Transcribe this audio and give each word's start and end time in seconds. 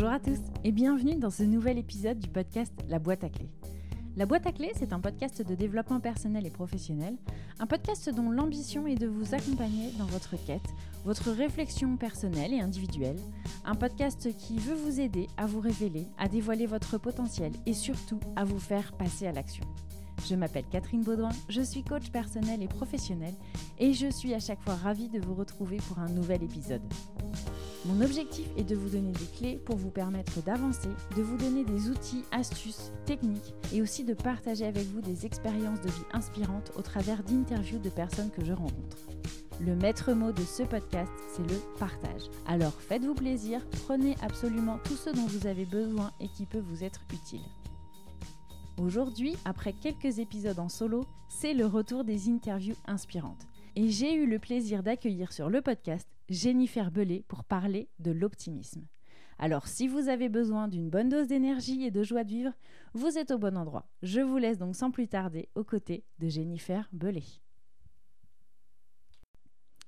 Bonjour 0.00 0.12
à 0.12 0.20
tous 0.20 0.38
et 0.62 0.70
bienvenue 0.70 1.16
dans 1.16 1.28
ce 1.28 1.42
nouvel 1.42 1.76
épisode 1.76 2.20
du 2.20 2.28
podcast 2.28 2.72
La 2.88 3.00
boîte 3.00 3.24
à 3.24 3.28
clés. 3.28 3.50
La 4.16 4.26
boîte 4.26 4.46
à 4.46 4.52
clés, 4.52 4.70
c'est 4.76 4.92
un 4.92 5.00
podcast 5.00 5.42
de 5.42 5.56
développement 5.56 5.98
personnel 5.98 6.46
et 6.46 6.50
professionnel, 6.50 7.16
un 7.58 7.66
podcast 7.66 8.08
dont 8.14 8.30
l'ambition 8.30 8.86
est 8.86 8.94
de 8.94 9.08
vous 9.08 9.34
accompagner 9.34 9.90
dans 9.98 10.04
votre 10.04 10.36
quête, 10.46 10.68
votre 11.04 11.32
réflexion 11.32 11.96
personnelle 11.96 12.54
et 12.54 12.60
individuelle, 12.60 13.18
un 13.64 13.74
podcast 13.74 14.28
qui 14.38 14.58
veut 14.58 14.76
vous 14.76 15.00
aider 15.00 15.26
à 15.36 15.46
vous 15.46 15.58
révéler, 15.58 16.06
à 16.16 16.28
dévoiler 16.28 16.66
votre 16.66 16.96
potentiel 16.96 17.50
et 17.66 17.74
surtout 17.74 18.20
à 18.36 18.44
vous 18.44 18.60
faire 18.60 18.92
passer 18.92 19.26
à 19.26 19.32
l'action. 19.32 19.64
Je 20.28 20.36
m'appelle 20.36 20.66
Catherine 20.70 21.02
Baudouin, 21.02 21.32
je 21.48 21.62
suis 21.62 21.82
coach 21.82 22.10
personnel 22.10 22.62
et 22.62 22.68
professionnel 22.68 23.34
et 23.80 23.94
je 23.94 24.08
suis 24.08 24.32
à 24.32 24.38
chaque 24.38 24.62
fois 24.62 24.76
ravie 24.76 25.08
de 25.08 25.18
vous 25.18 25.34
retrouver 25.34 25.78
pour 25.88 25.98
un 25.98 26.08
nouvel 26.08 26.44
épisode. 26.44 26.82
Mon 27.84 28.00
objectif 28.00 28.46
est 28.56 28.64
de 28.64 28.74
vous 28.74 28.88
donner 28.88 29.12
des 29.12 29.38
clés 29.38 29.60
pour 29.64 29.76
vous 29.76 29.90
permettre 29.90 30.42
d'avancer, 30.42 30.88
de 31.16 31.22
vous 31.22 31.36
donner 31.36 31.64
des 31.64 31.88
outils, 31.88 32.24
astuces, 32.32 32.90
techniques 33.06 33.54
et 33.72 33.80
aussi 33.80 34.04
de 34.04 34.14
partager 34.14 34.66
avec 34.66 34.84
vous 34.86 35.00
des 35.00 35.26
expériences 35.26 35.80
de 35.80 35.88
vie 35.88 36.04
inspirantes 36.12 36.72
au 36.76 36.82
travers 36.82 37.22
d'interviews 37.22 37.78
de 37.78 37.88
personnes 37.88 38.30
que 38.30 38.44
je 38.44 38.52
rencontre. 38.52 38.96
Le 39.60 39.76
maître 39.76 40.12
mot 40.12 40.32
de 40.32 40.42
ce 40.42 40.64
podcast, 40.64 41.12
c'est 41.32 41.48
le 41.48 41.56
partage. 41.78 42.22
Alors 42.46 42.72
faites-vous 42.72 43.14
plaisir, 43.14 43.64
prenez 43.86 44.16
absolument 44.22 44.78
tout 44.82 44.96
ce 44.96 45.10
dont 45.10 45.26
vous 45.26 45.46
avez 45.46 45.64
besoin 45.64 46.12
et 46.20 46.28
qui 46.28 46.46
peut 46.46 46.58
vous 46.58 46.82
être 46.82 47.00
utile. 47.12 47.46
Aujourd'hui, 48.76 49.36
après 49.44 49.72
quelques 49.72 50.18
épisodes 50.18 50.58
en 50.58 50.68
solo, 50.68 51.04
c'est 51.28 51.54
le 51.54 51.66
retour 51.66 52.02
des 52.04 52.28
interviews 52.28 52.76
inspirantes. 52.86 53.46
Et 53.76 53.88
j'ai 53.88 54.14
eu 54.14 54.26
le 54.26 54.40
plaisir 54.40 54.82
d'accueillir 54.82 55.32
sur 55.32 55.48
le 55.48 55.62
podcast 55.62 56.08
Jennifer 56.28 56.90
Bellet 56.90 57.24
pour 57.28 57.44
parler 57.44 57.88
de 57.98 58.10
l'optimisme. 58.10 58.86
Alors 59.38 59.68
si 59.68 59.86
vous 59.86 60.08
avez 60.08 60.28
besoin 60.28 60.68
d'une 60.68 60.90
bonne 60.90 61.08
dose 61.08 61.28
d'énergie 61.28 61.84
et 61.84 61.90
de 61.90 62.02
joie 62.02 62.24
de 62.24 62.30
vivre, 62.30 62.52
vous 62.92 63.18
êtes 63.18 63.30
au 63.30 63.38
bon 63.38 63.56
endroit. 63.56 63.88
Je 64.02 64.20
vous 64.20 64.36
laisse 64.36 64.58
donc 64.58 64.74
sans 64.74 64.90
plus 64.90 65.08
tarder 65.08 65.48
aux 65.54 65.64
côtés 65.64 66.04
de 66.18 66.28
Jennifer 66.28 66.88
Bellet. 66.92 67.22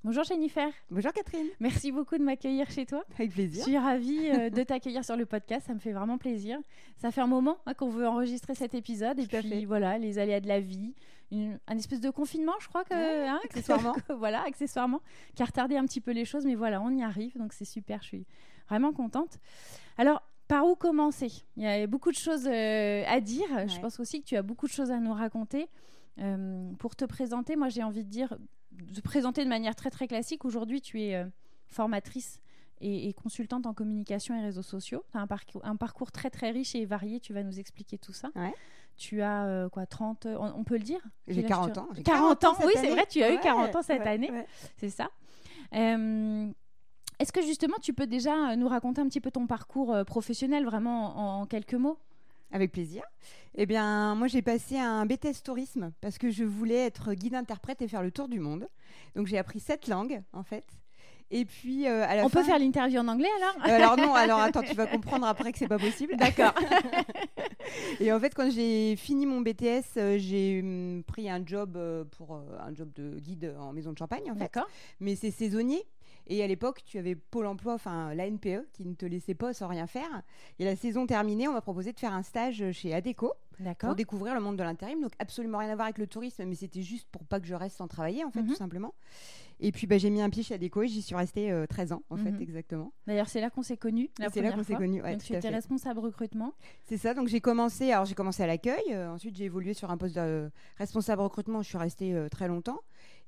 Bonjour 0.03 0.25
Jennifer. 0.25 0.73
Bonjour 0.91 1.13
Catherine. 1.13 1.49
Merci 1.61 1.93
beaucoup 1.93 2.17
de 2.17 2.23
m'accueillir 2.23 2.71
chez 2.71 2.87
toi. 2.87 3.05
Avec 3.19 3.33
plaisir. 3.33 3.63
Je 3.63 3.69
suis 3.69 3.77
ravie 3.77 4.31
euh, 4.31 4.49
de 4.49 4.63
t'accueillir 4.63 5.05
sur 5.05 5.15
le 5.15 5.27
podcast, 5.27 5.67
ça 5.67 5.75
me 5.75 5.79
fait 5.79 5.93
vraiment 5.93 6.17
plaisir. 6.17 6.59
Ça 6.97 7.11
fait 7.11 7.21
un 7.21 7.27
moment 7.27 7.59
hein, 7.67 7.75
qu'on 7.75 7.91
veut 7.91 8.09
enregistrer 8.09 8.55
cet 8.55 8.75
épisode 8.75 9.19
et 9.19 9.27
puis 9.27 9.67
voilà, 9.67 9.99
les 9.99 10.19
aléas 10.19 10.41
de 10.41 10.49
la 10.49 10.61
vie, 10.61 10.95
un 11.33 11.79
espèce 11.79 12.01
de 12.01 12.11
confinement, 12.11 12.55
je 12.61 12.69
crois 12.69 12.85
que, 12.85 13.29
hein, 13.29 13.39
accessoirement. 13.45 13.95
voilà, 14.19 14.43
accessoirement, 14.43 15.01
qui 15.35 15.43
a 15.43 15.47
retardé 15.47 15.77
un 15.77 15.85
petit 15.85 16.01
peu 16.01 16.11
les 16.11 16.25
choses, 16.25 16.45
mais 16.45 16.55
voilà, 16.55 16.81
on 16.81 16.91
y 16.91 17.03
arrive, 17.03 17.37
donc 17.39 17.53
c'est 17.53 17.65
super. 17.65 18.03
Je 18.03 18.09
suis 18.09 18.27
vraiment 18.69 18.93
contente. 18.93 19.39
Alors, 19.99 20.23
par 20.49 20.67
où 20.67 20.75
commencer? 20.75 21.31
Il 21.57 21.63
y 21.63 21.67
a 21.67 21.87
beaucoup 21.87 22.11
de 22.11 22.17
choses 22.17 22.49
euh, 22.49 23.05
à 23.07 23.21
dire. 23.21 23.47
Je 23.69 23.79
pense 23.79 24.01
aussi 24.01 24.21
que 24.21 24.27
tu 24.27 24.37
as 24.37 24.43
beaucoup 24.43 24.67
de 24.67 24.73
choses 24.73 24.91
à 24.91 24.99
nous 24.99 25.13
raconter. 25.13 25.69
Euh, 26.19 26.73
pour 26.79 26.97
te 26.97 27.05
présenter, 27.05 27.55
moi 27.55 27.69
j'ai 27.69 27.85
envie 27.85 28.05
de 28.05 28.11
dire 28.11 28.37
de 28.73 29.01
présenter 29.01 29.45
de 29.45 29.49
manière 29.49 29.77
très 29.77 29.91
très 29.91 30.09
classique. 30.09 30.45
Aujourd'hui, 30.45 30.81
tu 30.81 31.01
es 31.01 31.15
euh, 31.15 31.25
formatrice 31.69 32.41
et, 32.81 33.13
consultante 33.13 33.67
en 33.67 33.75
communication 33.75 34.35
et 34.35 34.43
réseaux 34.43 34.63
sociaux. 34.63 35.05
Tu 35.13 35.19
as 35.19 35.21
un 35.21 35.27
parcours, 35.27 35.65
un 35.65 35.77
parcours 35.77 36.11
très 36.11 36.31
très 36.31 36.51
riche 36.51 36.75
et 36.75 36.85
varié. 36.85 37.21
Tu 37.21 37.33
vas 37.33 37.43
nous 37.43 37.61
expliquer 37.61 37.99
tout 37.99 38.13
ça. 38.13 38.31
Tu 39.01 39.23
as 39.23 39.47
euh, 39.47 39.71
quoi 39.71 39.87
30 39.87 40.27
on, 40.27 40.63
peut 40.63 40.77
le 40.77 40.85
dire? 40.85 41.01
J'ai 41.27 41.43
40 41.43 41.79
ans. 41.79 41.89
40, 42.05 42.45
ans, 42.45 42.55
oui, 42.67 42.73
c'est 42.77 42.91
vrai, 42.91 43.07
tu 43.09 43.23
as 43.23 43.33
eu 43.33 43.41
40 43.41 43.75
ans 43.75 43.83
cette 43.83 44.07
année. 44.07 44.31
C'est 44.77 44.91
ça. 44.91 45.09
Euh, 45.75 46.51
est-ce 47.19 47.33
que 47.33 47.41
justement 47.41 47.77
tu 47.81 47.95
peux 47.95 48.07
déjà 48.07 48.57
nous 48.57 48.69
raconter 48.69 49.01
un 49.01 49.09
petit 49.09 49.23
peu 49.23 49.31
ton 49.31 49.47
parcours 49.47 49.97
professionnel 50.05 50.67
vraiment 50.67 51.41
en 51.41 51.47
quelques 51.47 51.75
mots? 51.75 51.99
Avec 52.53 52.73
plaisir. 52.73 53.05
Eh 53.55 53.65
bien, 53.65 54.15
moi, 54.17 54.27
j'ai 54.27 54.43
passé 54.43 54.77
un 54.77 55.07
BTS 55.07 55.43
tourisme 55.45 55.93
parce 56.01 56.19
que 56.19 56.31
je 56.31 56.45
voulais 56.45 56.85
être 56.85 57.15
guide 57.15 57.37
interprète 57.37 57.81
et 57.81 57.89
faire 57.89 58.03
le 58.03 58.11
tour 58.11 58.29
du 58.29 58.41
monde. 58.41 58.69
Donc, 59.15 59.29
j'ai 59.29 59.39
appris 59.39 59.61
sept 59.61 59.89
langues, 59.89 60.21
en 60.33 60.43
fait. 60.43 60.67
Et 61.33 61.45
puis, 61.45 61.87
euh, 61.87 62.05
à 62.07 62.17
la 62.17 62.25
On 62.25 62.29
peut 62.29 62.43
faire 62.43 62.59
l'interview 62.59 62.99
en 62.99 63.07
anglais 63.07 63.29
alors 63.37 63.67
euh, 63.67 63.77
Alors 63.77 63.97
non, 63.97 64.15
alors 64.17 64.41
attends, 64.41 64.63
tu 64.63 64.75
vas 64.75 64.87
comprendre 64.87 65.27
après 65.27 65.53
que 65.53 65.59
c'est 65.59 65.69
pas 65.69 65.79
possible. 65.79 66.17
D'accord. 66.17 66.55
et 68.01 68.13
en 68.13 68.19
fait, 68.19 68.35
quand 68.35 68.51
j'ai 68.51 68.97
fini 68.97 69.27
mon 69.27 69.41
BTS, 69.41 69.97
euh, 69.97 70.17
j'ai 70.19 70.61
hum, 70.61 71.05
pris 71.07 71.31
un 71.31 71.45
job 71.47 71.79
pour 72.17 72.35
un 72.35 72.75
job 72.75 72.91
de 72.95 73.19
guide 73.21 73.55
en 73.61 73.73
maison 73.73 73.93
de 73.93 73.99
champagne, 73.99 74.31
en 74.31 74.35
fait. 74.35 74.41
D'accord. 74.41 74.69
Mais 74.99 75.15
c'est 75.15 75.31
saisonnier. 75.31 75.85
Et 76.27 76.45
à 76.45 76.47
l'époque, 76.47 76.83
tu 76.85 76.99
avais 76.99 77.15
Pôle 77.15 77.47
emploi, 77.47 77.75
enfin 77.75 78.15
la 78.15 78.29
NPE, 78.29 78.69
qui 78.73 78.85
ne 78.85 78.95
te 78.95 79.07
laissait 79.07 79.35
pas 79.35 79.53
sans 79.53 79.69
rien 79.69 79.87
faire. 79.87 80.23
Et 80.59 80.65
la 80.65 80.77
saison 80.77 81.07
terminée, 81.07 81.49
on 81.49 81.53
m'a 81.53 81.61
proposé 81.61 81.93
de 81.93 81.99
faire 81.99 82.13
un 82.13 82.23
stage 82.23 82.71
chez 82.73 82.95
Adeco 82.95 83.35
pour 83.79 83.95
découvrir 83.95 84.35
le 84.35 84.41
monde 84.41 84.57
de 84.57 84.63
l'intérim. 84.63 85.01
Donc 85.01 85.13
absolument 85.19 85.59
rien 85.59 85.71
à 85.71 85.75
voir 85.75 85.87
avec 85.87 85.99
le 85.99 86.07
tourisme, 86.07 86.45
mais 86.45 86.55
c'était 86.55 86.83
juste 86.83 87.09
pour 87.11 87.25
pas 87.25 87.41
que 87.41 87.47
je 87.47 87.55
reste 87.55 87.77
sans 87.77 87.89
travailler, 87.89 88.25
en 88.25 88.31
fait, 88.31 88.43
tout 88.43 88.51
mhm. 88.51 88.57
simplement. 88.57 88.95
Et 89.61 89.73
puis 89.73 89.87
bah, 89.87 89.99
j'ai 89.99 90.11
mis 90.11 90.23
un 90.23 90.31
pied 90.31 90.43
chez 90.43 90.55
Adeco 90.55 90.83
et 90.83 90.89
j'y 90.89 91.03
suis 91.03 91.15
restée 91.15 91.55
13 91.69 91.93
euh, 91.93 91.95
ans, 91.95 92.03
en 92.11 92.17
fait, 92.17 92.31
mhm. 92.31 92.41
exactement. 92.41 92.93
D'ailleurs, 93.07 93.29
c'est 93.29 93.41
là 93.41 93.51
qu'on 93.51 93.63
s'est 93.63 93.77
connus. 93.77 94.11
C'est 94.33 94.41
là 94.41 94.53
qu'on 94.53 94.63
s'est 94.63 94.75
connus. 94.75 95.03
donc 95.03 95.23
tu 95.23 95.35
étais 95.35 95.49
responsable 95.49 96.01
recrutement. 96.01 96.55
C'est 96.85 96.97
ça. 96.97 97.15
Donc 97.15 97.29
j'ai 97.29 97.41
commencé. 97.41 97.93
Alors 97.93 98.07
j'ai 98.07 98.15
commencé 98.15 98.43
à 98.43 98.47
l'accueil. 98.47 98.83
Euh, 98.91 99.11
ensuite 99.11 99.37
j'ai 99.37 99.45
évolué 99.45 99.75
sur 99.75 99.91
un 99.91 99.97
poste 99.97 100.17
de 100.17 100.51
responsable 100.77 101.23
recrutement. 101.23 101.63
Je 101.63 101.69
suis 101.69 101.79
restée 101.79 102.15
euh, 102.15 102.29
très 102.29 102.49
longtemps. 102.49 102.81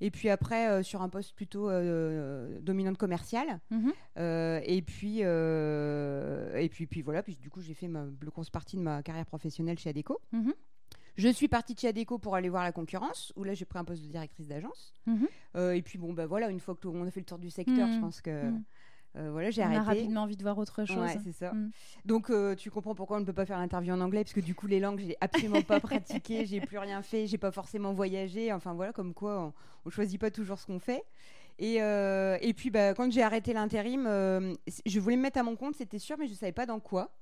Et 0.02 0.10
puis 0.10 0.28
après, 0.30 0.68
euh, 0.68 0.82
sur 0.82 1.00
un 1.00 1.08
poste 1.08 1.32
plutôt 1.32 1.70
euh, 1.70 2.58
dominante 2.60 2.98
commerciale. 2.98 3.60
Mhm. 3.70 3.92
Euh, 4.18 4.60
et 4.64 4.82
puis, 4.82 5.20
et 5.20 6.68
puis, 6.68 6.86
puis 6.88 7.02
voilà. 7.02 7.22
Puis 7.22 7.36
du 7.36 7.50
coup, 7.50 7.60
j'ai 7.60 7.74
fait 7.74 7.86
ma 7.86 8.04
plus 8.18 8.30
grosse 8.30 8.50
partie 8.50 8.76
de 8.76 8.82
ma 8.82 9.02
carrière 9.04 9.26
professionnelle 9.26 9.78
chez 9.78 9.90
Adeco. 9.90 10.20
Mhm. 10.32 10.54
Je 11.16 11.28
suis 11.28 11.48
partie 11.48 11.74
de 11.74 11.78
chez 11.78 11.88
Adeco 11.88 12.18
pour 12.18 12.34
aller 12.34 12.48
voir 12.48 12.62
la 12.62 12.72
concurrence, 12.72 13.32
où 13.36 13.44
là 13.44 13.54
j'ai 13.54 13.64
pris 13.64 13.78
un 13.78 13.84
poste 13.84 14.02
de 14.02 14.08
directrice 14.08 14.48
d'agence. 14.48 14.94
Mhm. 15.06 15.28
et 15.74 15.82
puis 15.82 15.98
bon, 15.98 16.12
bah 16.12 16.26
voilà, 16.26 16.48
une 16.48 16.60
fois 16.60 16.74
que 16.74 16.88
on 16.88 17.06
a 17.06 17.10
fait 17.10 17.20
le 17.20 17.26
tour 17.26 17.38
du 17.38 17.50
secteur, 17.50 17.88
je 17.92 17.98
pense 18.00 18.20
que 18.20 18.52
euh, 19.16 19.30
voilà, 19.30 19.50
j'ai 19.50 19.62
arrêté. 19.62 19.78
On 19.78 19.82
a 19.82 19.84
rapidement 19.84 20.22
envie 20.22 20.36
de 20.36 20.42
voir 20.42 20.56
autre 20.58 20.84
chose. 20.84 21.10
c'est 21.22 21.32
ça. 21.32 21.52
Mm. 21.52 21.70
Donc, 22.04 22.30
euh, 22.30 22.54
tu 22.54 22.70
comprends 22.70 22.94
pourquoi 22.94 23.18
on 23.18 23.20
ne 23.20 23.24
peut 23.24 23.32
pas 23.32 23.44
faire 23.44 23.58
l'interview 23.58 23.92
en 23.92 24.00
anglais, 24.00 24.24
parce 24.24 24.32
que 24.32 24.40
du 24.40 24.54
coup, 24.54 24.66
les 24.66 24.80
langues, 24.80 25.00
j'ai 25.00 25.16
absolument 25.20 25.62
pas 25.62 25.80
pratiqué, 25.80 26.46
j'ai 26.46 26.60
plus 26.60 26.78
rien 26.78 27.02
fait, 27.02 27.26
j'ai 27.26 27.38
pas 27.38 27.50
forcément 27.50 27.92
voyagé. 27.92 28.52
Enfin, 28.52 28.72
voilà, 28.72 28.92
comme 28.92 29.12
quoi, 29.12 29.52
on, 29.84 29.88
ne 29.88 29.90
choisit 29.90 30.20
pas 30.20 30.30
toujours 30.30 30.58
ce 30.58 30.66
qu'on 30.66 30.78
fait. 30.78 31.04
Et, 31.58 31.82
euh, 31.82 32.38
et 32.40 32.54
puis, 32.54 32.70
bah, 32.70 32.94
quand 32.94 33.10
j'ai 33.12 33.22
arrêté 33.22 33.52
l'intérim, 33.52 34.04
je 34.86 35.00
voulais 35.00 35.16
me 35.16 35.22
mettre 35.22 35.38
à 35.38 35.42
mon 35.42 35.56
compte, 35.56 35.76
c'était 35.76 35.98
sûr, 35.98 36.16
mais 36.18 36.26
je 36.26 36.34
savais 36.34 36.52
pas 36.52 36.66
dans 36.66 36.80
quoi. 36.80 37.12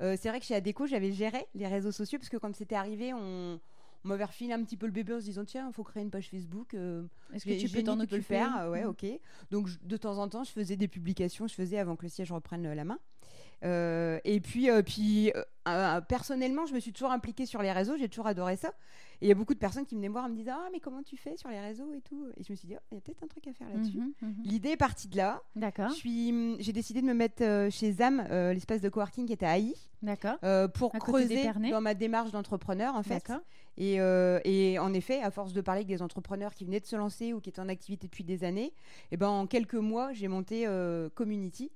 C'est 0.00 0.28
vrai 0.28 0.40
que 0.40 0.46
chez 0.46 0.54
Adeco, 0.54 0.86
j'avais 0.86 1.12
géré 1.12 1.46
les 1.54 1.66
réseaux 1.66 1.92
sociaux, 1.92 2.18
parce 2.18 2.28
que 2.28 2.36
quand 2.36 2.54
c'était 2.54 2.74
arrivé, 2.74 3.12
on 3.12 3.60
on 4.04 4.08
m'avait 4.08 4.24
refilé 4.24 4.52
un 4.52 4.62
petit 4.64 4.76
peu 4.76 4.86
le 4.86 4.92
bébé 4.92 5.14
en 5.14 5.20
se 5.20 5.24
disant 5.24 5.44
tiens, 5.44 5.66
il 5.68 5.74
faut 5.74 5.84
créer 5.84 6.02
une 6.02 6.10
page 6.10 6.28
Facebook. 6.30 6.74
Euh, 6.74 7.02
Est-ce 7.34 7.44
que 7.44 7.60
tu 7.60 7.68
peux 7.68 7.82
t'en 7.82 7.98
occuper 8.00 8.16
le 8.16 8.22
faire 8.22 8.68
Ouais, 8.70 8.84
ok. 8.84 9.04
Donc 9.50 9.68
de 9.82 9.96
temps 9.96 10.18
en 10.18 10.28
temps, 10.28 10.44
je 10.44 10.50
faisais 10.50 10.76
des 10.76 10.88
publications, 10.88 11.46
je 11.46 11.54
faisais 11.54 11.78
avant 11.78 11.96
que 11.96 12.04
le 12.04 12.08
siège 12.08 12.32
reprenne 12.32 12.66
euh, 12.66 12.74
la 12.74 12.84
main. 12.84 12.98
Euh, 13.64 14.18
et 14.24 14.40
puis, 14.40 14.68
puis 14.84 15.32
personnellement, 16.08 16.66
je 16.66 16.74
me 16.74 16.80
suis 16.80 16.92
toujours 16.92 17.12
impliquée 17.12 17.46
sur 17.46 17.62
les 17.62 17.72
réseaux, 17.72 17.96
j'ai 17.96 18.08
toujours 18.08 18.26
adoré 18.26 18.56
ça. 18.56 18.72
Et 19.22 19.26
il 19.26 19.28
y 19.28 19.32
a 19.32 19.34
beaucoup 19.34 19.52
de 19.52 19.58
personnes 19.58 19.84
qui 19.84 19.94
venaient 19.94 20.08
me 20.08 20.14
voir 20.14 20.26
et 20.26 20.30
me 20.30 20.34
disaient 20.34 20.50
Ah, 20.50 20.68
mais 20.72 20.80
comment 20.80 21.02
tu 21.02 21.16
fais 21.16 21.36
sur 21.36 21.50
les 21.50 21.60
réseaux 21.60 21.92
et 21.92 22.00
tout? 22.00 22.26
Et 22.36 22.42
je 22.42 22.52
me 22.52 22.56
suis 22.56 22.66
dit 22.66 22.74
oh, 22.76 22.82
Il 22.90 22.94
y 22.94 22.98
a 22.98 23.00
peut-être 23.02 23.22
un 23.22 23.26
truc 23.26 23.46
à 23.46 23.52
faire 23.52 23.68
là-dessus. 23.68 23.98
Mhm, 23.98 24.12
mhm. 24.22 24.42
L'idée 24.44 24.70
est 24.70 24.76
partie 24.76 25.08
de 25.08 25.16
là. 25.16 25.42
D'accord. 25.54 25.90
J'ai 25.92 26.72
décidé 26.72 27.02
de 27.02 27.06
me 27.06 27.12
mettre 27.12 27.42
euh, 27.42 27.68
chez 27.70 27.92
ZAM, 27.92 28.24
euh, 28.30 28.54
l'espace 28.54 28.80
de 28.80 28.88
coworking 28.88 29.26
qui 29.26 29.32
était 29.32 29.46
à. 29.46 29.58
D'accord. 30.02 30.36
Euh, 30.42 30.68
pour 30.68 30.92
creuser 30.92 31.50
dans 31.70 31.82
ma 31.82 31.92
démarche 31.92 32.30
d'entrepreneur, 32.30 32.94
en 32.94 33.02
fait. 33.02 33.30
Et, 33.76 33.96
et, 33.96 34.78
en 34.78 34.94
effet, 34.94 35.20
à 35.22 35.30
force 35.30 35.52
de 35.52 35.60
parler 35.60 35.80
avec 35.80 35.88
des 35.88 36.02
entrepreneurs 36.02 36.54
qui 36.54 36.64
venaient 36.64 36.80
de 36.80 36.86
se 36.86 36.96
lancer 36.96 37.34
ou 37.34 37.40
qui 37.40 37.50
étaient 37.50 37.60
en 37.60 37.68
activité 37.68 38.06
depuis 38.06 38.24
des 38.24 38.44
années, 38.44 38.66
et 38.66 38.72
eh 39.12 39.16
ben, 39.16 39.28
en 39.28 39.46
quelques 39.46 39.74
mois, 39.74 40.12
j'ai 40.12 40.28
monté 40.28 40.66
Community, 41.14 41.70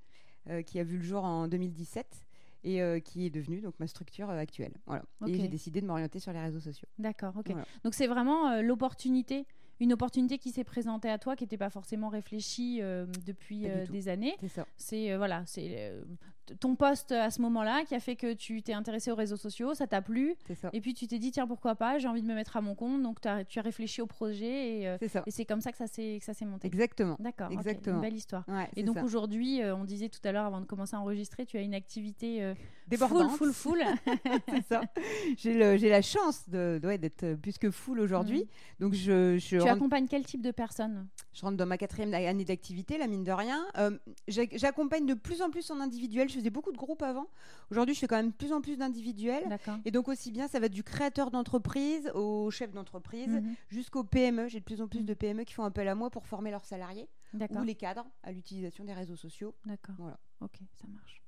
qui 0.66 0.78
a 0.78 0.84
vu 0.84 0.98
le 0.98 1.02
jour 1.02 1.24
en 1.24 1.48
2017 1.48 2.24
et 2.64 2.82
euh, 2.82 2.98
qui 2.98 3.26
est 3.26 3.30
devenue 3.30 3.60
donc 3.60 3.74
ma 3.78 3.86
structure 3.86 4.30
euh, 4.30 4.38
actuelle. 4.38 4.72
Voilà. 4.86 5.04
Et 5.26 5.34
j'ai 5.34 5.48
décidé 5.48 5.80
de 5.80 5.86
m'orienter 5.86 6.18
sur 6.18 6.32
les 6.32 6.40
réseaux 6.40 6.60
sociaux. 6.60 6.88
D'accord, 6.98 7.34
ok. 7.36 7.54
Donc 7.84 7.94
c'est 7.94 8.06
vraiment 8.06 8.48
euh, 8.50 8.62
l'opportunité 8.62 9.46
une 9.80 9.92
opportunité 9.92 10.38
qui 10.38 10.52
s'est 10.52 10.62
présentée 10.62 11.10
à 11.10 11.18
toi 11.18 11.34
qui 11.34 11.42
n'était 11.42 11.58
pas 11.58 11.68
forcément 11.68 12.08
réfléchie 12.08 12.80
depuis 13.26 13.66
des 13.90 14.08
années. 14.08 14.36
C'est 14.38 14.48
ça. 14.48 14.66
C'est 14.76 15.16
voilà, 15.16 15.42
c'est 15.46 15.92
ton 16.60 16.76
poste 16.76 17.12
à 17.12 17.30
ce 17.30 17.40
moment-là 17.42 17.84
qui 17.84 17.94
a 17.94 18.00
fait 18.00 18.16
que 18.16 18.32
tu 18.32 18.62
t'es 18.62 18.72
intéressé 18.72 19.10
aux 19.10 19.14
réseaux 19.14 19.36
sociaux, 19.36 19.74
ça 19.74 19.86
t'a 19.86 20.02
plu. 20.02 20.36
Ça. 20.60 20.70
Et 20.72 20.80
puis 20.80 20.94
tu 20.94 21.06
t'es 21.06 21.18
dit, 21.18 21.30
tiens, 21.30 21.46
pourquoi 21.46 21.74
pas, 21.74 21.98
j'ai 21.98 22.08
envie 22.08 22.22
de 22.22 22.26
me 22.26 22.34
mettre 22.34 22.56
à 22.56 22.60
mon 22.60 22.74
compte. 22.74 23.02
Donc 23.02 23.24
as, 23.24 23.44
tu 23.44 23.58
as 23.58 23.62
réfléchi 23.62 24.00
au 24.02 24.06
projet 24.06 24.80
et 24.80 24.88
euh, 24.88 24.98
c'est 25.28 25.44
comme 25.44 25.60
ça 25.60 25.72
que 25.72 25.78
ça 25.78 25.86
s'est 25.86 26.44
monté. 26.44 26.66
Exactement. 26.66 27.16
D'accord. 27.18 27.50
Exactement. 27.50 27.96
Une 27.96 28.02
belle 28.02 28.16
histoire. 28.16 28.44
et 28.76 28.82
donc 28.82 29.02
aujourd'hui, 29.02 29.62
euh, 29.62 29.74
on 29.74 29.84
disait 29.84 30.08
tout 30.08 30.20
à 30.24 30.32
l'heure 30.32 30.46
avant 30.46 30.60
de 30.60 30.66
commencer 30.66 30.96
à 30.96 31.00
enregistrer, 31.00 31.46
tu 31.46 31.56
as 31.56 31.62
une 31.62 31.74
activité 31.74 32.42
euh, 32.42 32.54
débordante. 32.88 33.30
Full, 33.32 33.52
full, 33.52 33.78
full. 33.78 34.18
c'est 34.48 34.66
ça. 34.66 34.82
J'ai 35.36 35.88
la 35.88 36.02
chance 36.02 36.48
d'être 36.48 37.34
plus 37.34 37.58
que 37.58 37.70
full 37.70 38.00
aujourd'hui. 38.00 38.44
Mm. 38.44 38.82
Donc 38.82 38.94
je, 38.94 39.38
je 39.38 39.58
Tu 39.58 39.68
accompagnes 39.68 40.06
quel 40.08 40.24
type 40.24 40.42
de 40.42 40.50
personnes? 40.50 41.06
Je 41.32 41.42
rentre 41.42 41.56
dans 41.56 41.66
ma 41.66 41.78
quatrième 41.78 42.12
année 42.14 42.44
d'activité, 42.44 42.98
la 42.98 43.06
mine 43.06 43.24
de 43.24 43.32
rien. 43.32 43.66
J'accompagne 44.28 45.06
de 45.06 45.14
plus 45.14 45.42
en 45.42 45.50
plus 45.50 45.70
en 45.70 45.80
individuel 45.80 46.28
je 46.34 46.40
faisais 46.40 46.50
beaucoup 46.50 46.72
de 46.72 46.76
groupes 46.76 47.02
avant. 47.02 47.26
Aujourd'hui, 47.70 47.94
je 47.94 48.00
fais 48.00 48.06
quand 48.06 48.16
même 48.16 48.30
de 48.30 48.34
plus 48.34 48.52
en 48.52 48.60
plus 48.60 48.76
d'individuels. 48.76 49.58
Et 49.84 49.90
donc 49.90 50.08
aussi 50.08 50.30
bien, 50.30 50.48
ça 50.48 50.60
va 50.60 50.68
du 50.68 50.82
créateur 50.82 51.30
d'entreprise 51.30 52.10
au 52.14 52.50
chef 52.50 52.72
d'entreprise 52.72 53.28
mhm. 53.28 53.54
jusqu'au 53.68 54.04
PME. 54.04 54.48
J'ai 54.48 54.60
de 54.60 54.64
plus 54.64 54.82
en 54.82 54.88
plus 54.88 55.04
de 55.04 55.14
PME 55.14 55.44
qui 55.44 55.54
font 55.54 55.64
appel 55.64 55.88
à 55.88 55.94
moi 55.94 56.10
pour 56.10 56.26
former 56.26 56.50
leurs 56.50 56.64
salariés 56.64 57.08
ou 57.32 57.62
les 57.62 57.74
cadres 57.74 58.06
à 58.22 58.32
l'utilisation 58.32 58.84
des 58.84 58.92
réseaux 58.92 59.16
sociaux. 59.16 59.54
D'accord. 59.64 59.94
Voilà. 59.98 60.18
Ok, 60.40 60.58
ça 60.74 60.86
marche. 60.88 61.22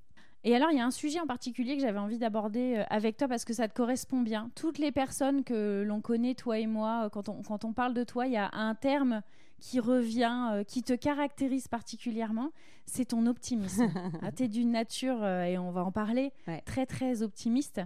Et 0.44 0.54
alors, 0.54 0.70
il 0.70 0.78
y 0.78 0.80
a 0.80 0.86
un 0.86 0.92
sujet 0.92 1.18
en 1.18 1.26
particulier 1.26 1.74
que 1.74 1.82
j'avais 1.82 1.98
envie 1.98 2.18
d'aborder 2.18 2.76
euh, 2.76 2.84
avec 2.88 3.16
toi 3.16 3.26
parce 3.26 3.44
que 3.44 3.52
ça 3.52 3.66
te 3.66 3.74
correspond 3.74 4.20
bien. 4.20 4.50
Toutes 4.54 4.78
les 4.78 4.92
personnes 4.92 5.42
que 5.42 5.82
l'on 5.84 6.00
connaît, 6.00 6.34
toi 6.34 6.58
et 6.58 6.66
moi, 6.66 7.06
euh, 7.06 7.08
quand 7.08 7.28
on, 7.28 7.42
quand 7.42 7.64
on 7.64 7.72
parle 7.72 7.94
de 7.94 8.04
toi, 8.04 8.26
il 8.26 8.34
y 8.34 8.36
a 8.36 8.50
un 8.52 8.76
terme 8.76 9.22
qui 9.60 9.80
revient, 9.80 10.50
euh, 10.52 10.64
qui 10.64 10.82
te 10.82 10.92
caractérise 10.92 11.68
particulièrement, 11.68 12.50
c'est 12.86 13.06
ton 13.06 13.26
optimisme. 13.26 13.90
ah, 14.22 14.32
tu 14.32 14.44
es 14.44 14.48
d'une 14.48 14.70
nature, 14.70 15.26
et 15.26 15.58
on 15.58 15.70
va 15.70 15.84
en 15.84 15.92
parler, 15.92 16.32
très 16.64 16.86
très 16.86 17.22
optimiste. 17.22 17.80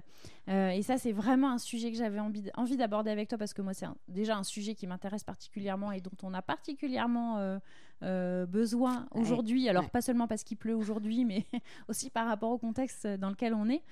Et 0.50 0.82
ça, 0.82 0.99
c'est 0.99 1.12
vraiment 1.12 1.50
un 1.50 1.58
sujet 1.58 1.91
que 1.91 1.97
j'avais 1.97 2.19
envie, 2.19 2.50
envie 2.56 2.76
d'aborder 2.76 3.11
avec 3.11 3.29
toi 3.29 3.38
parce 3.38 3.55
que 3.55 3.62
moi, 3.62 3.73
c'est 3.73 3.87
déjà 4.08 4.37
un 4.37 4.44
sujet 4.44 4.75
qui 4.75 4.87
m'intéresse 4.87 5.25
particulièrement 5.25 5.93
et 5.93 6.00
dont 6.00 6.17
on 6.23 6.35
a 6.35 6.43
particulièrement 6.43 7.61
euh, 8.02 8.47
besoin 8.47 9.06
aujourd'hui. 9.11 9.69
Alors, 9.69 9.91
pas 9.91 10.00
seulement 10.00 10.26
parce 10.26 10.43
qu'il 10.43 10.56
pleut 10.56 10.75
aujourd'hui, 10.75 11.25
mais 11.26 11.44
aussi 11.88 12.08
par 12.08 12.26
rapport 12.26 12.50
au 12.50 12.56
contexte 12.56 13.06
dans 13.06 13.29
lequel 13.29 13.52
on 13.52 13.69
est. 13.69 13.82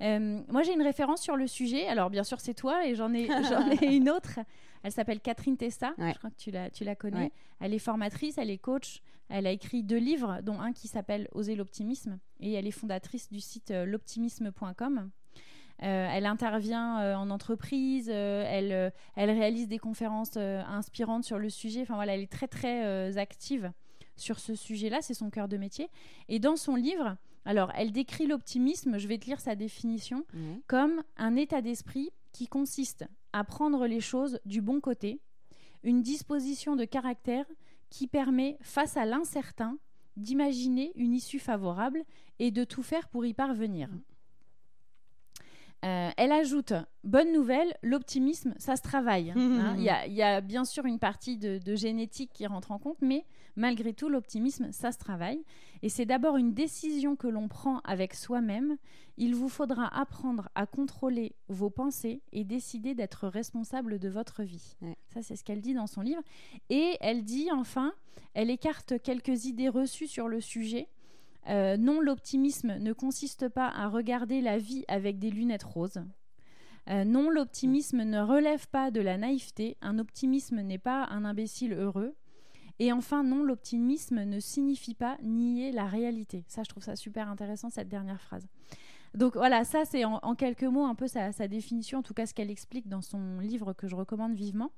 Euh, 0.00 0.40
moi, 0.48 0.62
j'ai 0.62 0.72
une 0.72 0.82
référence 0.82 1.20
sur 1.20 1.36
le 1.36 1.46
sujet. 1.46 1.86
Alors, 1.86 2.08
bien 2.08 2.24
sûr, 2.24 2.40
c'est 2.40 2.54
toi 2.54 2.86
et 2.86 2.94
j'en 2.94 3.12
ai, 3.12 3.26
j'en 3.48 3.70
ai 3.70 3.94
une 3.94 4.08
autre. 4.08 4.40
Elle 4.82 4.92
s'appelle 4.92 5.20
Catherine 5.20 5.56
Testa. 5.56 5.92
Je 5.98 6.16
crois 6.16 6.30
que 6.30 6.36
tu 6.38 6.50
la, 6.50 6.70
tu 6.70 6.84
la 6.84 6.94
connais. 6.94 7.30
Elle 7.60 7.74
est 7.74 7.78
formatrice, 7.78 8.38
elle 8.38 8.50
est 8.50 8.58
coach. 8.58 9.02
Elle 9.28 9.46
a 9.46 9.50
écrit 9.50 9.82
deux 9.82 9.98
livres, 9.98 10.40
dont 10.42 10.58
un 10.58 10.72
qui 10.72 10.88
s'appelle 10.88 11.28
Oser 11.32 11.54
l'optimisme. 11.54 12.18
Et 12.40 12.54
elle 12.54 12.66
est 12.66 12.70
fondatrice 12.70 13.30
du 13.30 13.40
site 13.40 13.70
euh, 13.70 13.84
l'optimisme.com. 13.84 15.10
Euh, 15.82 16.08
elle 16.10 16.26
intervient 16.26 17.00
euh, 17.00 17.14
en 17.14 17.30
entreprise, 17.30 18.10
euh, 18.12 18.44
elle, 18.46 18.92
elle 19.14 19.30
réalise 19.30 19.68
des 19.68 19.78
conférences 19.78 20.36
inspirantes 20.36 21.24
sur 21.24 21.38
le 21.38 21.50
sujet. 21.50 21.82
Enfin 21.82 21.94
voilà, 21.94 22.14
elle 22.14 22.22
est 22.22 22.32
très 22.32 22.48
très 22.48 23.16
active 23.18 23.72
sur 24.16 24.40
ce 24.40 24.56
sujet-là, 24.56 24.98
c'est 25.00 25.14
son 25.14 25.30
cœur 25.30 25.46
de 25.46 25.56
métier. 25.56 25.88
Et 26.28 26.40
dans 26.40 26.56
son 26.56 26.74
livre, 26.74 27.16
alors 27.44 27.70
elle 27.76 27.92
décrit 27.92 28.26
l'optimisme, 28.26 28.98
je 28.98 29.06
vais 29.06 29.18
te 29.18 29.26
lire 29.26 29.40
sa 29.40 29.54
définition, 29.54 30.24
comme 30.66 31.02
un 31.16 31.36
état 31.36 31.62
d'esprit 31.62 32.10
qui 32.32 32.48
consiste 32.48 33.06
à 33.32 33.44
prendre 33.44 33.86
les 33.86 34.00
choses 34.00 34.40
du 34.44 34.60
bon 34.60 34.80
côté, 34.80 35.20
une 35.84 36.02
disposition 36.02 36.74
de 36.74 36.84
caractère 36.84 37.46
qui 37.90 38.08
permet, 38.08 38.58
face 38.60 38.96
à 38.96 39.04
l'incertain, 39.04 39.78
d'imaginer 40.16 40.92
une 40.96 41.14
issue 41.14 41.38
favorable 41.38 42.02
et 42.40 42.50
de 42.50 42.64
tout 42.64 42.82
faire 42.82 43.08
pour 43.08 43.24
y 43.24 43.34
parvenir. 43.34 43.88
Euh, 45.84 46.10
elle 46.16 46.32
ajoute 46.32 46.72
Bonne 47.04 47.32
nouvelle, 47.32 47.72
l'optimisme, 47.82 48.52
ça 48.58 48.76
se 48.76 48.82
travaille. 48.82 49.30
Hein. 49.30 49.76
Il 49.78 49.82
y, 49.84 50.22
a 50.22 50.40
bien 50.40 50.64
sûr 50.64 50.84
une 50.84 50.98
partie 50.98 51.38
de, 51.38 51.74
génétique 51.76 52.32
qui 52.34 52.46
rentre 52.46 52.72
en 52.72 52.78
compte, 52.78 52.98
mais 53.00 53.24
malgré 53.56 53.94
tout, 53.94 54.08
l'optimisme, 54.08 54.72
ça 54.72 54.92
se 54.92 54.98
travaille. 54.98 55.42
Et 55.82 55.88
c'est 55.88 56.04
d'abord 56.04 56.36
une 56.36 56.52
décision 56.52 57.16
que 57.16 57.28
l'on 57.28 57.48
prend 57.48 57.78
avec 57.84 58.14
soi-même. 58.14 58.76
Il 59.16 59.34
vous 59.36 59.48
faudra 59.48 59.86
apprendre 59.96 60.48
à 60.54 60.66
contrôler 60.66 61.34
vos 61.48 61.70
pensées 61.70 62.20
et 62.32 62.44
décider 62.44 62.94
d'être 62.94 63.28
responsable 63.28 63.98
de 63.98 64.08
votre 64.08 64.42
vie. 64.42 64.76
Ça, 65.14 65.22
c'est 65.22 65.36
ce 65.36 65.44
qu'elle 65.44 65.60
dit 65.60 65.74
dans 65.74 65.86
son 65.86 66.02
livre. 66.02 66.22
Et 66.68 66.96
elle 67.00 67.22
dit 67.22 67.48
enfin, 67.52 67.94
elle 68.34 68.50
écarte 68.50 69.00
quelques 69.00 69.44
idées 69.44 69.68
reçues 69.68 70.08
sur 70.08 70.28
le 70.28 70.40
sujet 70.40 70.88
euh, 71.48 71.76
non, 71.76 72.00
l'optimisme 72.00 72.78
ne 72.78 72.92
consiste 72.92 73.48
pas 73.48 73.68
à 73.68 73.88
regarder 73.88 74.40
la 74.40 74.58
vie 74.58 74.84
avec 74.88 75.18
des 75.18 75.30
lunettes 75.30 75.64
roses. 75.64 76.02
Euh, 76.90 77.04
non, 77.04 77.30
l'optimisme 77.30 78.02
ne 78.02 78.20
relève 78.20 78.68
pas 78.68 78.90
de 78.90 79.00
la 79.00 79.18
naïveté. 79.18 79.76
Un 79.80 79.98
optimisme 79.98 80.60
n'est 80.60 80.78
pas 80.78 81.06
un 81.10 81.24
imbécile 81.24 81.72
heureux. 81.72 82.14
Et 82.78 82.92
enfin, 82.92 83.24
non, 83.24 83.42
l'optimisme 83.42 84.24
ne 84.24 84.40
signifie 84.40 84.94
pas 84.94 85.18
nier 85.22 85.72
la 85.72 85.86
réalité. 85.86 86.44
Ça, 86.48 86.62
je 86.62 86.68
trouve 86.68 86.84
ça 86.84 86.96
super 86.96 87.28
intéressant, 87.28 87.70
cette 87.70 87.88
dernière 87.88 88.20
phrase. 88.20 88.46
Donc 89.14 89.36
voilà, 89.36 89.64
ça 89.64 89.84
c'est 89.84 90.04
en, 90.04 90.34
quelques 90.34 90.64
mots 90.64 90.84
un 90.84 90.94
peu 90.94 91.08
sa, 91.08 91.30
définition, 91.48 92.00
en 92.00 92.02
tout 92.02 92.14
cas 92.14 92.26
ce 92.26 92.34
qu'elle 92.34 92.50
explique 92.50 92.88
dans 92.88 93.00
son 93.00 93.40
livre 93.40 93.72
que 93.72 93.88
je 93.88 93.96
recommande 93.96 94.34
vivement. 94.34 94.70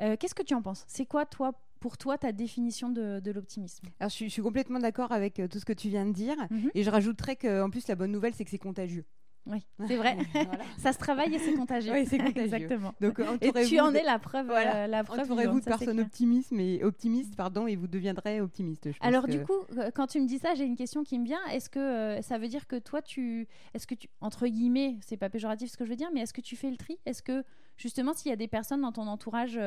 Euh, 0.00 0.16
qu'est-ce 0.18 0.34
que 0.34 0.42
tu 0.42 0.54
en 0.54 0.62
penses? 0.62 0.84
C'est 0.88 1.06
quoi, 1.06 1.24
toi, 1.24 1.52
pour 1.80 1.96
toi 1.96 2.18
ta 2.18 2.30
définition 2.30 2.90
de, 2.90 3.30
l'optimisme 3.32 3.88
Alors, 3.98 4.10
je 4.10 4.28
suis, 4.28 4.42
complètement 4.42 4.78
d'accord 4.78 5.12
avec 5.12 5.40
euh, 5.40 5.48
tout 5.48 5.58
ce 5.58 5.64
que 5.64 5.72
tu 5.72 5.88
viens 5.88 6.06
de 6.06 6.12
dire. 6.12 6.36
Mhm. 6.50 6.70
Et 6.74 6.82
je 6.82 6.90
rajouterais 6.90 7.36
qu'en 7.36 7.70
plus, 7.70 7.88
la 7.88 7.96
bonne 7.96 8.12
nouvelle, 8.12 8.34
c'est 8.34 8.44
que 8.44 8.50
c'est 8.50 8.58
contagieux. 8.58 9.04
Oui, 9.46 9.66
c'est 9.88 9.96
vrai. 9.96 10.18
ça 10.78 10.92
se 10.92 10.98
travaille 10.98 11.34
et 11.34 11.38
c'est 11.38 11.54
contagieux. 11.54 11.92
Oui, 11.92 12.04
c'est 12.06 12.18
contagieux. 12.18 12.42
Exactement. 12.42 12.94
Donc, 13.00 13.20
et 13.40 13.52
tu 13.64 13.80
en 13.80 13.94
es 13.94 14.02
la 14.02 14.18
preuve. 14.18 14.46
Voilà. 14.46 14.84
Euh, 14.84 14.86
la 14.86 15.02
preuve 15.02 15.20
Entourez-vous 15.20 15.60
de 15.60 15.64
personnes 15.64 16.00
optimistes, 16.00 16.52
et 16.52 16.84
optimistes, 16.84 17.34
pardon, 17.34 17.66
et 17.66 17.76
vous 17.76 17.86
deviendrez 17.86 18.40
optimiste. 18.42 18.88
Alors 19.00 19.26
du 19.26 19.42
coup, 19.42 19.64
euh, 19.78 19.90
quand 19.94 20.06
tu 20.06 20.20
me 20.20 20.26
dis 20.26 20.38
ça, 20.38 20.54
j'ai 20.54 20.64
une 20.64 20.76
question 20.76 21.02
qui 21.02 21.18
me 21.18 21.24
vient. 21.24 21.44
Est-ce 21.50 21.70
que 21.70 22.20
ça 22.22 22.36
veut 22.36 22.48
dire 22.48 22.66
que 22.66 22.76
toi, 22.76 23.00
tu, 23.00 23.48
est-ce 23.72 23.86
que 23.86 23.94
tu, 23.94 24.08
entre 24.20 24.46
guillemets, 24.46 24.98
c'est 25.00 25.16
pas 25.16 25.30
péjoratif 25.30 25.70
ce 25.70 25.78
que 25.78 25.84
je 25.86 25.90
veux 25.90 25.96
dire, 25.96 26.10
mais 26.12 26.20
est-ce 26.20 26.34
que 26.34 26.42
tu 26.42 26.56
fais 26.56 26.70
le 26.70 26.76
tri? 26.76 26.98
Est-ce 27.06 27.22
que 27.22 27.42
justement, 27.78 28.12
s'il 28.12 28.28
y 28.28 28.32
a 28.32 28.36
des 28.36 28.48
personnes 28.48 28.82
dans 28.82 28.92
ton 28.92 29.06
entourage 29.06 29.58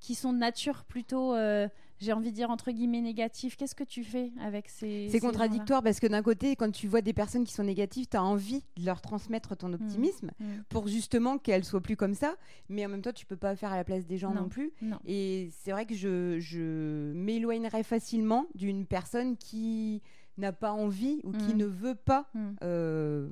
qui 0.00 0.14
sont 0.14 0.32
de 0.32 0.38
nature 0.38 0.84
plutôt, 0.84 1.34
euh, 1.34 1.68
j'ai 1.98 2.12
envie 2.12 2.30
de 2.30 2.36
dire 2.36 2.50
entre 2.50 2.70
guillemets 2.70 3.00
négatif. 3.00 3.56
Qu'est-ce 3.56 3.74
que 3.74 3.84
tu 3.84 4.04
fais 4.04 4.32
avec 4.40 4.68
ces 4.68 5.08
C'est 5.10 5.20
contradictoire 5.20 5.82
parce 5.82 6.00
que 6.00 6.06
d'un 6.06 6.22
côté, 6.22 6.56
quand 6.56 6.70
tu 6.70 6.86
vois 6.88 7.00
des 7.00 7.12
personnes 7.12 7.44
qui 7.44 7.52
sont 7.52 7.64
négatives, 7.64 8.06
tu 8.10 8.16
as 8.16 8.22
envie 8.22 8.62
de 8.76 8.84
leur 8.84 9.00
transmettre 9.00 9.56
ton 9.56 9.68
mmh. 9.68 9.74
optimisme 9.74 10.30
mmh. 10.38 10.44
pour 10.68 10.88
justement 10.88 11.38
qu'elles 11.38 11.64
soient 11.64 11.80
plus 11.80 11.96
comme 11.96 12.14
ça, 12.14 12.36
mais 12.68 12.84
en 12.84 12.88
même 12.88 13.02
temps, 13.02 13.12
tu 13.12 13.26
peux 13.26 13.36
pas 13.36 13.56
faire 13.56 13.72
à 13.72 13.76
la 13.76 13.84
place 13.84 14.06
des 14.06 14.18
gens 14.18 14.32
non, 14.32 14.48
plus. 14.48 14.72
Et 15.06 15.50
c'est 15.62 15.70
vrai 15.70 15.86
que 15.86 15.94
je, 15.94 16.38
je 16.40 17.12
m'éloignerais 17.14 17.82
facilement 17.82 18.46
d'une 18.54 18.86
personne 18.86 19.36
qui 19.36 20.02
n'a 20.38 20.52
pas 20.52 20.72
envie 20.72 21.20
ou 21.24 21.32
qui 21.32 21.54
mm. 21.54 21.58
ne 21.58 21.64
veut 21.66 21.94
pas 21.94 22.28
mm. 22.34 22.40
euh, 22.62 23.28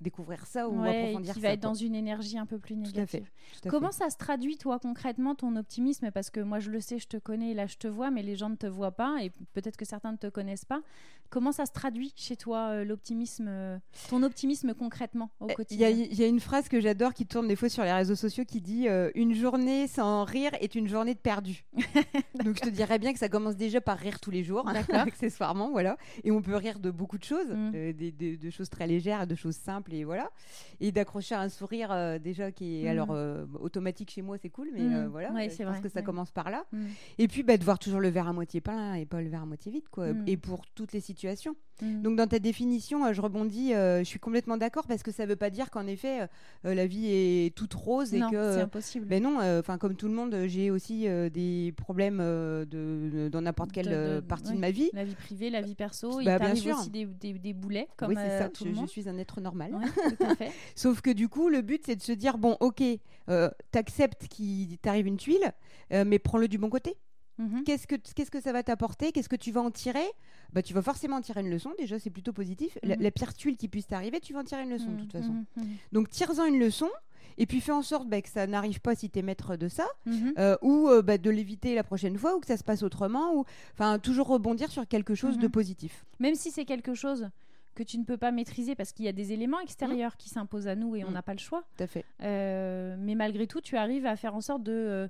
découvrir 0.00 0.46
ça 0.46 0.68
ou 0.68 0.82
approfondir 0.82 1.34
qui 1.34 1.40
va 1.40 1.50
être 1.50 1.60
dans 1.60 1.74
une 1.74 1.94
énergie 1.94 2.38
un 2.38 2.46
peu 2.46 2.58
plus 2.58 2.76
négative. 2.76 3.28
Comment 3.68 3.92
ça 3.92 4.10
se 4.10 4.16
traduit 4.16 4.56
toi 4.56 4.78
concrètement 4.78 5.34
ton 5.34 5.56
optimisme? 5.56 6.10
Parce 6.10 6.30
que 6.30 6.40
moi 6.40 6.58
je 6.58 6.70
le 6.70 6.80
sais, 6.80 6.98
je 6.98 7.08
te 7.08 7.16
connais, 7.16 7.54
là 7.54 7.66
je 7.66 7.76
te 7.76 7.88
vois, 7.88 8.10
mais 8.10 8.22
les 8.22 8.36
gens 8.36 8.50
ne 8.50 8.56
te 8.56 8.66
voient 8.66 8.92
pas 8.92 9.18
et 9.22 9.30
peut-être 9.52 9.76
que 9.76 9.84
certains 9.84 10.12
ne 10.12 10.16
te 10.16 10.28
connaissent 10.28 10.64
pas. 10.64 10.82
Comment 11.30 11.52
ça 11.52 11.64
se 11.64 11.72
traduit 11.72 12.12
chez 12.14 12.36
toi 12.36 12.68
euh, 12.68 12.84
l'optimisme, 12.84 13.46
euh, 13.48 13.78
ton 14.10 14.22
optimisme 14.22 14.74
concrètement 14.74 15.30
au 15.40 15.46
quotidien? 15.46 15.88
Il 15.88 16.14
y, 16.14 16.22
a 16.22 16.26
une 16.26 16.40
phrase 16.40 16.68
que 16.68 16.80
j'adore 16.80 17.14
qui 17.14 17.26
tourne 17.26 17.48
des 17.48 17.56
fois 17.56 17.70
sur 17.70 17.84
les 17.84 17.92
réseaux 17.92 18.16
sociaux 18.16 18.44
qui 18.44 18.60
dit 18.60 18.86
une 19.14 19.34
journée 19.34 19.86
sans 19.86 20.24
rire 20.24 20.50
est 20.60 20.74
une 20.74 20.88
journée 20.88 21.14
de 21.14 21.18
perdu. 21.18 21.64
Donc 22.44 22.56
je 22.56 22.60
te 22.60 22.68
dirais 22.68 22.98
bien 22.98 23.12
que 23.12 23.18
ça 23.18 23.28
commence 23.28 23.56
déjà 23.56 23.80
par 23.80 23.98
rire 23.98 24.20
tous 24.20 24.30
les 24.30 24.44
jours, 24.44 24.68
accessoirement, 24.92 25.70
voilà 25.70 25.96
et 26.24 26.30
on 26.30 26.42
peut 26.42 26.56
rire 26.56 26.78
de 26.78 26.90
beaucoup 26.90 27.18
de 27.18 27.24
choses, 27.24 27.48
mm. 27.48 27.72
euh, 27.74 27.92
de 27.92 28.50
choses 28.50 28.70
très 28.70 28.86
légères, 28.86 29.26
de 29.26 29.34
choses 29.34 29.56
simples 29.56 29.94
et 29.94 30.04
voilà, 30.04 30.30
et 30.80 30.92
d'accrocher 30.92 31.34
un 31.34 31.48
sourire 31.48 31.90
euh, 31.90 32.18
déjà 32.18 32.52
qui 32.52 32.80
est 32.80 32.84
mm. 32.84 32.88
alors 32.88 33.08
euh, 33.10 33.44
automatique 33.60 34.10
chez 34.10 34.22
moi, 34.22 34.36
c'est 34.38 34.50
cool, 34.50 34.70
mais 34.72 34.82
mm. 34.82 35.06
voilà, 35.06 35.30
je 35.48 35.62
pense 35.62 35.80
que 35.80 35.88
ça 35.88 36.02
commence 36.02 36.30
par 36.30 36.50
là. 36.50 36.64
Et 37.18 37.28
puis 37.28 37.42
bah, 37.42 37.56
de 37.56 37.64
voir 37.64 37.78
toujours 37.78 38.00
le 38.00 38.08
verre 38.08 38.28
à 38.28 38.32
moitié 38.32 38.60
plein 38.60 38.94
et 38.94 39.06
pas 39.06 39.20
le 39.20 39.28
verre 39.28 39.42
à 39.42 39.46
moitié 39.46 39.72
vide, 39.72 39.88
quoi, 39.90 40.08
et 40.26 40.36
pour 40.36 40.66
toutes 40.74 40.92
les 40.92 41.00
situations. 41.00 41.56
Donc 41.80 42.16
dans 42.16 42.28
ta 42.28 42.38
définition, 42.38 43.12
je 43.12 43.20
rebondis, 43.20 43.70
je 43.72 44.04
suis 44.04 44.20
complètement 44.20 44.56
d'accord 44.56 44.86
parce 44.86 45.02
que 45.02 45.10
ça 45.10 45.26
veut 45.26 45.36
pas 45.36 45.50
dire 45.50 45.70
qu'en 45.70 45.86
effet 45.86 46.28
la 46.62 46.86
vie 46.86 47.06
est 47.08 47.54
toute 47.54 47.74
rose 47.74 48.14
et 48.14 48.20
que 48.20 48.54
c'est 48.54 48.60
impossible. 48.60 49.06
Ben 49.06 49.22
non, 49.22 49.38
enfin 49.58 49.78
comme 49.78 49.96
tout 49.96 50.06
le 50.06 50.14
monde, 50.14 50.36
j'ai 50.46 50.70
aussi 50.70 51.06
des 51.30 51.74
problèmes 51.76 52.18
de, 52.18 53.28
dans 53.30 53.40
n'importe 53.40 53.72
quelle 53.72 54.22
partie 54.22 54.52
de 54.52 54.58
ma 54.58 54.70
vie. 54.70 54.90
La 54.92 55.04
vie 55.04 55.14
privée, 55.14 55.50
la 55.50 55.60
vie 55.60 55.74
perso 55.74 56.11
il 56.20 56.24
bah, 56.24 56.38
t'arrive 56.38 56.74
aussi 56.74 56.90
des, 56.90 57.06
des, 57.06 57.52
boulets 57.52 57.88
comme 57.96 58.10
oui, 58.10 58.16
c'est 58.16 58.38
ça. 58.38 58.48
tout 58.48 58.64
je, 58.64 58.70
le 58.70 58.74
monde. 58.74 58.86
je 58.86 58.90
suis 58.90 59.08
un 59.08 59.18
être 59.18 59.40
normal. 59.40 59.74
Sauf 60.76 61.00
que 61.00 61.10
du 61.10 61.28
coup, 61.28 61.48
le 61.48 61.62
but, 61.62 61.82
c'est 61.86 61.96
de 61.96 62.02
se 62.02 62.12
dire 62.12 62.38
bon, 62.38 62.56
ok, 62.60 62.82
euh, 63.28 63.50
t'acceptes 63.70 64.28
qu'il 64.28 64.78
t'arrive 64.78 65.06
une 65.06 65.16
tuile, 65.16 65.52
euh, 65.92 66.04
mais 66.06 66.18
prends-le 66.18 66.48
du 66.48 66.58
bon 66.58 66.70
côté. 66.70 66.96
Mhm. 67.38 67.64
Qu'est-ce 67.64 67.86
que 67.86 67.96
qu'est-ce 67.96 68.30
que 68.30 68.40
ça 68.40 68.52
va 68.52 68.62
t'apporter? 68.62 69.10
Qu'est-ce 69.12 69.28
que 69.28 69.36
tu 69.36 69.52
vas 69.52 69.62
en 69.62 69.70
tirer? 69.70 70.06
Bah, 70.52 70.62
tu 70.62 70.74
vas 70.74 70.82
forcément 70.82 71.16
en 71.16 71.20
tirer 71.22 71.40
une 71.40 71.50
leçon. 71.50 71.72
Déjà, 71.78 71.98
c'est 71.98 72.10
plutôt 72.10 72.32
positif. 72.32 72.78
la, 72.82 72.96
mhm. 72.96 73.10
pire 73.10 73.34
tuile 73.34 73.56
qui 73.56 73.68
puisse 73.68 73.86
t'arriver, 73.86 74.20
tu 74.20 74.32
vas 74.32 74.40
en 74.40 74.44
tirer 74.44 74.62
une 74.62 74.70
leçon 74.70 74.92
de 74.92 75.00
toute 75.00 75.14
mhm, 75.14 75.20
façon. 75.20 75.44
Donc, 75.92 76.08
tire-en 76.10 76.44
une 76.44 76.58
leçon. 76.58 76.88
Et 77.38 77.46
puis 77.46 77.60
fais 77.60 77.72
en 77.72 77.82
sorte 77.82 78.08
bah, 78.08 78.20
que 78.20 78.28
ça 78.28 78.46
n'arrive 78.46 78.80
pas 78.80 78.94
si 78.94 79.10
tu 79.10 79.18
es 79.18 79.22
maître 79.22 79.56
de 79.56 79.68
ça, 79.68 79.86
mhm. 80.06 80.34
euh, 80.38 80.56
ou 80.62 80.88
euh, 80.88 81.02
bah, 81.02 81.18
de 81.18 81.30
l'éviter 81.30 81.74
la 81.74 81.84
prochaine 81.84 82.16
fois, 82.16 82.36
ou 82.36 82.40
que 82.40 82.46
ça 82.46 82.56
se 82.56 82.64
passe 82.64 82.82
autrement, 82.82 83.34
ou 83.34 83.44
enfin 83.74 83.98
toujours 83.98 84.28
rebondir 84.28 84.70
sur 84.70 84.86
quelque 84.86 85.14
chose 85.14 85.38
de 85.38 85.46
mhm. 85.46 85.52
positif. 85.52 86.04
Même 86.18 86.34
si 86.34 86.50
c'est 86.50 86.64
quelque 86.64 86.94
chose 86.94 87.28
que 87.74 87.82
tu 87.82 87.98
ne 87.98 88.04
peux 88.04 88.18
pas 88.18 88.32
maîtriser 88.32 88.74
parce 88.74 88.92
qu'il 88.92 89.06
y 89.06 89.08
a 89.08 89.12
des 89.12 89.32
éléments 89.32 89.60
extérieurs 89.60 90.18
qui 90.18 90.28
s'imposent 90.28 90.68
à 90.68 90.74
nous 90.74 90.94
et 90.94 91.04
on 91.04 91.08
mhm. 91.08 91.14
n'a 91.14 91.22
pas 91.22 91.32
le 91.32 91.38
choix. 91.38 91.64
Tout 91.76 91.84
à 91.84 91.86
fait. 91.86 92.04
Euh, 92.22 92.96
mais 92.98 93.14
malgré 93.14 93.46
tout, 93.46 93.62
tu 93.62 93.76
arrives 93.76 94.04
à 94.04 94.16
faire 94.16 94.34
en 94.34 94.40
sorte 94.40 94.62
de 94.62 95.08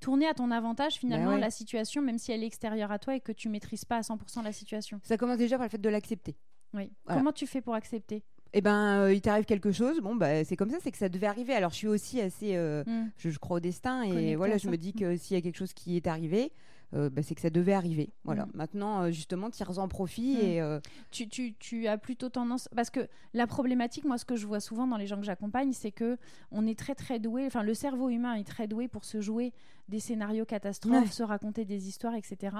tourner 0.00 0.26
à 0.26 0.34
ton 0.34 0.50
avantage 0.50 0.96
finalement 0.96 1.32
bah 1.32 1.38
la 1.38 1.50
situation, 1.50 2.02
même 2.02 2.18
si 2.18 2.32
elle 2.32 2.42
est 2.42 2.46
extérieure 2.46 2.92
à 2.92 2.98
toi 2.98 3.16
et 3.16 3.20
que 3.20 3.32
tu 3.32 3.48
maîtrises 3.48 3.86
pas 3.86 3.96
à 3.96 4.02
100% 4.02 4.44
la 4.44 4.52
situation. 4.52 5.00
Ça 5.02 5.16
commence 5.16 5.38
déjà 5.38 5.56
par 5.56 5.64
le 5.64 5.70
fait 5.70 5.80
de 5.80 5.88
l'accepter. 5.88 6.36
Oui. 6.74 6.92
Comment 7.06 7.32
tu 7.32 7.46
fais 7.46 7.60
pour 7.60 7.74
accepter? 7.74 8.22
Eh 8.52 8.60
ben, 8.60 9.10
il 9.10 9.20
t'arrive 9.20 9.44
quelque 9.44 9.72
chose, 9.72 10.00
bon, 10.00 10.16
bah, 10.16 10.44
c'est 10.44 10.56
comme 10.56 10.70
ça, 10.70 10.78
c'est 10.82 10.90
que 10.90 10.98
ça 10.98 11.08
devait 11.08 11.26
arriver. 11.26 11.52
Alors, 11.52 11.70
je 11.70 11.76
suis 11.76 11.88
aussi 11.88 12.20
assez, 12.20 12.56
mmh. 12.56 13.10
je, 13.16 13.38
crois 13.38 13.58
au 13.58 13.60
destin, 13.60 14.02
et 14.02 14.36
voilà, 14.36 14.58
je 14.58 14.68
me 14.68 14.76
dis 14.76 14.92
que 14.92 15.14
mmh. 15.14 15.18
s'il 15.18 15.36
y 15.36 15.38
a 15.38 15.42
quelque 15.42 15.58
chose 15.58 15.72
qui 15.72 15.96
est 15.96 16.06
arrivé, 16.06 16.52
euh, 16.94 17.10
bah, 17.10 17.22
c'est 17.22 17.34
que 17.34 17.40
ça 17.40 17.50
devait 17.50 17.74
arriver. 17.74 18.10
Voilà. 18.24 18.46
Mm. 18.46 18.50
Maintenant, 18.54 19.02
euh, 19.02 19.10
justement, 19.10 19.50
tire-en 19.50 19.88
profit 19.88 20.36
mm. 20.36 20.40
et. 20.40 20.60
Euh, 20.60 20.80
tu, 21.10 21.28
tu, 21.28 21.54
tu, 21.54 21.86
as 21.86 21.98
plutôt 21.98 22.30
tendance. 22.30 22.68
Parce 22.74 22.90
que 22.90 23.08
la 23.34 23.46
problématique, 23.46 24.04
moi, 24.04 24.16
ce 24.16 24.24
que 24.24 24.36
je 24.36 24.46
vois 24.46 24.60
souvent 24.60 24.86
dans 24.86 24.96
les 24.96 25.06
gens 25.06 25.16
que 25.16 25.26
j'accompagne, 25.26 25.72
c'est 25.72 25.92
que 25.92 26.16
on 26.50 26.66
est 26.66 26.78
très, 26.78 26.94
très 26.94 27.18
doué. 27.18 27.46
Enfin, 27.46 27.62
le 27.62 27.74
cerveau 27.74 28.08
humain 28.08 28.34
est 28.34 28.46
très 28.46 28.66
doué 28.66 28.88
pour 28.88 29.04
se 29.04 29.20
jouer 29.20 29.52
des 29.88 30.00
scénarios 30.00 30.44
catastrophes, 30.44 31.12
se 31.12 31.22
raconter 31.22 31.64
des 31.64 31.88
histoires, 31.88 32.14
etc. 32.14 32.56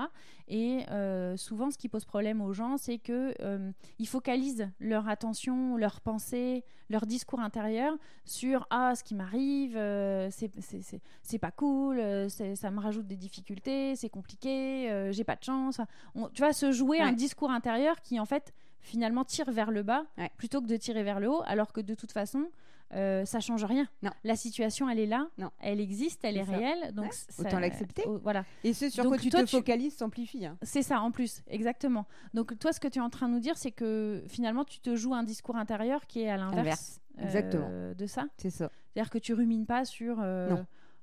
Et 0.48 0.84
souvent, 1.36 1.70
ce 1.70 1.78
qui 1.78 1.88
pose 1.88 2.04
problème 2.04 2.40
aux 2.40 2.52
gens, 2.52 2.76
c'est 2.76 2.98
que 2.98 3.34
ils 3.98 4.08
focalisent 4.08 4.68
leur 4.80 5.08
attention, 5.08 5.76
leur 5.76 6.00
pensée, 6.00 6.64
leur 6.90 7.06
discours 7.06 7.40
intérieur 7.40 7.96
sur 8.24 8.66
ah 8.70 8.94
ce 8.94 9.04
qui 9.04 9.14
m'arrive, 9.14 9.74
c'est 10.30 11.38
pas 11.38 11.50
cool, 11.50 12.00
ça 12.30 12.70
me 12.70 12.80
rajoute 12.80 13.06
des 13.06 13.16
difficultés, 13.16 13.96
c'est 13.96 14.08
compliqué, 14.08 14.90
euh, 14.90 15.12
j'ai 15.12 15.24
pas 15.24 15.36
de 15.36 15.44
chance. 15.44 15.80
tu 16.32 16.42
vas 16.42 16.52
se 16.52 16.72
jouer 16.72 17.00
un 17.00 17.12
discours 17.12 17.50
intérieur 17.50 18.00
qui 18.00 18.18
en 18.20 18.24
fait 18.24 18.52
finalement 18.80 19.24
tire 19.24 19.50
vers 19.50 19.70
le 19.70 19.82
bas 19.82 20.04
plutôt 20.36 20.60
que 20.60 20.66
de 20.66 20.76
tirer 20.76 21.02
vers 21.02 21.20
le 21.20 21.30
haut, 21.30 21.42
alors 21.46 21.72
que 21.72 21.80
de 21.80 21.94
toute 21.94 22.12
façon 22.12 22.46
euh, 22.94 23.24
ça 23.24 23.40
change 23.40 23.64
rien. 23.64 23.86
Non. 24.02 24.10
La 24.24 24.36
situation, 24.36 24.88
elle 24.88 24.98
est 24.98 25.06
là, 25.06 25.28
non. 25.38 25.50
elle 25.60 25.80
existe, 25.80 26.24
elle 26.24 26.36
est, 26.36 26.42
réelle, 26.42 26.92
donc 26.94 27.12
autant 27.38 27.58
l'accepter. 27.58 28.04
voilà. 28.22 28.44
Et 28.64 28.72
ce 28.72 28.88
sur 28.88 29.06
quoi 29.06 29.18
tu 29.18 29.30
te 29.30 29.46
focalises 29.46 29.96
s'amplifie. 29.96 30.46
Hein. 30.46 30.56
C'est 30.62 30.82
ça 30.82 31.00
en 31.00 31.10
plus, 31.10 31.42
exactement. 31.48 32.06
Donc 32.34 32.58
toi, 32.58 32.72
ce 32.72 32.80
que 32.80 32.88
tu 32.88 32.98
es 32.98 33.02
en 33.02 33.10
train 33.10 33.28
de 33.28 33.34
nous 33.34 33.40
dire, 33.40 33.56
c'est 33.58 33.72
que 33.72 34.22
finalement, 34.28 34.64
tu 34.64 34.80
te 34.80 34.96
joues 34.96 35.14
un 35.14 35.22
discours 35.22 35.56
intérieur 35.56 36.06
qui 36.06 36.22
est 36.22 36.30
à 36.30 36.36
l'inverse. 36.36 37.00
Euh, 37.20 37.94
de 37.94 38.06
ça. 38.06 38.26
C'est 38.36 38.50
ça. 38.50 38.70
C'est-à-dire 38.92 39.10
que 39.10 39.18
tu 39.18 39.34
rumines 39.34 39.66
pas 39.66 39.84
sur. 39.84 40.18
Euh, 40.20 40.56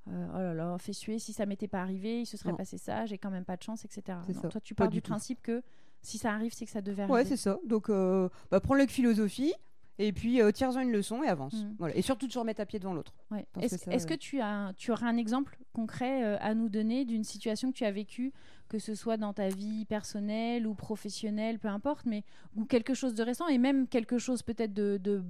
euh, 0.07 0.27
oh 0.33 0.37
là 0.37 0.53
là, 0.53 0.77
fait 0.77 0.93
suer, 0.93 1.17
si 1.17 1.33
ça 1.33 1.45
m'était 1.45 1.67
pas 1.67 1.81
arrivé, 1.81 2.21
il 2.21 2.25
se 2.25 2.37
serait 2.37 2.53
passé 2.53 2.77
ça, 2.77 3.05
j'ai 3.05 3.17
quand 3.17 3.31
même 3.31 3.45
pas 3.45 3.57
de 3.57 3.63
chance, 3.63 3.85
etc. 3.85 4.19
toi, 4.49 4.61
tu 4.61 4.75
pars 4.75 4.89
du, 4.89 5.01
principe 5.01 5.41
que 5.41 5.63
si 6.01 6.19
ça 6.19 6.31
arrive, 6.31 6.53
c'est 6.53 6.65
que 6.65 6.71
ça 6.71 6.81
devait 6.81 7.03
arriver. 7.03 7.13
Ouais, 7.13 7.25
c'est 7.25 7.37
ça. 7.37 7.57
Donc, 7.65 7.89
euh, 7.89 8.29
bah, 8.51 8.59
prends-le 8.59 8.81
avec 8.81 8.91
philosophie. 8.91 9.53
Et 9.97 10.11
puis, 10.11 10.41
euh, 10.41 10.51
tire-en 10.51 10.79
une 10.79 10.91
leçon 10.91 11.23
et 11.23 11.27
avance. 11.27 11.53
Mm. 11.53 11.75
Voilà. 11.79 11.95
Et 11.95 12.01
surtout, 12.01 12.27
toujours 12.27 12.45
mettre 12.45 12.61
à 12.61 12.65
pied 12.65 12.79
devant 12.79 12.93
l'autre. 12.93 13.13
Est-ce 13.61 14.05
que, 14.05 14.13
tu, 14.13 14.41
as, 14.41 14.73
tu 14.75 14.91
auras 14.91 15.07
un 15.07 15.17
exemple 15.17 15.57
concret 15.73 16.37
à 16.37 16.53
nous 16.53 16.69
donner 16.69 17.05
d'une 17.05 17.23
situation 17.23 17.71
que 17.71 17.77
tu 17.77 17.85
as 17.85 17.91
vécue 17.91 18.33
que 18.69 18.79
ce 18.79 18.95
soit 18.95 19.17
dans 19.17 19.33
ta 19.33 19.49
vie 19.49 19.85
personnelle 19.85 20.65
ou 20.65 20.73
professionnelle, 20.73 21.59
peu 21.59 21.67
importe, 21.67 22.05
mais 22.05 22.23
ou 22.55 22.65
quelque 22.65 22.93
chose 22.93 23.13
de 23.15 23.23
récent 23.23 23.47
et 23.47 23.57
même 23.57 23.87
quelque 23.87 24.17
chose 24.17 24.41
peut-être 24.41 24.73
de, 24.73 24.97
de, 24.97 25.21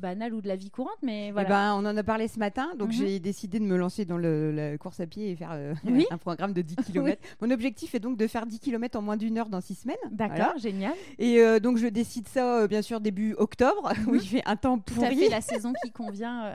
banal 0.00 0.34
ou 0.34 0.40
de 0.40 0.48
la 0.48 0.56
vie 0.56 0.70
courante. 0.70 0.96
Mais 1.02 1.28
eh 1.28 1.32
ben, 1.32 1.74
on 1.74 1.84
en 1.84 1.96
a 1.96 2.02
parlé 2.02 2.28
ce 2.28 2.38
matin, 2.38 2.68
donc 2.78 2.88
mhm. 2.88 2.94
j'ai 2.94 3.18
décidé 3.18 3.58
de 3.58 3.64
me 3.64 3.76
lancer 3.76 4.04
dans 4.04 4.18
le, 4.18 4.52
la 4.52 4.78
course 4.78 5.00
à 5.00 5.06
pied 5.06 5.30
et 5.30 5.36
faire 5.36 5.52
euh, 5.52 5.74
un 6.10 6.18
programme 6.18 6.52
de 6.52 6.62
10 6.62 6.76
km. 6.86 7.20
Mon 7.40 7.50
objectif 7.50 7.94
est 7.94 8.00
donc 8.00 8.16
de 8.16 8.26
faire 8.26 8.46
10 8.46 8.60
km 8.60 8.98
en 8.98 9.02
moins 9.02 9.16
d'une 9.16 9.38
heure 9.38 9.48
dans 9.48 9.60
6 9.60 9.74
semaines. 9.74 9.96
D'accord, 10.10 10.56
génial. 10.58 10.94
Et 11.18 11.40
euh, 11.40 11.58
donc 11.58 11.78
je 11.78 11.86
décide 11.86 12.28
ça 12.28 12.60
euh, 12.60 12.68
bien 12.68 12.82
sûr 12.82 13.00
début 13.00 13.34
octobre, 13.38 13.92
où 14.06 14.14
il 14.14 14.26
fait 14.26 14.42
un 14.46 14.56
temps 14.56 14.78
pourri. 14.78 15.24
Tout 15.24 15.30
la 15.30 15.40
saison 15.40 15.72
qui 15.84 15.90
convient. 15.90 16.52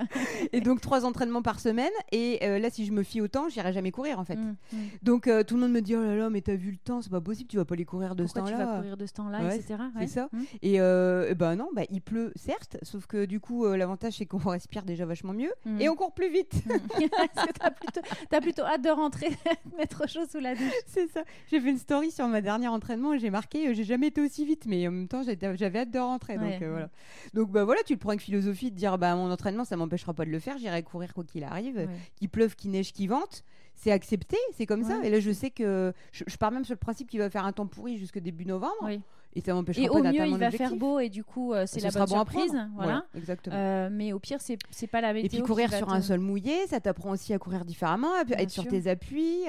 et 0.53 0.61
donc 0.61 0.81
trois 0.81 1.05
entraînements 1.05 1.41
par 1.41 1.59
semaine. 1.59 1.91
Et 2.11 2.39
là, 2.41 2.69
si 2.69 2.85
je 2.85 2.91
me 2.91 3.03
fie 3.03 3.21
au 3.21 3.27
temps, 3.27 3.49
j'irai 3.49 3.73
jamais 3.73 3.91
courir 3.91 4.19
en 4.19 4.25
fait. 4.25 4.35
Mm, 4.35 4.55
mm. 4.73 4.77
Donc 5.03 5.29
tout 5.47 5.55
le 5.55 5.61
monde 5.61 5.71
me 5.71 5.81
dit 5.81 5.95
oh 5.95 6.03
là 6.03 6.15
là, 6.15 6.20
mais 6.29 6.41
t'as 6.41 6.55
vu 6.55 6.71
le 6.71 6.77
temps, 6.77 7.01
c'est 7.01 7.09
pas 7.09 7.21
possible, 7.21 7.49
tu 7.49 7.57
vas 7.57 7.65
pas 7.65 7.75
les 7.75 7.85
courir 7.85 8.15
de 8.15 8.25
ce 8.25 8.33
temps-là. 8.33 8.51
tu 8.51 8.57
vas 8.57 8.75
courir 8.77 8.97
de 8.97 9.05
ce 9.05 9.13
temps-là, 9.13 9.55
etc. 9.55 9.83
C'est 9.99 10.07
ça. 10.07 10.29
Mmh. 10.31 10.43
Et, 10.61 10.81
euh, 10.81 11.33
ben 11.35 11.55
non, 11.55 11.69
bah, 11.75 11.83
il 11.89 12.01
pleut, 12.01 12.31
certes, 12.35 12.77
sauf 12.83 13.07
que 13.07 13.25
du 13.25 13.39
coup, 13.39 13.65
euh, 13.65 13.77
l'avantage, 13.77 14.13
c'est 14.17 14.25
qu'on 14.25 14.37
respire 14.49 14.83
déjà 14.83 15.05
vachement 15.05 15.33
mieux 15.33 15.51
mmh. 15.65 15.81
et 15.81 15.89
on 15.89 15.95
court 15.95 16.13
plus 16.13 16.31
vite. 16.31 16.53
Mmh. 16.65 17.05
t'as 17.59 17.71
plutôt, 17.71 18.01
as 18.31 18.41
plutôt 18.41 18.63
hâte 18.63 18.83
de 18.83 18.89
rentrer, 18.89 19.29
mettre 19.77 20.07
chaud 20.07 20.25
sous 20.29 20.39
la 20.39 20.55
douche. 20.55 20.71
C'est 20.87 21.07
ça. 21.07 21.23
J'ai 21.49 21.59
fait 21.59 21.69
une 21.69 21.77
story 21.77 22.11
sur 22.11 22.27
ma 22.27 22.41
dernière 22.41 22.73
entraînement 22.73 23.13
et 23.13 23.19
j'ai 23.19 23.29
marqué, 23.29 23.69
euh, 23.69 23.73
j'ai 23.73 23.83
jamais 23.83 24.07
été 24.07 24.21
aussi 24.21 24.45
vite, 24.45 24.65
mais 24.67 24.87
en 24.87 24.91
même 24.91 25.07
temps, 25.07 25.23
j'avais 25.23 25.79
hâte 25.79 25.91
de 25.91 25.99
rentrer. 25.99 26.37
Donc, 26.37 26.61
voilà. 26.61 26.89
Donc, 27.33 27.51
bah 27.51 27.63
voilà, 27.63 27.81
tu 27.85 27.93
le 27.93 27.99
prends 27.99 28.09
avec 28.09 28.21
philosophie 28.21 28.71
de 28.71 28.75
dire, 28.75 28.97
bah, 28.97 29.15
mon 29.15 29.31
entraînement, 29.31 29.65
ça 29.65 29.77
m'empêchera 29.77 30.13
pas 30.13 30.25
de 30.25 30.31
le 30.31 30.39
faire, 30.39 30.57
j'irai 30.57 30.83
courir 30.83 31.13
quoi 31.13 31.23
qu'il 31.23 31.43
arrive, 31.43 31.87
qu'il 32.15 32.29
pleuve, 32.29 32.55
qu'il 32.55 32.71
neige, 32.71 32.93
qu'il 32.93 33.09
vente 33.09 33.43
c'est 33.81 33.91
accepté, 33.91 34.37
c'est 34.53 34.67
comme 34.67 34.83
ça. 34.83 35.03
Et 35.03 35.09
là, 35.09 35.19
je 35.19 35.31
sais 35.31 35.49
que 35.49 35.91
je, 36.11 36.23
je, 36.27 36.37
pars 36.37 36.51
même 36.51 36.63
sur 36.63 36.73
le 36.73 36.79
principe 36.79 37.09
qu'il 37.09 37.19
va 37.19 37.31
faire 37.31 37.45
un 37.45 37.51
temps 37.51 37.65
pourri 37.65 37.97
jusque 37.97 38.19
début 38.19 38.45
novembre. 38.45 38.75
Oui. 38.83 39.01
Et 39.33 39.41
ça 39.41 39.53
m'empêchera 39.53 39.87
pas 39.87 40.01
d'atteindre 40.01 40.29
mon 40.29 40.35
objectif. 40.35 40.35
au 40.35 40.35
mieux, 40.35 40.35
il 40.35 40.39
va 40.39 40.51
faire 40.51 40.75
beau 40.75 40.99
et 40.99 41.09
du 41.09 41.23
coup, 41.23 41.53
euh, 41.53 41.63
c'est 41.65 41.79
la 41.79 41.91
bonne 41.91 42.07
surprise. 42.07 42.53
Voilà. 42.75 43.05
exactement. 43.15 43.55
Euh, 43.55 43.89
mais 43.91 44.11
au 44.13 44.19
pire, 44.19 44.39
c'est 44.41 44.57
c'est 44.69 44.87
pas 44.87 45.01
la 45.01 45.13
météo. 45.13 45.25
Et 45.25 45.29
puis 45.29 45.41
courir 45.41 45.73
sur 45.73 45.91
un 45.91 46.01
sol 46.01 46.19
mouillé, 46.19 46.67
ça 46.67 46.79
t'apprend 46.79 47.11
aussi 47.11 47.33
à 47.33 47.39
courir 47.39 47.63
différemment, 47.63 48.13
à 48.13 48.41
être 48.41 48.49
sur 48.49 48.67
tes 48.67 48.87
appuis. 48.87 49.43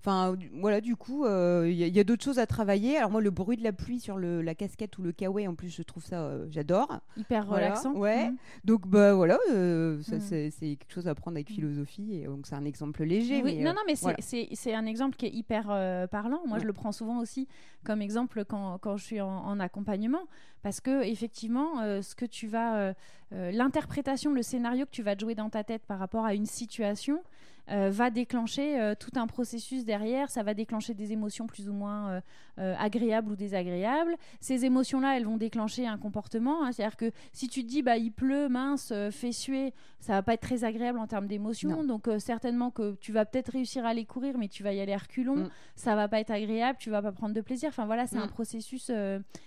Enfin, 0.00 0.36
voilà, 0.60 0.80
du 0.80 0.96
coup, 0.96 1.24
euh, 1.24 1.68
il 1.68 1.76
y 1.76 2.00
a, 2.00 2.04
d'autres 2.04 2.24
choses 2.24 2.38
à 2.38 2.46
travailler. 2.46 2.98
Alors 2.98 3.10
moi, 3.10 3.20
le 3.20 3.30
bruit 3.30 3.56
de 3.56 3.64
la 3.64 3.72
pluie 3.72 4.00
sur 4.00 4.18
le, 4.18 4.42
la 4.42 4.54
casquette 4.54 4.98
ou 4.98 5.02
le 5.02 5.12
kawaii, 5.12 5.48
en 5.48 5.54
plus, 5.54 5.74
je 5.74 5.82
trouve 5.82 6.04
ça, 6.04 6.30
j'adore. 6.50 7.00
Hyper 7.16 7.48
relaxant. 7.48 7.94
Ouais. 7.94 8.30
Mm. 8.30 8.36
Donc 8.64 8.86
bah 8.86 9.14
voilà, 9.14 9.38
mm. 9.50 10.02
c'est 10.02 10.50
quelque 10.76 10.92
chose 10.92 11.08
à 11.08 11.14
prendre 11.14 11.36
avec 11.36 11.50
mm. 11.50 11.54
philosophie. 11.54 12.14
Et 12.14 12.26
donc 12.26 12.46
c'est 12.46 12.54
un 12.54 12.64
exemple 12.64 13.02
léger. 13.04 13.42
Oui, 13.42 13.58
non, 13.58 13.72
non, 13.72 13.82
mais 13.86 13.94
c'est 13.96 14.74
un 14.74 14.86
exemple 14.86 15.16
qui 15.16 15.26
est 15.26 15.32
hyper 15.32 15.66
parlant. 16.10 16.40
Moi, 16.46 16.58
je 16.58 16.66
le 16.66 16.72
prends 16.74 16.92
souvent 16.92 17.18
aussi 17.18 17.48
comme 17.84 18.00
exemple 18.00 18.44
quand, 18.44 18.78
quand 18.78 18.96
je 18.96 19.04
suis 19.04 19.20
en, 19.22 19.60
accompagnement. 19.60 20.26
Parce 20.62 20.80
que 20.80 21.02
effectivement 21.02 21.80
euh, 21.80 22.02
ce 22.02 22.14
que 22.14 22.24
tu 22.24 22.46
vas 22.46 22.76
euh, 22.76 22.94
euh, 23.32 23.50
l'interprétation 23.50 24.32
le 24.32 24.42
scénario 24.42 24.86
que 24.86 24.90
tu 24.90 25.02
vas 25.02 25.16
jouer 25.16 25.34
dans 25.34 25.50
ta 25.50 25.64
tête 25.64 25.82
par 25.86 25.98
rapport 25.98 26.24
à 26.24 26.34
une 26.34 26.46
situation 26.46 27.22
euh, 27.70 27.90
va 27.90 28.10
déclencher 28.10 28.80
euh, 28.80 28.94
tout 28.98 29.12
un 29.14 29.26
processus 29.26 29.84
derrière. 29.84 30.30
Ça 30.30 30.42
va 30.42 30.52
déclencher 30.52 30.94
des 30.94 31.12
émotions 31.12 31.46
plus 31.46 31.68
ou 31.68 31.72
moins 31.72 32.20
euh, 32.58 32.74
agréables 32.78 33.30
ou 33.30 33.36
désagréables. 33.36 34.16
Ces 34.40 34.64
émotions-là, 34.64 35.16
elles 35.16 35.24
vont 35.24 35.36
déclencher 35.36 35.86
un 35.86 35.96
comportement. 35.96 36.64
Hein. 36.64 36.72
C'est-à-dire 36.72 36.96
que 36.96 37.12
si 37.32 37.48
tu 37.48 37.62
te 37.62 37.68
dis, 37.68 37.82
bah, 37.82 37.96
il 37.96 38.10
pleut, 38.10 38.48
mince, 38.48 38.92
fait 39.10 39.32
suer, 39.32 39.72
ça 40.00 40.14
va 40.14 40.22
pas 40.22 40.34
être 40.34 40.42
très 40.42 40.64
agréable 40.64 40.98
en 40.98 41.06
termes 41.06 41.28
d'émotions. 41.28 41.84
Donc 41.84 42.08
certainement 42.18 42.70
que 42.70 42.96
tu 43.00 43.12
vas 43.12 43.24
peut-être 43.24 43.52
réussir 43.52 43.86
à 43.86 43.90
aller 43.90 44.04
courir, 44.04 44.36
mais 44.38 44.48
tu 44.48 44.62
vas 44.62 44.72
y 44.72 44.80
aller 44.80 44.92
à 44.92 44.98
reculons. 44.98 45.44
Mm. 45.44 45.50
Ça 45.76 45.94
va 45.94 46.08
pas 46.08 46.20
être 46.20 46.32
agréable, 46.32 46.78
tu 46.80 46.90
vas 46.90 47.00
pas 47.00 47.12
prendre 47.12 47.34
de 47.34 47.40
plaisir. 47.40 47.68
Enfin 47.68 47.86
voilà, 47.86 48.06
c'est 48.06 48.18
un 48.18 48.26
mm. 48.26 48.30
processus, 48.30 48.90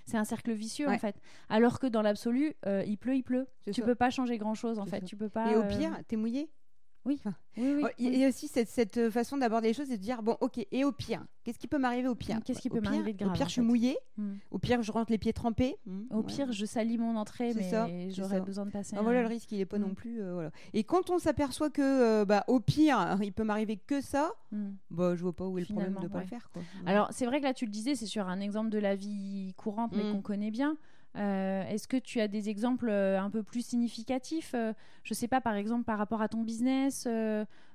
c'est 0.05 0.17
un 0.17 0.23
cercle 0.23 0.53
vicieux 0.53 0.87
en 0.87 0.97
fait. 0.97 1.15
Alors 1.49 1.79
que 1.79 1.87
dans 1.87 2.01
l'absolu, 2.01 2.53
il 2.65 2.97
pleut, 2.97 3.15
il 3.15 3.23
pleut. 3.23 3.47
Tu 3.73 3.81
peux 3.81 3.95
pas 3.95 4.09
changer 4.09 4.37
grand-chose 4.37 4.79
en 4.79 4.85
fait. 4.85 5.01
Tu 5.01 5.17
peux 5.17 5.29
pas. 5.29 5.51
Et 5.51 5.55
au 5.57 5.63
pire, 5.63 5.91
t'es 6.07 6.15
mouillé 6.15 6.49
oui. 7.05 7.19
oui, 7.57 7.83
oui, 7.83 7.89
Il 7.99 8.17
y 8.17 8.25
a 8.25 8.27
aussi 8.27 8.47
cette, 8.47 8.67
cette 8.67 8.97
euh, 8.97 9.11
façon 9.11 9.37
d'aborder 9.37 9.67
les 9.67 9.73
choses 9.73 9.91
et 9.91 9.97
de 9.97 10.01
dire 10.01 10.23
bon, 10.23 10.37
ok, 10.41 10.65
et 10.71 10.83
au 10.83 10.91
pire, 10.91 11.23
qu'est-ce 11.43 11.59
qui 11.59 11.67
peut 11.67 11.77
m'arriver 11.77 12.07
au 12.07 12.15
pire? 12.15 12.39
Qu'est-ce 12.43 12.59
qui 12.59 12.69
peut 12.69 12.81
m'arriver 12.81 13.13
de 13.13 13.19
grave 13.19 13.31
Au 13.31 13.33
pire, 13.33 13.47
je 13.47 13.53
suis 13.53 13.61
mouillée. 13.61 13.97
Hmm. 14.17 14.33
Au 14.49 14.57
pire, 14.57 14.81
je 14.81 14.91
rentre 14.91 15.11
les 15.11 15.19
pieds 15.19 15.31
trempés. 15.31 15.77
Hmm. 15.85 16.05
Au 16.09 16.23
pire, 16.23 16.51
je 16.51 16.65
salis 16.65 16.97
mon 16.97 17.15
entrée, 17.15 17.53
mais 17.53 18.09
j'aurais 18.11 18.41
besoin 18.41 18.65
de 18.65 18.71
passer. 18.71 18.95
Ah, 18.97 19.03
voilà, 19.03 19.21
le 19.21 19.27
risque, 19.27 19.51
il 19.51 19.59
est 19.59 19.65
pas 19.65 19.77
non 19.77 19.89
hmm. 19.89 19.95
plus. 19.95 20.21
Euh, 20.21 20.33
voilà. 20.33 20.51
Et 20.73 20.83
quand 20.83 21.11
on 21.11 21.19
s'aperçoit 21.19 21.69
que, 21.69 21.81
euh, 21.81 22.25
bah, 22.25 22.43
au 22.47 22.59
pire, 22.59 23.17
il 23.21 23.33
peut 23.33 23.43
m'arriver 23.43 23.77
que 23.77 24.01
ça, 24.01 24.31
bah, 24.89 25.15
je 25.15 25.21
vois 25.21 25.33
pas 25.33 25.45
où 25.45 25.57
est 25.57 25.61
le 25.61 25.67
problème 25.67 25.95
de 25.95 26.03
ne 26.03 26.07
pas 26.07 26.21
le 26.21 26.27
faire. 26.27 26.49
Quoi. 26.51 26.63
Alors, 26.85 27.09
c'est 27.11 27.25
vrai 27.25 27.39
que 27.39 27.45
là, 27.45 27.53
tu 27.53 27.65
le 27.65 27.71
disais, 27.71 27.95
c'est 27.95 28.07
sur 28.07 28.27
un 28.27 28.39
exemple 28.39 28.69
de 28.69 28.79
la 28.79 28.95
vie 28.95 29.53
courante, 29.57 29.91
mais 29.95 30.11
qu'on 30.11 30.21
connaît 30.21 30.51
bien. 30.51 30.77
Euh, 31.17 31.63
est-ce 31.69 31.87
que 31.87 31.97
tu 31.97 32.19
as 32.19 32.27
des 32.27 32.49
exemples 32.49 32.89
euh, 32.89 33.19
un 33.19 33.29
peu 33.29 33.43
plus 33.43 33.65
significatifs 33.65 34.51
euh, 34.53 34.73
Je 35.03 35.13
ne 35.13 35.15
sais 35.15 35.27
pas, 35.27 35.41
par 35.41 35.55
exemple, 35.55 35.83
par 35.83 35.97
rapport 35.97 36.21
à 36.21 36.27
ton 36.27 36.41
business, 36.41 37.07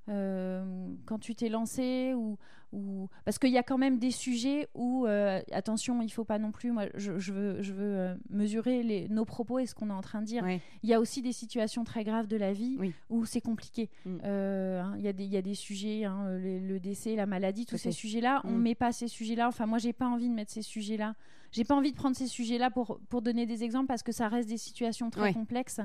quand 0.07 1.19
tu 1.21 1.35
t'es 1.35 1.49
lancé 1.49 2.15
ou, 2.17 2.37
ou... 2.73 3.09
Parce 3.25 3.39
qu'il 3.39 3.51
y 3.51 3.59
a 3.59 3.63
quand 3.63 3.79
même 3.79 3.99
des 3.99 4.11
sujets 4.11 4.69
où, 4.75 5.07
attention, 5.53 6.03
il 6.03 6.07
ne 6.07 6.11
faut 6.11 6.25
pas 6.25 6.39
non 6.39 6.51
plus, 6.51 6.73
moi 6.73 6.87
je, 6.95 7.13
veux, 7.13 7.63
je 7.63 7.73
veux 7.73 8.19
mesurer 8.29 8.83
les, 8.83 9.09
nos 9.09 9.25
propos 9.25 9.61
et 9.61 9.67
ce 9.67 9.75
qu'on 9.75 9.89
est 9.89 9.93
en 9.93 10.01
train 10.01 10.21
de 10.21 10.27
dire. 10.27 10.45
Il 10.83 10.89
y 10.89 10.95
a 10.95 11.01
aussi 11.01 11.23
des 11.23 11.33
situations 11.33 11.85
très 11.85 12.03
graves 12.03 12.27
de 12.27 12.37
la 12.37 12.53
vie 12.53 12.77
où 13.09 13.25
c'est 13.25 13.41
compliqué. 13.41 13.89
Mm. 14.05 14.19
Hein, 14.25 14.95
il 14.99 15.03
y, 15.03 15.27
y, 15.27 15.37
a 15.37 15.43
des 15.43 15.55
sujets, 15.55 16.05
hein, 16.05 16.25
le, 16.39 16.79
décès, 16.81 17.15
la 17.15 17.27
maladie, 17.27 17.65
tous 17.65 17.79
ces 17.79 17.93
sujets-là, 17.93 18.41
on 18.45 18.51
ne 18.51 18.57
mm. 18.57 18.63
met 18.63 18.75
pas 18.75 18.91
ces 18.91 19.09
sujets-là. 19.09 19.47
Enfin, 19.47 19.67
moi, 19.67 19.79
j'ai 19.79 19.93
pas 19.93 20.09
envie 20.09 20.29
de 20.29 20.35
mettre 20.35 20.51
ces 20.51 20.63
sujets-là 20.63 21.15
j'ai 21.53 21.65
pas 21.65 21.75
envie 21.75 21.91
de 21.91 21.97
prendre 21.97 22.17
ces 22.17 22.27
sujets-là 22.27 22.71
pour, 22.71 23.01
pour 23.09 23.23
donner 23.23 23.47
des 23.47 23.65
exemples 23.65 23.87
parce 23.87 24.03
que 24.03 24.13
ça 24.13 24.29
reste 24.29 24.49
des 24.49 24.59
situations 24.59 25.11
très 25.11 25.33
complexes. 25.33 25.81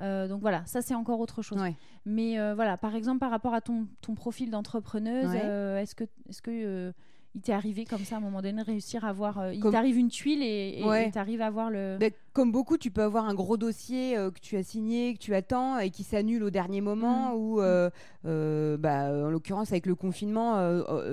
Euh, 0.00 0.26
donc 0.26 0.40
voilà, 0.40 0.64
ça 0.66 0.82
c'est 0.82 0.94
encore 0.94 1.20
autre 1.20 1.42
chose. 1.42 1.60
Mais 2.04 2.38
euh, 2.38 2.54
voilà, 2.54 2.76
par 2.76 2.94
exemple, 2.94 3.20
par 3.20 3.30
rapport 3.30 3.54
à 3.54 3.60
ton, 3.60 3.86
ton 4.00 4.14
profil 4.14 4.50
d'entrepreneuse, 4.50 5.30
euh, 5.34 5.78
est-ce 5.78 5.94
que, 5.94 6.04
est-ce 6.28 6.42
que 6.42 6.92
il 7.34 7.40
t'est 7.40 7.52
arrivé 7.52 7.84
comme 7.84 8.04
ça 8.04 8.14
à 8.14 8.18
un 8.18 8.20
moment 8.20 8.42
donné, 8.42 8.62
réussir 8.62 9.04
à 9.04 9.12
voir. 9.12 9.40
Euh, 9.40 9.54
il 9.54 9.60
t'arrive 9.60 9.98
une 9.98 10.08
tuile 10.08 10.42
et 10.42 10.80
tu 11.12 11.18
arrives 11.18 11.42
à 11.42 11.50
voir 11.50 11.68
le. 11.68 11.98
comme 12.32 12.52
beaucoup, 12.52 12.78
tu 12.78 12.92
peux 12.92 13.02
avoir 13.02 13.24
un 13.24 13.34
gros 13.34 13.56
dossier 13.56 14.16
euh, 14.16 14.30
que 14.30 14.38
tu 14.38 14.56
as 14.56 14.62
signé, 14.62 15.14
que 15.14 15.18
tu 15.18 15.34
attends 15.34 15.78
et 15.78 15.90
qui 15.90 16.04
s'annule 16.04 16.44
au 16.44 16.50
dernier 16.50 16.80
moment. 16.80 17.32
Mmh. 17.32 17.38
Ou, 17.38 17.60
euh, 17.60 18.76
bah, 18.76 19.10
en 19.10 19.30
l'occurrence, 19.30 19.72
avec 19.72 19.86
le 19.86 19.96
confinement, 19.96 20.54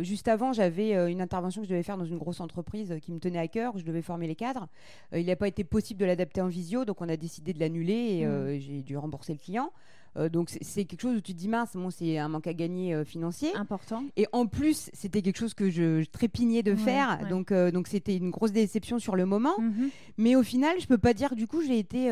juste 0.04 0.28
avant, 0.28 0.54
j'avais 0.54 1.12
une 1.12 1.22
intervention 1.22 1.62
que 1.62 1.68
je 1.68 1.74
devais 1.74 1.84
faire 1.84 1.98
dans 1.98 2.06
une 2.06 2.18
grosse 2.18 2.40
entreprise 2.40 2.96
qui 3.02 3.12
me 3.12 3.20
tenait 3.20 3.40
à 3.40 3.48
cœur, 3.48 3.76
où 3.76 3.80
je 3.80 3.86
devais 3.86 4.02
former 4.02 4.28
les 4.28 4.36
cadres. 4.36 4.68
il 5.16 5.26
n'a 5.26 5.36
pas 5.36 5.48
été 5.48 5.64
possible 5.64 6.00
de 6.00 6.06
l'adapter 6.06 6.42
en 6.42 6.48
visio, 6.48 6.86
donc 6.86 7.02
on 7.02 7.10
a 7.10 7.18
décidé 7.18 7.54
de 7.54 7.60
l'annuler 7.60 8.20
et 8.20 8.26
mmh. 8.28 8.60
j'ai 8.60 8.84
dû 8.84 8.96
rembourser 8.96 9.34
le 9.34 9.40
client. 9.40 9.72
Euh, 10.18 10.30
donc 10.30 10.50
c'est 10.50 10.86
quelque 10.86 11.02
chose 11.02 11.18
où 11.18 11.22
tu 11.22 11.34
te 11.34 11.38
dis 11.38 11.48
mince, 11.48 11.72
bon, 11.74 11.90
c'est 11.90 12.18
un 12.18 12.28
manque 12.28 12.48
à 12.48 12.54
gagner 12.54 12.94
euh, 12.94 13.06
financier. 13.06 13.56
Important. 13.56 14.04
Et 14.18 14.28
en 14.32 14.46
plus, 14.46 14.90
c'était 14.94 15.22
quelque 15.22 15.38
chose 15.38 15.54
que 15.54 15.70
je, 15.70 16.04
trépignais 16.06 16.64
de 16.64 16.76
faire. 16.76 17.28
Donc 17.30 17.52
euh, 17.52 17.72
donc 17.72 17.88
c'était 17.88 18.18
une 18.18 18.30
grosse 18.30 18.52
déception 18.52 19.00
sur 19.00 19.16
le 19.16 19.26
moment. 19.26 19.60
Mhm. 19.60 19.90
Mais 20.18 20.36
au 20.36 20.44
final, 20.44 20.80
je 20.80 20.88
peux 20.88 20.98
pas 20.98 21.14
dire 21.14 21.36
du 21.36 21.48
coup 21.48 21.62
j'ai 21.62 21.80
été 21.80 22.12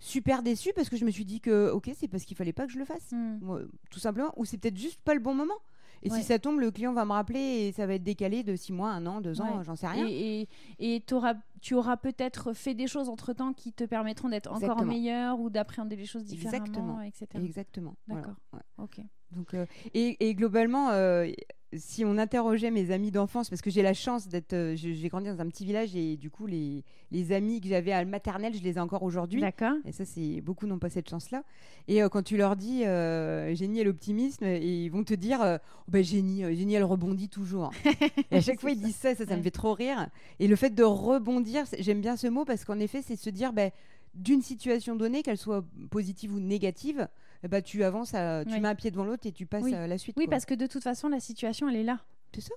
super 0.00 0.42
déçue 0.42 0.72
parce 0.74 0.88
que 0.88 0.96
je 0.96 1.04
me 1.04 1.10
suis 1.10 1.24
dit 1.24 1.40
que 1.40 1.70
ok, 1.70 1.90
c'est 1.96 2.08
parce 2.08 2.24
qu'il 2.24 2.36
fallait 2.36 2.52
pas 2.52 2.66
que 2.66 2.72
je 2.72 2.78
le 2.78 2.84
fasse, 2.84 3.12
hmm. 3.12 3.66
tout 3.90 3.98
simplement, 3.98 4.32
ou 4.36 4.44
c'est 4.44 4.58
peut-être 4.58 4.76
juste 4.76 5.00
pas 5.04 5.14
le 5.14 5.20
bon 5.20 5.34
moment. 5.34 5.54
Et 6.02 6.10
si 6.10 6.22
ça 6.22 6.38
tombe, 6.38 6.60
le 6.60 6.70
client 6.70 6.92
va 6.92 7.04
me 7.04 7.12
rappeler 7.12 7.40
et 7.40 7.72
ça 7.72 7.86
va 7.86 7.94
être 7.94 8.04
décalé 8.04 8.42
de 8.42 8.56
six 8.56 8.72
mois, 8.72 8.90
un 8.90 9.06
an, 9.06 9.20
deux 9.20 9.40
ans, 9.40 9.62
j'en 9.62 9.76
sais 9.76 9.86
rien. 9.86 10.06
Et, 10.08 10.48
et, 10.78 11.02
auras, 11.12 11.34
tu 11.60 11.74
auras 11.74 11.96
peut-être 11.96 12.52
fait 12.52 12.74
des 12.74 12.86
choses 12.86 13.08
entre 13.08 13.32
temps 13.32 13.52
qui 13.52 13.72
te 13.72 13.84
permettront 13.84 14.28
d'être 14.28 14.50
encore 14.50 14.84
meilleur 14.84 15.38
ou 15.40 15.50
d'appréhender 15.50 15.96
les 15.96 16.06
choses 16.06 16.24
différemment, 16.24 17.00
Exactement. 17.00 17.02
etc. 17.02 17.26
Exactement. 17.44 17.96
D'accord. 18.06 18.36
Ok. 18.78 19.00
Donc, 19.32 19.54
euh, 19.54 19.66
et, 19.94 20.28
et, 20.28 20.34
globalement, 20.34 20.90
euh, 20.90 21.30
si 21.76 22.04
on 22.04 22.16
interrogeait 22.16 22.70
mes 22.70 22.90
amis 22.90 23.10
d'enfance, 23.10 23.50
parce 23.50 23.60
que 23.60 23.70
j'ai 23.70 23.82
la 23.82 23.94
chance 23.94 24.28
d'être, 24.28 24.54
euh, 24.54 24.74
j'ai 24.74 25.08
grandi 25.08 25.28
dans 25.28 25.40
un 25.40 25.46
petit 25.48 25.64
village 25.64 25.94
et 25.94 26.16
du 26.16 26.30
coup 26.30 26.46
les, 26.46 26.82
les 27.10 27.32
amis 27.32 27.60
que 27.60 27.68
j'avais 27.68 27.92
à 27.92 27.98
la 27.98 28.08
maternelle, 28.08 28.54
je 28.54 28.62
les 28.62 28.76
ai 28.76 28.80
encore 28.80 29.02
aujourd'hui. 29.02 29.40
D'accord. 29.40 29.74
Et 29.84 29.92
ça, 29.92 30.04
c'est 30.04 30.40
beaucoup 30.40 30.66
n'ont 30.66 30.78
pas 30.78 30.88
cette 30.88 31.10
chance-là. 31.10 31.44
Et 31.86 32.02
euh, 32.02 32.08
quand 32.08 32.22
tu 32.22 32.36
leur 32.36 32.56
dis 32.56 32.84
euh, 32.84 33.54
génie 33.54 33.80
et 33.80 33.84
l'optimisme, 33.84 34.44
ils 34.46 34.88
vont 34.88 35.04
te 35.04 35.14
dire 35.14 35.40
oh, 35.42 35.56
ben, 35.88 36.02
génie, 36.02 36.42
génie, 36.56 36.74
elle 36.74 36.84
rebondit 36.84 37.28
toujours. 37.28 37.70
et 38.30 38.36
à 38.36 38.40
chaque 38.40 38.60
fois 38.60 38.70
ils 38.70 38.80
disent 38.80 38.96
ça, 38.96 39.14
ça, 39.14 39.26
ça 39.26 39.36
me 39.36 39.42
fait 39.42 39.50
trop 39.50 39.74
rire. 39.74 40.08
Et 40.38 40.48
le 40.48 40.56
fait 40.56 40.70
de 40.70 40.84
rebondir, 40.84 41.64
j'aime 41.78 42.00
bien 42.00 42.16
ce 42.16 42.26
mot 42.28 42.44
parce 42.44 42.64
qu'en 42.64 42.78
effet, 42.78 43.02
c'est 43.02 43.16
se 43.16 43.30
dire 43.30 43.52
ben, 43.52 43.70
d'une 44.14 44.42
situation 44.42 44.96
donnée, 44.96 45.22
qu'elle 45.22 45.38
soit 45.38 45.64
positive 45.90 46.34
ou 46.34 46.40
négative 46.40 47.08
ben, 47.46 47.62
tu 47.62 47.84
avances, 47.84 48.10
tu 48.10 48.60
mets 48.60 48.68
un 48.68 48.74
pied 48.74 48.90
devant 48.90 49.04
l'autre 49.04 49.26
et 49.26 49.32
tu 49.32 49.46
passes 49.46 49.72
à 49.72 49.86
la 49.86 49.98
suite. 49.98 50.16
Oui, 50.18 50.26
parce 50.28 50.44
que 50.44 50.54
de 50.54 50.66
toute 50.66 50.82
façon, 50.82 51.08
la 51.08 51.20
situation, 51.20 51.68
elle 51.68 51.76
est 51.76 51.84
là. 51.84 52.00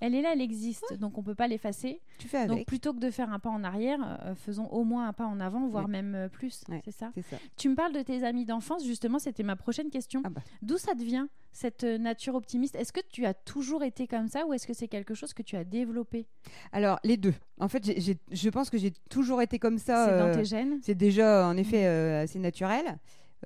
Elle 0.01 0.15
est 0.15 0.21
là, 0.21 0.31
elle 0.33 0.41
existe, 0.41 0.93
donc 0.99 1.17
on 1.17 1.23
peut 1.23 1.35
pas 1.35 1.47
l'effacer. 1.47 2.01
Tu 2.19 2.27
fais 2.27 2.37
avec. 2.37 2.49
Donc 2.49 2.65
plutôt 2.65 2.93
que 2.93 2.99
de 2.99 3.09
faire 3.09 3.31
un 3.31 3.39
pas 3.39 3.49
en 3.49 3.63
arrière, 3.63 3.99
euh, 4.25 4.35
faisons 4.35 4.65
au 4.67 4.83
moins 4.83 5.07
un 5.07 5.13
pas 5.13 5.25
en 5.25 5.39
avant, 5.39 5.67
voire 5.67 5.87
même 5.87 6.15
euh, 6.15 6.29
plus. 6.29 6.63
c'est 6.83 6.91
ça, 6.91 7.11
ça, 7.29 7.37
Tu 7.57 7.69
me 7.69 7.75
parles 7.75 7.93
de 7.93 8.01
tes 8.01 8.23
amis 8.23 8.45
d'enfance, 8.45 8.85
justement, 8.85 9.19
c'était 9.19 9.43
ma 9.43 9.55
prochaine 9.55 9.89
question. 9.89 10.21
Ah 10.23 10.29
bah. 10.29 10.41
D'où 10.61 10.77
ça 10.77 10.93
te 10.93 11.03
vient 11.03 11.29
cette 11.51 11.83
euh, 11.83 11.97
nature 11.97 12.35
optimiste? 12.35 12.75
Est-ce 12.75 12.93
que 12.93 13.01
tu 13.11 13.25
as 13.25 13.33
toujours 13.33 13.83
été 13.83 14.07
comme 14.07 14.27
ça 14.27 14.45
ou 14.45 14.53
est-ce 14.53 14.67
que 14.67 14.73
c'est 14.73 14.87
quelque 14.87 15.13
chose 15.13 15.33
que 15.33 15.41
tu 15.41 15.55
as 15.55 15.63
développé? 15.63 16.27
Alors 16.71 16.99
les 17.03 17.17
deux. 17.17 17.33
En 17.59 17.67
fait, 17.67 17.83
je 17.85 18.49
pense 18.49 18.69
que 18.69 18.77
j'ai 18.77 18.91
toujours 19.09 19.41
été 19.41 19.59
comme 19.59 19.77
ça. 19.77 20.07
C'est 20.09 20.19
dans 20.19 20.35
tes 20.35 20.45
gènes? 20.45 20.79
C'est 20.81 20.95
déjà 20.95 21.47
en 21.47 21.55
effet 21.57 21.83
mmh. 21.83 22.23
assez 22.23 22.39
naturel. 22.39 22.97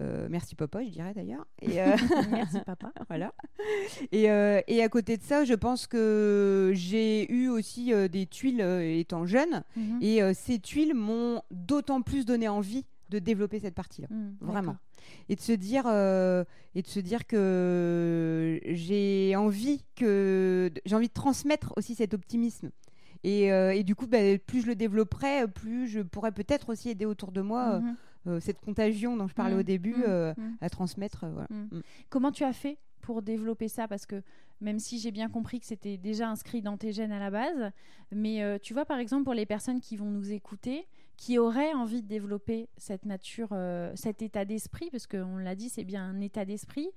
Euh, 0.02 0.28
merci 0.30 0.56
papa, 0.56 0.84
je 0.84 0.90
dirais 0.90 1.14
d'ailleurs. 1.14 1.46
Et 1.62 1.82
euh, 1.82 1.96
merci 2.32 2.60
papa. 2.66 2.92
voilà. 3.08 3.34
Et, 4.12 4.30
euh, 4.30 4.62
et, 4.68 4.84
à 4.84 4.90
côté 4.90 5.18
de 5.18 5.24
ça, 5.24 5.46
je 5.46 5.54
pense 5.54 5.88
que 5.88 6.72
j'ai 6.74 7.32
eu 7.32 7.48
aussi 7.48 7.94
des 8.10 8.26
tuiles 8.26 8.62
étant 8.62 9.26
jeune. 9.26 9.64
Mhm. 9.76 10.00
Et 10.02 10.34
ces 10.34 10.60
tuiles 10.60 10.94
m'ont 10.94 11.42
d'autant 11.52 12.02
plus 12.02 12.26
donné 12.26 12.48
envie 12.48 12.86
de 13.10 13.20
développer 13.20 13.60
cette 13.60 13.76
partie-là. 13.76 14.08
Mhm, 14.10 14.36
vraiment. 14.42 14.78
Et 15.30 15.36
de 15.36 15.42
se 15.42 15.52
dire, 15.52 15.86
et 15.88 16.82
de 16.82 16.88
se 16.88 17.00
dire 17.00 17.28
que 17.28 18.60
j'ai 18.66 19.36
envie 19.36 19.84
que 19.96 20.72
j'ai 20.86 20.96
envie 20.96 21.08
de 21.08 21.14
transmettre 21.14 21.74
aussi 21.78 21.96
cet 21.96 22.14
optimisme. 22.14 22.72
Et, 23.24 23.46
et 23.46 23.84
du 23.84 23.96
coup, 23.96 24.08
bah, 24.08 24.38
plus 24.46 24.62
je 24.62 24.68
le 24.68 24.76
développerai, 24.76 25.48
plus 25.48 25.88
je 25.88 26.02
pourrais 26.02 26.32
peut-être 26.32 26.70
aussi 26.70 26.90
aider 26.90 27.06
autour 27.06 27.32
de 27.32 27.42
moi. 27.42 27.80
Mhm. 27.80 27.96
Euh, 28.28 28.40
cette 28.40 28.60
contagion 28.60 29.16
dont 29.16 29.28
je 29.28 29.36
parlais 29.36 29.56
au 29.56 29.60
mmh. 29.60 29.64
début 29.64 29.96
mmh. 29.96 30.04
Euh, 30.08 30.34
mmh. 30.36 30.58
à 30.62 30.70
transmettre. 30.70 31.26
Euh, 31.26 31.82
Comment 32.10 32.32
tu 32.32 32.44
as 32.44 32.54
fait 32.54 32.78
pour 33.02 33.22
développer 33.22 33.68
ça? 33.68 33.88
Parce 33.88 34.06
que 34.06 34.22
même 34.62 34.80
si 34.80 35.00
j'ai 35.00 35.12
bien 35.12 35.30
compris 35.30 35.60
que 35.60 35.66
c'était 35.66 35.98
déjà 35.98 36.30
inscrit 36.30 36.62
dans 36.62 36.78
tes 36.78 36.92
gènes 36.92 37.12
à 37.12 37.20
la 37.20 37.30
base, 37.30 37.72
mais 38.12 38.60
tu 38.62 38.74
vois, 38.74 38.86
par 38.86 39.00
exemple, 39.00 39.26
pour 39.26 39.34
les 39.34 39.46
personnes 39.46 39.82
qui 39.82 39.98
vont 39.98 40.10
nous 40.10 40.32
écouter, 40.32 40.88
qui 41.18 41.38
auraient 41.38 41.74
envie 41.74 42.02
de 42.02 42.08
développer 42.08 42.70
cette 42.78 43.06
nature, 43.06 43.50
cet 43.96 44.22
état 44.22 44.46
d'esprit, 44.46 44.90
parce 44.92 45.08
qu'on 45.08 45.38
l'a 45.38 45.56
dit, 45.56 45.70
c'est 45.70 45.84
bien 45.84 46.06
un 46.06 46.22
état 46.22 46.46
d'esprit. 46.46 46.90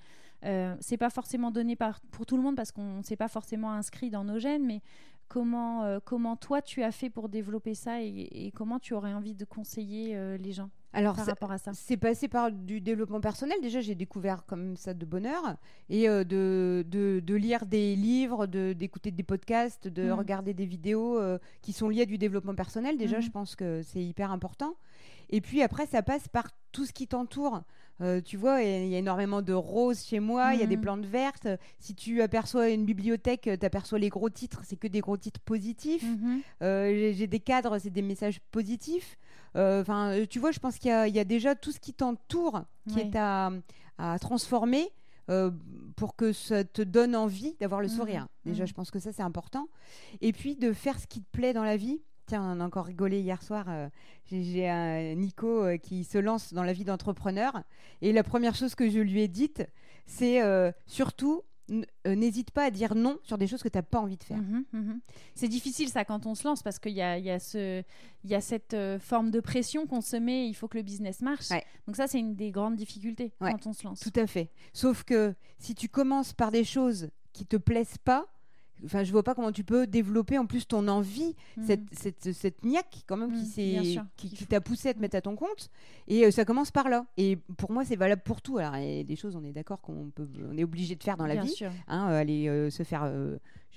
Euh, 0.44 0.76
c'est 0.78 0.96
pas 0.96 1.10
forcément 1.10 1.50
donné 1.50 1.74
par, 1.74 2.00
pour 2.12 2.24
tout 2.24 2.36
le 2.36 2.44
monde 2.44 2.54
parce 2.54 2.70
qu'on 2.70 2.98
ne 2.98 3.02
s'est 3.02 3.16
pas 3.16 3.26
forcément 3.26 3.72
inscrit 3.72 4.08
dans 4.08 4.22
nos 4.22 4.38
gènes, 4.38 4.64
mais 4.64 4.80
comment, 5.26 5.98
comment 6.04 6.36
toi 6.36 6.62
tu 6.62 6.84
as 6.84 6.92
fait 6.92 7.10
pour 7.10 7.28
développer 7.28 7.74
ça 7.74 8.00
et, 8.00 8.52
comment 8.54 8.78
tu 8.78 8.94
aurais 8.94 9.12
envie 9.12 9.34
de 9.34 9.44
conseiller 9.44 10.38
les 10.38 10.52
gens? 10.52 10.70
Alors, 10.92 11.16
par 11.16 11.26
rapport 11.26 11.50
à 11.50 11.58
ça 11.58 11.72
C'est 11.74 11.96
passé 11.96 12.28
par 12.28 12.50
du 12.50 12.80
développement 12.80 13.20
personnel. 13.20 13.58
Déjà, 13.60 13.80
j'ai 13.80 13.94
découvert 13.94 14.46
comme 14.46 14.76
ça 14.76 14.94
de 14.94 15.04
bonheur. 15.04 15.56
Et 15.90 16.08
euh, 16.08 16.24
de, 16.24 16.84
de, 16.88 17.34
lire 17.34 17.66
des 17.66 17.94
livres, 17.94 18.46
d'écouter 18.46 19.10
des 19.10 19.22
podcasts, 19.22 19.86
de 19.86 20.04
mmh. 20.04 20.12
regarder 20.12 20.54
des 20.54 20.64
vidéos 20.64 21.18
euh, 21.18 21.38
qui 21.62 21.72
sont 21.72 21.88
liées 21.88 22.02
à 22.02 22.06
du 22.06 22.18
développement 22.18 22.54
personnel. 22.54 22.96
Déjà, 22.96 23.18
mmh. 23.18 23.22
je 23.22 23.30
pense 23.30 23.54
que 23.54 23.82
c'est 23.82 24.02
hyper 24.02 24.32
important. 24.32 24.74
Et 25.30 25.40
puis 25.40 25.62
après, 25.62 25.86
ça 25.86 26.02
passe 26.02 26.28
par 26.28 26.48
tout 26.72 26.84
ce 26.84 26.92
qui 26.92 27.06
t'entoure. 27.06 27.62
Euh, 28.00 28.20
tu 28.20 28.36
vois, 28.36 28.62
il 28.62 28.88
y 28.88 28.94
a 28.94 28.98
énormément 28.98 29.42
de 29.42 29.52
roses 29.52 30.04
chez 30.04 30.20
moi, 30.20 30.54
il 30.54 30.60
y 30.60 30.62
a 30.62 30.66
des 30.66 30.76
mmh. 30.76 30.80
plantes 30.80 31.06
vertes. 31.06 31.48
Si 31.80 31.94
tu 31.94 32.22
aperçois 32.22 32.68
une 32.68 32.84
bibliothèque, 32.84 33.50
tu 33.58 33.66
aperçois 33.66 33.98
les 33.98 34.08
gros 34.08 34.30
titres, 34.30 34.60
c'est 34.64 34.76
que 34.76 34.86
des 34.86 35.00
gros 35.00 35.16
titres 35.16 35.40
positifs. 35.40 36.04
j'ai 36.60 37.26
des 37.26 37.40
cadres, 37.40 37.78
c'est 37.78 37.90
des 37.90 38.02
messages 38.02 38.40
positifs. 38.52 39.18
Euh, 39.56 39.80
enfin, 39.80 40.10
euh, 40.10 40.26
tu 40.26 40.38
vois, 40.38 40.52
je 40.52 40.58
pense 40.58 40.78
qu'il 40.78 40.90
y, 40.90 41.18
a 41.18 41.24
déjà 41.24 41.54
tout 41.54 41.72
ce 41.72 41.80
qui 41.80 41.94
t'entoure 41.94 42.64
qui 42.88 43.00
est 43.00 43.16
à, 43.16 43.50
transformer. 44.20 44.88
Euh, 45.30 45.50
pour 45.94 46.16
que 46.16 46.32
ça 46.32 46.64
te 46.64 46.80
donne 46.80 47.14
envie 47.14 47.54
d'avoir 47.60 47.82
le 47.82 47.88
mmh. 47.88 47.90
sourire. 47.90 48.28
Déjà, 48.46 48.64
mmh. 48.64 48.68
je 48.68 48.72
pense 48.72 48.90
que 48.90 48.98
ça, 48.98 49.12
c'est 49.12 49.20
important. 49.20 49.68
Et 50.22 50.32
puis, 50.32 50.56
de 50.56 50.72
faire 50.72 50.98
ce 50.98 51.06
qui 51.06 51.20
te 51.20 51.30
plaît 51.30 51.52
dans 51.52 51.64
la 51.64 51.76
vie. 51.76 52.00
Tiens, 52.28 52.42
on 52.44 52.60
a 52.60 52.64
encore 52.64 52.84
rigolé 52.84 53.20
hier 53.20 53.42
soir. 53.42 53.66
J'ai 54.30 54.68
un 54.68 55.14
Nico 55.14 55.66
qui 55.82 56.04
se 56.04 56.18
lance 56.18 56.52
dans 56.52 56.62
la 56.62 56.72
vie 56.72 56.84
d'entrepreneur. 56.84 57.62
Et 58.02 58.12
la 58.12 58.22
première 58.22 58.54
chose 58.54 58.74
que 58.74 58.88
je 58.88 59.00
lui 59.00 59.22
ai 59.22 59.28
dite, 59.28 59.66
c'est 60.06 60.40
surtout 60.86 61.42
euh, 61.70 62.14
n'hésite 62.14 62.50
pas 62.50 62.64
à 62.64 62.70
dire 62.70 62.94
non 62.94 63.18
sur 63.22 63.36
des 63.36 63.46
choses 63.46 63.62
que 63.62 63.68
tu 63.68 63.76
n'as 63.76 63.82
pas 63.82 64.00
envie 64.00 64.16
de 64.16 64.24
faire. 64.24 64.38
Mhm, 64.38 64.64
mhm. 64.72 65.00
C'est 65.34 65.48
difficile 65.48 65.88
ça 65.88 66.04
quand 66.04 66.24
on 66.24 66.34
se 66.34 66.44
lance 66.44 66.62
parce 66.62 66.78
qu'il 66.78 66.92
y 66.92 67.02
a, 67.02 67.18
y, 67.18 67.30
a 67.30 67.38
ce, 67.38 67.82
y 68.24 68.34
a 68.34 68.40
cette 68.40 68.72
euh, 68.72 68.98
forme 68.98 69.30
de 69.30 69.40
pression 69.40 69.86
qu'on 69.86 70.00
se 70.00 70.16
met, 70.16 70.48
il 70.48 70.54
faut 70.54 70.66
que 70.66 70.78
le 70.78 70.82
business 70.82 71.20
marche. 71.20 71.50
Donc 71.86 71.96
ça, 71.96 72.06
c'est 72.06 72.18
une 72.18 72.34
des 72.34 72.50
grandes 72.50 72.76
difficultés 72.76 73.32
quand 73.38 73.66
on 73.66 73.72
se 73.74 73.84
lance. 73.84 74.00
Tout 74.00 74.18
à 74.18 74.26
fait. 74.26 74.50
Sauf 74.72 75.04
que 75.04 75.34
si 75.58 75.74
tu 75.74 75.88
commences 75.88 76.32
par 76.32 76.50
des 76.50 76.64
choses 76.64 77.10
qui 77.34 77.44
te 77.44 77.56
plaisent 77.56 77.98
pas, 77.98 78.26
Enfin, 78.84 79.04
je 79.04 79.12
vois 79.12 79.22
pas 79.22 79.34
comment 79.34 79.52
tu 79.52 79.64
peux 79.64 79.86
développer 79.86 80.38
en 80.38 80.46
plus 80.46 80.66
ton 80.66 80.86
envie, 80.88 81.34
hmm. 81.56 81.66
cette, 81.66 81.80
cette, 81.92 82.32
cette, 82.32 82.64
niaque 82.64 83.04
quand 83.06 83.16
même 83.16 83.32
qui, 83.32 83.98
hmm, 83.98 84.06
qui, 84.16 84.30
qui 84.30 84.46
t'a 84.46 84.60
poussé 84.60 84.90
à 84.90 84.94
te 84.94 85.00
mettre 85.00 85.16
à 85.16 85.20
ton 85.20 85.36
compte. 85.36 85.70
Et 86.06 86.24
euh, 86.24 86.30
ça 86.30 86.44
commence 86.44 86.70
par 86.70 86.88
là. 86.88 87.06
Et 87.16 87.36
pour 87.56 87.72
moi, 87.72 87.84
c'est 87.84 87.96
valable 87.96 88.22
pour 88.24 88.42
tout. 88.42 88.58
Alors, 88.58 88.76
il 88.76 88.96
y 88.98 89.00
a 89.00 89.04
des 89.04 89.16
choses, 89.16 89.36
on 89.36 89.44
est 89.44 89.52
d'accord 89.52 89.80
qu'on 89.80 90.10
peut, 90.14 90.28
on 90.50 90.56
est 90.56 90.64
obligé 90.64 90.94
de 90.94 91.02
faire 91.02 91.16
dans 91.16 91.26
la 91.26 91.36
vie. 91.36 91.54
Hein, 91.88 92.10
euh, 92.10 92.20
aller 92.20 92.48
euh, 92.48 92.70
se 92.70 92.82
faire 92.82 93.10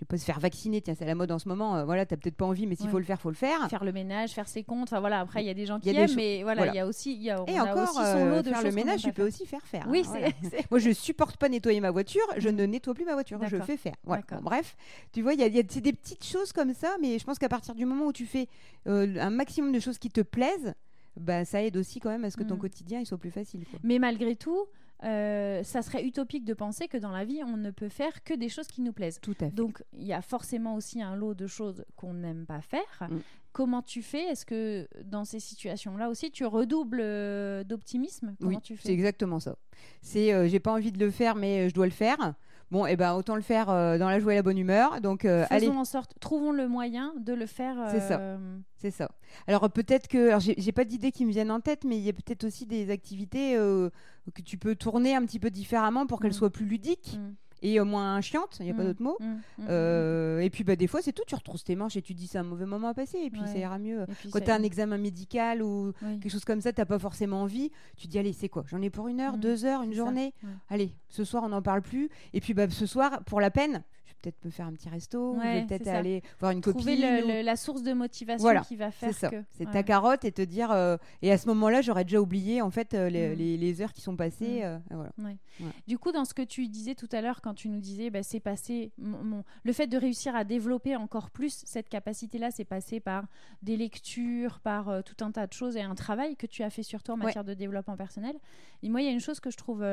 je 0.01 0.05
pas 0.05 0.17
se 0.17 0.25
faire 0.25 0.39
vacciner, 0.39 0.81
tiens, 0.81 0.95
c'est 0.97 1.05
la 1.05 1.13
mode 1.13 1.31
en 1.31 1.37
ce 1.37 1.47
moment. 1.47 1.77
Euh, 1.77 1.85
voilà, 1.85 2.05
t'as 2.05 2.17
peut-être 2.17 2.35
pas 2.35 2.45
envie, 2.45 2.65
mais 2.65 2.75
s'il 2.75 2.89
faut 2.89 2.97
le 2.97 3.05
faire, 3.05 3.21
faut 3.21 3.29
le 3.29 3.35
faire. 3.35 3.69
Faire 3.69 3.83
le 3.83 3.91
ménage, 3.91 4.31
faire 4.31 4.47
ses 4.47 4.63
comptes. 4.63 4.89
Enfin 4.89 4.99
voilà, 4.99 5.19
après 5.19 5.43
il 5.43 5.47
y 5.47 5.49
a 5.49 5.53
des 5.53 5.67
gens 5.67 5.79
qui 5.79 5.89
aiment, 5.89 6.15
mais 6.15 6.41
voilà, 6.41 6.67
il 6.67 6.75
y 6.75 6.79
a 6.79 6.87
aussi, 6.87 7.13
il 7.13 7.21
y 7.21 7.29
a, 7.29 7.43
et 7.47 7.59
encore, 7.59 7.89
aussi 7.89 8.03
son 8.11 8.25
lot 8.25 8.41
de 8.41 8.49
faire 8.49 8.63
le 8.63 8.71
ménage, 8.71 9.01
tu 9.03 9.13
peux 9.13 9.27
aussi 9.27 9.45
faire 9.45 9.61
faire. 9.61 9.85
Oui, 9.87 10.03
hein, 10.07 10.31
c'est. 10.41 10.65
Moi, 10.71 10.79
je 10.79 10.91
supporte 10.91 11.37
pas 11.37 11.49
nettoyer 11.49 11.79
ma 11.79 11.91
voiture, 11.91 12.25
je 12.37 12.49
mm. 12.49 12.55
ne 12.55 12.65
nettoie 12.65 12.93
plus 12.93 13.05
ma 13.05 13.13
voiture, 13.13 13.39
je 13.47 13.57
fais 13.57 13.77
faire. 13.77 13.95
bref, 14.41 14.75
tu 15.11 15.21
vois, 15.21 15.33
il 15.33 15.39
y 15.39 15.43
a, 15.43 15.47
y 15.47 15.59
a 15.59 15.63
des 15.63 15.93
petites 15.93 16.25
choses 16.25 16.51
comme 16.51 16.73
ça, 16.73 16.95
mais 16.99 17.19
je 17.19 17.23
pense 17.23 17.37
qu'à 17.37 17.49
partir 17.49 17.75
du 17.75 17.85
moment 17.85 18.07
où 18.07 18.13
tu 18.13 18.25
fais 18.25 18.47
euh, 18.87 19.15
un 19.19 19.29
maximum 19.29 19.71
de 19.71 19.79
choses 19.79 19.99
qui 19.99 20.09
te 20.09 20.21
plaisent, 20.21 20.73
bah, 21.15 21.45
ça 21.45 21.61
aide 21.61 21.77
aussi 21.77 21.99
quand 21.99 22.09
même 22.09 22.25
à 22.25 22.31
ce 22.31 22.37
que 22.37 22.43
ton 22.43 22.55
mm. 22.55 22.59
quotidien 22.59 22.99
il 23.01 23.05
soit 23.05 23.17
plus 23.17 23.31
facile. 23.31 23.65
Mais 23.83 23.99
malgré 23.99 24.35
tout, 24.35 24.65
euh, 25.03 25.63
ça 25.63 25.81
serait 25.81 26.05
utopique 26.05 26.45
de 26.45 26.53
penser 26.53 26.87
que 26.87 26.97
dans 26.97 27.11
la 27.11 27.25
vie, 27.25 27.41
on 27.43 27.57
ne 27.57 27.71
peut 27.71 27.89
faire 27.89 28.23
que 28.23 28.33
des 28.33 28.49
choses 28.49 28.67
qui 28.67 28.81
nous 28.81 28.93
plaisent. 28.93 29.19
Tout 29.21 29.35
à 29.41 29.45
fait. 29.45 29.55
Donc, 29.55 29.83
il 29.93 30.05
y 30.05 30.13
a 30.13 30.21
forcément 30.21 30.75
aussi 30.75 31.01
un 31.01 31.15
lot 31.15 31.33
de 31.33 31.47
choses 31.47 31.83
qu'on 31.95 32.13
n'aime 32.13 32.45
pas 32.45 32.61
faire. 32.61 33.09
Mm. 33.09 33.17
Comment 33.51 33.81
tu 33.81 34.01
fais? 34.01 34.23
Est-ce 34.23 34.45
que 34.45 34.87
dans 35.03 35.25
ces 35.25 35.39
situations-là 35.39 36.09
aussi, 36.09 36.31
tu 36.31 36.45
redoubles 36.45 37.01
euh, 37.01 37.63
d'optimisme? 37.63 38.35
Oui, 38.41 38.57
c'est 38.63 38.93
exactement 38.93 39.39
ça. 39.39 39.57
C'est, 40.01 40.33
euh, 40.33 40.47
j'ai 40.47 40.59
pas 40.59 40.73
envie 40.73 40.91
de 40.91 40.99
le 40.99 41.11
faire, 41.11 41.35
mais 41.35 41.67
je 41.67 41.73
dois 41.73 41.85
le 41.85 41.91
faire 41.91 42.35
Bon, 42.71 42.87
et 42.87 42.93
eh 42.93 42.95
ben 42.95 43.13
autant 43.13 43.35
le 43.35 43.41
faire 43.41 43.67
dans 43.67 44.09
la 44.09 44.19
joie 44.19 44.31
et 44.31 44.37
la 44.37 44.43
bonne 44.43 44.57
humeur. 44.57 45.01
Donc, 45.01 45.23
Faisons 45.23 45.45
allez. 45.49 45.67
en 45.67 45.83
sorte, 45.83 46.13
trouvons 46.21 46.53
le 46.53 46.69
moyen 46.69 47.13
de 47.19 47.33
le 47.33 47.45
faire. 47.45 47.75
C'est 47.91 47.99
ça. 47.99 48.37
C'est 48.77 48.91
ça. 48.91 49.11
Alors 49.45 49.69
peut-être 49.69 50.07
que, 50.07 50.29
alors 50.29 50.39
j'ai 50.39 50.71
pas 50.71 50.85
d'idées 50.85 51.11
qui 51.11 51.25
me 51.25 51.31
viennent 51.31 51.51
en 51.51 51.59
tête, 51.59 51.83
mais 51.83 51.97
il 51.97 52.03
y 52.03 52.09
a 52.09 52.13
peut-être 52.13 52.45
aussi 52.45 52.65
des 52.65 52.89
activités 52.89 53.55
que 53.55 54.41
tu 54.41 54.57
peux 54.57 54.75
tourner 54.75 55.15
un 55.15 55.25
petit 55.25 55.39
peu 55.39 55.49
différemment 55.49 56.07
pour 56.07 56.21
qu'elles 56.21 56.31
mm. 56.31 56.33
soient 56.33 56.49
plus 56.49 56.65
ludiques. 56.65 57.19
Mm 57.19 57.33
et 57.61 57.79
au 57.79 57.85
moins 57.85 58.21
chiante, 58.21 58.57
il 58.59 58.65
n'y 58.65 58.71
a 58.71 58.73
pas 58.73 58.83
mm. 58.83 58.87
d'autre 58.87 59.03
mot. 59.03 59.17
Mm. 59.19 59.25
Mm. 59.25 59.41
Euh, 59.69 60.39
et 60.39 60.49
puis 60.49 60.63
bah, 60.63 60.75
des 60.75 60.87
fois, 60.87 61.01
c'est 61.01 61.11
tout, 61.11 61.23
tu 61.27 61.35
retrousses 61.35 61.63
tes 61.63 61.75
manches 61.75 61.95
et 61.95 62.01
tu 62.01 62.13
dis 62.13 62.27
c'est 62.27 62.37
un 62.37 62.43
mauvais 62.43 62.65
moment 62.65 62.89
à 62.89 62.93
passer, 62.93 63.19
et 63.19 63.29
puis 63.29 63.41
ça 63.45 63.57
ira 63.57 63.79
mieux. 63.79 64.05
Quand 64.31 64.39
tu 64.39 64.51
as 64.51 64.55
un 64.55 64.63
examen 64.63 64.97
médical 64.97 65.61
ou 65.61 65.93
quelque 66.21 66.29
chose 66.29 66.45
comme 66.45 66.61
ça, 66.61 66.73
tu 66.73 66.81
n'as 66.81 66.85
pas 66.85 66.99
forcément 66.99 67.41
envie, 67.41 67.71
tu 67.97 68.07
dis 68.07 68.19
allez, 68.19 68.33
c'est 68.33 68.49
quoi? 68.49 68.63
J'en 68.67 68.81
ai 68.81 68.89
pour 68.89 69.07
une 69.07 69.19
heure, 69.19 69.37
deux 69.37 69.65
heures, 69.65 69.83
une 69.83 69.93
journée? 69.93 70.33
Allez, 70.69 70.95
ce 71.09 71.23
soir, 71.23 71.43
on 71.43 71.49
n'en 71.49 71.61
parle 71.61 71.81
plus. 71.81 72.09
Et 72.33 72.41
puis 72.41 72.53
bah, 72.53 72.69
ce 72.69 72.85
soir, 72.85 73.23
pour 73.25 73.41
la 73.41 73.51
peine, 73.51 73.83
peut-être 74.21 74.43
me 74.45 74.51
faire 74.51 74.67
un 74.67 74.73
petit 74.73 74.89
resto, 74.89 75.35
peut-être 75.35 75.87
aller 75.87 76.21
voir 76.39 76.51
une 76.51 76.61
Trouver 76.61 76.95
copine. 76.95 77.17
Trouver 77.19 77.43
la 77.43 77.55
source 77.55 77.83
de 77.83 77.93
motivation 77.93 78.61
qui 78.61 78.75
va 78.75 78.91
faire 78.91 79.31
que. 79.31 79.43
C'est 79.53 79.69
ta 79.71 79.83
carotte 79.83 80.25
et 80.25 80.31
te 80.31 80.41
dire. 80.41 80.71
Euh, 80.71 80.97
et 81.21 81.31
à 81.31 81.37
ce 81.37 81.47
moment-là, 81.47 81.81
j'aurais 81.81 82.03
déjà 82.03 82.21
oublié 82.21 82.61
en 82.61 82.69
fait 82.69 82.93
euh, 82.93 83.07
mm. 83.07 83.35
les, 83.37 83.57
les, 83.57 83.81
heures 83.81 83.93
qui 83.93 84.01
sont 84.01 84.15
passées. 84.15 84.63
Mm. 84.63 84.95
Euh, 85.21 85.65
du 85.87 85.97
coup, 85.97 86.11
dans 86.11 86.25
ce 86.25 86.33
que 86.33 86.41
tu 86.41 86.67
disais 86.67 86.95
tout 86.95 87.09
à 87.11 87.21
l'heure, 87.21 87.41
quand 87.41 87.53
tu 87.53 87.69
nous 87.69 87.79
disais, 87.79 88.09
bah, 88.09 88.23
c'est 88.23 88.39
passé. 88.39 88.91
Mon, 88.97 89.43
le 89.63 89.73
fait 89.73 89.87
de 89.87 89.97
réussir 89.97 90.35
à 90.35 90.43
développer 90.43 90.95
encore 90.95 91.29
plus 91.29 91.63
cette 91.65 91.89
capacité-là, 91.89 92.51
c'est 92.51 92.65
passé 92.65 92.99
par 92.99 93.25
des 93.61 93.77
lectures, 93.77 94.59
par 94.59 95.03
tout 95.03 95.23
un 95.23 95.31
tas 95.31 95.47
de 95.47 95.53
choses 95.53 95.75
et 95.75 95.81
un 95.81 95.95
travail 95.95 96.35
que 96.35 96.47
tu 96.47 96.63
as 96.63 96.69
fait 96.69 96.83
sur 96.83 97.03
toi 97.03 97.15
en 97.15 97.17
matière 97.17 97.43
de 97.43 97.53
développement 97.53 97.97
personnel. 97.97 98.35
Et 98.83 98.89
moi, 98.89 99.01
il 99.01 99.05
y 99.05 99.09
a 99.09 99.11
une 99.11 99.19
chose 99.19 99.39
que 99.39 99.51
je 99.51 99.57
trouve 99.57 99.85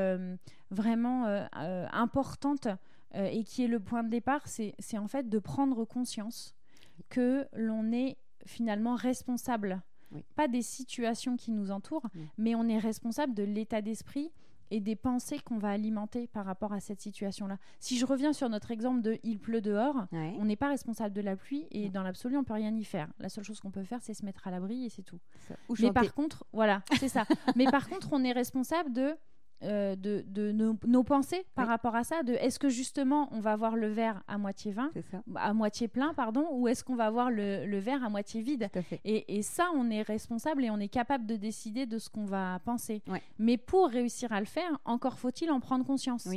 vraiment 0.70 1.26
importante. 1.92 2.68
Euh, 3.14 3.26
et 3.26 3.44
qui 3.44 3.64
est 3.64 3.68
le 3.68 3.80
point 3.80 4.04
de 4.04 4.10
départ, 4.10 4.46
c'est 4.46 4.98
en 4.98 5.08
fait 5.08 5.28
de 5.28 5.38
prendre 5.38 5.84
conscience 5.84 6.54
que 7.08 7.46
l'on 7.54 7.90
est 7.92 8.18
finalement 8.44 8.96
responsable, 8.96 9.80
pas 10.36 10.48
des 10.48 10.62
situations 10.62 11.36
qui 11.36 11.52
nous 11.52 11.70
entourent, 11.70 12.06
mais 12.36 12.54
on 12.54 12.68
est 12.68 12.78
responsable 12.78 13.34
de 13.34 13.44
l'état 13.44 13.82
d'esprit 13.82 14.30
et 14.70 14.80
des 14.80 14.96
pensées 14.96 15.38
qu'on 15.38 15.58
va 15.58 15.70
alimenter 15.70 16.26
par 16.26 16.44
rapport 16.44 16.72
à 16.74 16.80
cette 16.80 17.00
situation-là. 17.00 17.56
Si 17.80 17.96
je 17.98 18.04
reviens 18.04 18.34
sur 18.34 18.50
notre 18.50 18.70
exemple 18.70 19.00
de 19.00 19.18
il 19.22 19.38
pleut 19.38 19.62
dehors, 19.62 20.06
on 20.12 20.44
n'est 20.44 20.56
pas 20.56 20.68
responsable 20.68 21.14
de 21.14 21.22
la 21.22 21.36
pluie 21.36 21.66
et 21.70 21.88
dans 21.88 22.02
l'absolu, 22.02 22.36
on 22.36 22.44
peut 22.44 22.54
rien 22.54 22.74
y 22.74 22.84
faire. 22.84 23.08
La 23.18 23.30
seule 23.30 23.44
chose 23.44 23.60
qu'on 23.60 23.70
peut 23.70 23.84
faire, 23.84 24.02
c'est 24.02 24.14
se 24.14 24.24
mettre 24.24 24.46
à 24.46 24.50
l'abri 24.50 24.84
et 24.84 24.88
c'est 24.90 25.02
tout. 25.02 25.20
Mais 25.80 25.92
par 25.92 26.12
contre, 26.14 26.44
voilà, 26.52 26.82
c'est 26.98 27.08
ça. 27.08 27.24
Mais 27.56 27.64
par 27.66 27.88
contre, 27.88 28.08
on 28.12 28.22
est 28.24 28.32
responsable 28.32 28.92
de 28.92 29.16
euh, 29.64 29.96
de, 29.96 30.24
de 30.28 30.52
nos, 30.52 31.02
pensées 31.02 31.44
par 31.56 31.66
rapport 31.66 31.96
à 31.96 32.04
ça, 32.04 32.22
de 32.22 32.32
est-ce 32.34 32.60
que 32.60 32.68
justement 32.68 33.28
on 33.32 33.40
va 33.40 33.56
voir 33.56 33.74
le 33.74 33.88
verre 33.88 34.22
à 34.28 34.38
moitié 34.38 34.72
à 35.34 35.52
moitié 35.52 35.88
plein, 35.88 36.14
pardon, 36.14 36.46
ou 36.52 36.68
est-ce 36.68 36.84
qu'on 36.84 36.94
va 36.94 37.10
voir 37.10 37.28
le, 37.30 37.78
verre 37.78 38.04
à 38.04 38.08
moitié 38.08 38.40
vide 38.40 38.70
et, 39.04 39.42
ça, 39.42 39.68
on 39.74 39.90
est 39.90 40.02
responsable 40.02 40.64
et 40.64 40.70
on 40.70 40.78
est 40.78 40.88
capable 40.88 41.26
de 41.26 41.34
décider 41.34 41.86
de 41.86 41.98
ce 41.98 42.08
qu'on 42.08 42.24
va 42.24 42.60
penser. 42.64 43.02
Mais 43.40 43.56
pour 43.56 43.88
réussir 43.88 44.32
à 44.32 44.38
le 44.38 44.46
faire, 44.46 44.78
encore 44.84 45.18
faut-il 45.18 45.50
en 45.50 45.58
prendre 45.58 45.84
conscience. 45.84 46.28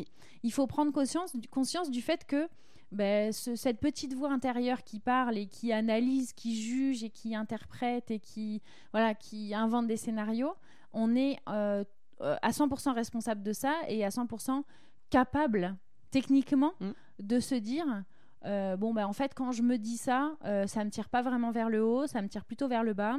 Il 0.42 0.52
faut 0.52 0.66
prendre 0.66 0.92
conscience, 0.92 1.34
conscience 1.52 1.92
du 1.92 2.02
fait 2.02 2.26
que 2.26 2.48
ben, 2.92 3.32
cette 3.32 3.80
petite 3.80 4.16
voix 4.16 4.32
intérieure 4.32 4.84
qui 4.84 5.00
parle 5.00 5.38
et 5.38 5.46
qui 5.46 5.72
analyse, 5.72 6.34
qui 6.34 6.60
juge 6.60 7.04
et 7.04 7.10
qui 7.10 7.36
interprète 7.36 8.10
et 8.10 8.20
qui, 8.20 8.62
voilà, 8.92 9.14
qui 9.14 9.54
invente 9.54 9.88
des 9.88 9.98
scénarios, 9.98 10.54
on 10.92 11.16
est 11.16 11.38
euh, 11.48 11.84
euh, 12.22 12.36
à 12.42 12.52
100% 12.52 12.94
responsable 12.94 13.44
de 13.44 13.54
ça 13.54 13.76
et 13.88 14.04
à 14.06 14.10
100% 14.10 14.64
capable 15.10 15.76
techniquement 16.12 16.74
mm. 16.80 16.92
de 17.20 17.40
se 17.40 17.56
dire 17.56 18.04
euh, 18.46 18.76
bon 18.76 18.94
ben 18.94 19.06
en 19.06 19.14
fait 19.14 19.34
quand 19.36 19.52
je 19.52 19.62
me 19.62 19.78
dis 19.78 19.98
ça 19.98 20.36
euh, 20.46 20.68
ça 20.68 20.84
me 20.84 20.90
tire 20.90 21.10
pas 21.10 21.22
vraiment 21.22 21.52
vers 21.52 21.70
le 21.70 21.84
haut 21.84 22.08
ça 22.08 22.22
me 22.22 22.28
tire 22.28 22.46
plutôt 22.46 22.68
vers 22.68 22.84
le 22.84 22.94
bas. 22.94 23.18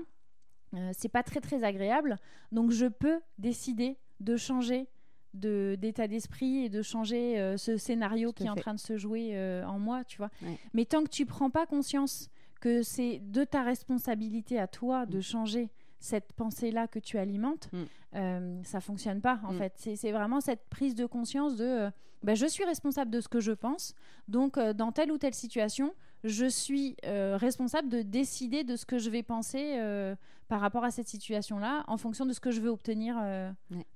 C'est 0.94 1.10
pas 1.10 1.22
très 1.22 1.40
très 1.40 1.64
agréable. 1.64 2.16
Donc 2.50 2.70
je 2.70 2.86
peux 2.86 3.20
décider 3.36 3.98
de 4.20 4.38
changer 4.38 4.88
d'état 5.34 6.08
d'esprit 6.08 6.64
et 6.64 6.70
de 6.70 6.80
changer 6.80 7.56
ce 7.58 7.76
scénario 7.76 8.32
qui 8.32 8.44
est 8.44 8.48
en 8.48 8.54
train 8.54 8.72
de 8.72 8.80
se 8.80 8.96
jouer 8.96 9.36
en 9.66 9.78
moi 9.78 10.02
tu 10.04 10.16
vois. 10.16 10.30
Mais 10.72 10.86
tant 10.86 11.04
que 11.04 11.10
tu 11.10 11.26
prends 11.26 11.50
pas 11.50 11.66
conscience 11.66 12.30
que 12.58 12.82
c'est 12.82 13.18
de 13.18 13.44
ta 13.44 13.64
responsabilité 13.64 14.58
à 14.58 14.66
toi 14.66 15.04
de 15.04 15.18
mm. 15.18 15.22
changer 15.22 15.70
cette 16.02 16.32
pensée-là 16.32 16.88
que 16.88 16.98
tu 16.98 17.16
alimentes, 17.16 17.70
mm. 17.72 17.82
euh, 18.16 18.60
ça 18.64 18.80
fonctionne 18.80 19.20
pas 19.20 19.40
en 19.44 19.52
mm. 19.52 19.58
fait. 19.58 19.72
C'est 19.96 20.12
vraiment 20.12 20.40
cette 20.40 20.68
prise 20.68 20.94
de 20.94 21.06
conscience 21.06 21.56
de 21.56 21.64
euh, 21.64 21.90
bah, 22.22 22.34
je 22.34 22.46
suis 22.46 22.64
responsable 22.64 23.10
de 23.10 23.20
ce 23.20 23.28
que 23.28 23.40
je 23.40 23.52
pense, 23.52 23.94
donc 24.28 24.58
euh, 24.58 24.72
dans 24.72 24.92
telle 24.92 25.12
ou 25.12 25.18
telle 25.18 25.34
situation, 25.34 25.94
je 26.24 26.46
suis 26.46 26.96
responsable 27.04 27.88
de 27.88 28.02
décider 28.02 28.62
de 28.62 28.76
ce 28.76 28.86
que 28.86 28.98
je 28.98 29.10
vais 29.10 29.24
penser 29.24 29.76
par 30.52 30.60
rapport 30.60 30.84
à 30.84 30.90
cette 30.90 31.08
situation-là 31.08 31.82
en 31.88 31.96
fonction 31.96 32.26
de 32.26 32.34
ce 32.34 32.40
que 32.40 32.50
je 32.50 32.60
veux 32.60 32.68
obtenir 32.68 33.16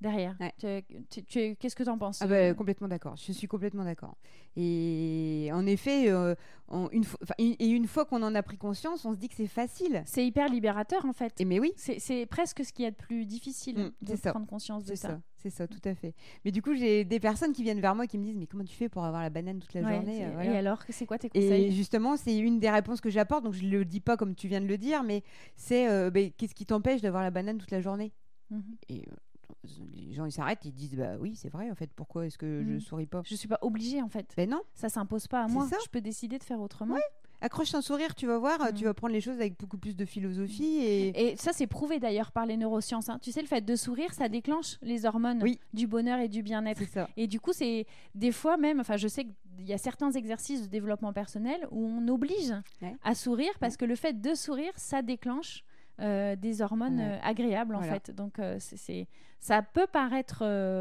derrière. 0.01 0.35
Qu'est-ce 0.59 1.77
que 1.77 1.83
tu 1.83 1.91
en 1.91 1.99
penses 1.99 2.23
ah 2.23 2.27
bah, 2.27 2.55
Complètement 2.55 2.89
d'accord, 2.89 3.15
je 3.17 3.31
suis 3.31 3.47
complètement 3.47 3.85
d'accord. 3.85 4.17
Et 4.57 5.51
en 5.53 5.67
effet, 5.67 6.09
une, 6.11 7.05
et 7.39 7.69
une 7.69 7.87
fois 7.87 8.07
qu'on 8.07 8.23
en 8.23 8.35
a 8.35 8.43
pris 8.43 8.57
conscience, 8.57 9.05
on 9.05 9.13
se 9.13 9.19
dit 9.19 9.29
que 9.29 9.35
c'est 9.35 9.47
facile. 9.47 10.03
C'est 10.07 10.27
hyper 10.27 10.49
libérateur 10.49 11.05
en 11.05 11.13
fait. 11.13 11.39
Et 11.41 11.45
mais 11.45 11.61
oui. 11.61 11.75
C'est 11.77 12.25
presque 12.25 12.65
ce 12.65 12.73
qui 12.73 12.85
est 12.85 12.89
le 12.89 12.97
plus 12.97 13.27
difficile 13.27 13.93
mm, 14.01 14.07
de 14.07 14.31
prendre 14.31 14.47
conscience 14.47 14.87
de 14.87 14.95
ça. 14.95 15.21
C'est 15.39 15.51
ça, 15.51 15.69
tout 15.69 15.81
à 15.85 15.95
fait. 15.95 16.15
Mais 16.45 16.51
du 16.51 16.61
coup, 16.63 16.75
j'ai 16.75 17.05
des 17.05 17.21
personnes 17.21 17.53
qui 17.53 17.63
viennent 17.63 17.81
vers 17.81 17.95
moi 17.95 18.07
qui 18.07 18.19
me 18.19 18.25
disent 18.25 18.37
Mais 18.37 18.47
comment 18.47 18.65
tu 18.65 18.75
fais 18.75 18.89
pour 18.89 19.05
avoir 19.05 19.23
la 19.23 19.31
banane 19.31 19.61
toute 19.61 19.75
la 19.75 19.83
journée 19.83 20.25
euh, 20.25 20.41
Et 20.41 20.57
alors, 20.57 20.83
c'est 20.89 21.07
quoi 21.07 21.19
tes 21.19 21.29
conseils? 21.29 21.67
Et 21.67 21.71
justement, 21.71 22.17
c'est 22.17 22.37
une 22.37 22.59
des 22.59 22.71
réponses 22.71 23.01
que 23.01 23.11
j'apporte. 23.11 23.45
Donc, 23.45 23.53
je 23.53 23.65
ne 23.65 23.71
le 23.71 23.85
dis 23.85 24.01
pas 24.01 24.17
comme 24.17 24.35
tu 24.35 24.49
viens 24.49 24.61
de 24.61 24.67
le 24.67 24.79
dire, 24.79 25.03
mais 25.05 25.23
c'est 25.55 25.89
euh, 25.89 26.11
ben, 26.11 26.33
qu'est-ce 26.47 26.55
qui 26.55 26.67
t'empêche 26.67 27.01
d'avoir 27.01 27.25
la 27.25 27.33
banane 27.33 27.59
toute 27.59 27.73
la 27.73 27.81
journée 27.81 28.13
mhm. 28.51 28.77
Et 28.89 29.03
euh, 29.09 29.69
les 29.93 30.13
gens 30.15 30.25
ils 30.25 30.33
s'arrêtent, 30.33 30.65
ils 30.65 30.73
disent 30.73 30.97
bah 30.97 31.17
oui 31.19 31.35
c'est 31.35 31.49
vrai 31.49 31.71
en 31.73 31.75
fait 31.75 31.91
pourquoi 31.93 32.27
est-ce 32.27 32.39
que 32.39 32.63
je 32.63 32.75
mhm. 32.75 32.81
souris 32.81 33.07
pas 33.07 33.23
Je 33.25 33.35
suis 33.35 33.49
pas 33.49 33.59
obligée 33.63 34.01
en 34.01 34.09
fait. 34.09 34.33
Ben 34.37 34.49
non. 34.49 34.63
Ça 34.75 34.89
s'impose 34.89 35.27
pas 35.27 35.43
à 35.43 35.49
moi. 35.49 35.67
Je 35.69 35.91
peux 35.91 36.01
décider 36.01 36.39
de 36.39 36.45
faire 36.45 36.61
autrement 36.61 36.99
accroche 37.41 37.71
ton 37.71 37.81
sourire, 37.81 38.15
tu 38.15 38.27
vas 38.27 38.39
voir, 38.39 38.59
tu 38.75 38.85
mm. 38.85 38.87
vas 38.87 38.95
prendre 38.95 39.13
les 39.13 39.21
choses 39.21 39.37
avec 39.37 39.59
beaucoup 39.59 39.79
plus 39.79 39.97
de 39.97 40.05
philosophie. 40.05 40.79
Et, 40.79 41.33
et 41.33 41.37
ça, 41.37 41.53
c'est 41.53 41.67
prouvé 41.67 41.99
d'ailleurs 41.99 42.33
par 42.33 42.47
les 42.47 42.57
neurosciences. 42.57 43.09
Hein. 43.09 43.19
Tu 43.21 43.33
sais, 43.33 43.41
le 43.41 43.47
fait 43.47 43.65
de 43.65 43.77
sourire, 43.77 44.13
ça 44.13 44.29
déclenche 44.29 44.79
les 44.83 45.07
hormones 45.07 45.45
du 45.73 45.87
bonheur 45.87 46.19
et 46.19 46.29
du 46.29 46.43
bien-être. 46.43 46.83
Et 47.17 47.27
du 47.27 47.41
coup, 47.41 47.53
c'est 47.53 47.87
des 48.15 48.33
fois 48.33 48.57
même, 48.57 48.81
enfin, 48.81 48.97
je 48.97 49.09
sais 49.09 49.25
qu'il 49.25 49.67
y 49.67 49.73
a 49.73 49.79
certains 49.79 50.11
exercices 50.13 50.63
de 50.63 50.67
développement 50.67 51.13
personnel 51.13 51.67
où 51.71 51.87
on 51.87 52.09
oblige 52.09 52.55
à 53.03 53.15
sourire 53.15 53.53
parce 53.61 53.77
que 53.77 53.85
le 53.85 53.97
fait 53.97 54.21
de 54.21 54.35
sourire, 54.35 54.73
ça 54.77 55.03
déclenche. 55.03 55.65
Euh, 55.99 56.37
des 56.37 56.61
hormones 56.61 57.01
euh, 57.01 57.19
agréables 57.23 57.75
en 57.75 57.81
fait 57.81 58.11
donc 58.11 58.39
euh, 58.39 58.57
c'est 58.59 59.09
ça 59.41 59.63
peut 59.63 59.87
paraître 59.87 60.41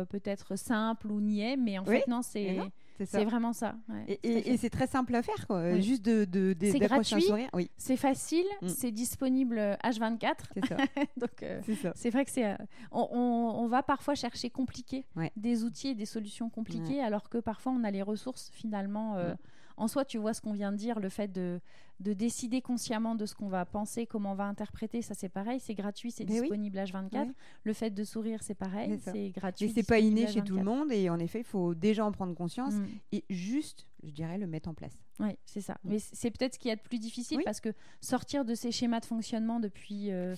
peut-être 0.09 0.57
simple 0.57 1.09
ou 1.09 1.21
niais 1.21 1.55
mais 1.55 1.79
en 1.79 1.85
fait 1.85 2.05
non 2.09 2.21
c'est 2.21 2.59
c'est 3.03 3.25
vraiment 3.25 3.51
ça. 3.51 3.75
et, 4.07 4.55
c'est 4.57 4.69
très 4.69 4.87
simple 4.87 5.13
à 5.15 5.21
faire, 5.21 5.47
quoi. 5.47 5.77
Juste 5.79 6.05
de, 6.05 6.23
de, 6.23 6.55
c'est 6.61 6.79
gratuit, 6.79 7.25
oui. 7.53 7.69
c'est 7.77 7.97
facile, 7.97 8.45
mm. 8.61 8.67
c'est 8.69 8.91
disponible 8.91 9.57
H24. 9.83 10.33
C'est 10.53 10.65
ça. 10.65 10.77
Donc 11.17 11.43
euh, 11.43 11.61
c'est 11.95 12.09
vrai 12.09 12.23
que 12.23 12.31
c'est. 12.31 12.45
Euh, 12.45 12.55
on, 12.91 13.09
on, 13.11 13.67
va 13.67 13.83
parfois 13.83 14.15
chercher 14.15 14.49
compliqué 14.49 15.05
des 15.35 15.63
outils 15.63 15.89
et 15.89 15.95
des 15.95 16.05
solutions 16.05 16.49
compliquées, 16.49 17.01
alors 17.01 17.29
que 17.29 17.37
parfois 17.37 17.73
on 17.73 17.83
a 17.83 17.91
les 17.91 18.01
ressources 18.01 18.49
finalement. 18.53 19.17
Euh, 19.17 19.33
mm 19.33 19.37
en 19.77 19.87
soi, 19.87 20.05
tu 20.05 20.17
vois 20.17 20.33
ce 20.33 20.41
qu'on 20.41 20.53
vient 20.53 20.71
de 20.71 20.77
dire, 20.77 20.99
le 20.99 21.09
fait 21.09 21.31
de, 21.31 21.59
de 21.99 22.13
décider 22.13 22.61
consciemment 22.61 23.15
de 23.15 23.25
ce 23.25 23.35
qu'on 23.35 23.47
va 23.47 23.65
penser, 23.65 24.05
comment 24.05 24.31
on 24.31 24.35
va 24.35 24.45
interpréter, 24.45 25.01
ça 25.01 25.13
c'est 25.13 25.29
pareil, 25.29 25.59
c'est 25.59 25.73
gratuit, 25.73 26.11
c'est 26.11 26.25
disponible 26.25 26.77
H24. 26.77 27.31
Le 27.63 27.73
fait 27.73 27.89
de 27.89 28.03
sourire, 28.03 28.41
c'est 28.41 28.55
pareil, 28.55 28.99
c'est 29.03 29.29
gratuit. 29.29 29.67
Mais 29.67 29.73
c'est 29.73 29.87
pas 29.87 29.99
inné 29.99 30.27
chez 30.27 30.41
tout 30.41 30.55
le 30.55 30.63
monde 30.63 30.91
et 30.91 31.09
en 31.09 31.19
effet, 31.19 31.39
il 31.39 31.45
faut 31.45 31.73
déjà 31.73 32.05
en 32.05 32.11
prendre 32.11 32.35
conscience 32.35 32.73
mm. 32.75 32.85
et 33.13 33.25
juste, 33.29 33.87
je 34.03 34.11
dirais, 34.11 34.37
le 34.37 34.47
mettre 34.47 34.69
en 34.69 34.73
place. 34.73 34.97
Oui, 35.19 35.37
c'est 35.45 35.61
ça. 35.61 35.73
Mm. 35.83 35.89
Mais 35.89 35.99
c'est 35.99 36.31
peut-être 36.31 36.55
ce 36.55 36.59
qui 36.59 36.69
est 36.69 36.75
le 36.75 36.81
plus 36.81 36.99
difficile 36.99 37.41
parce 37.43 37.61
que 37.61 37.73
sortir 38.01 38.45
de 38.45 38.55
ces 38.55 38.71
schémas 38.71 38.99
de 38.99 39.05
fonctionnement 39.05 39.59
depuis. 39.59 40.11
Euh, 40.11 40.35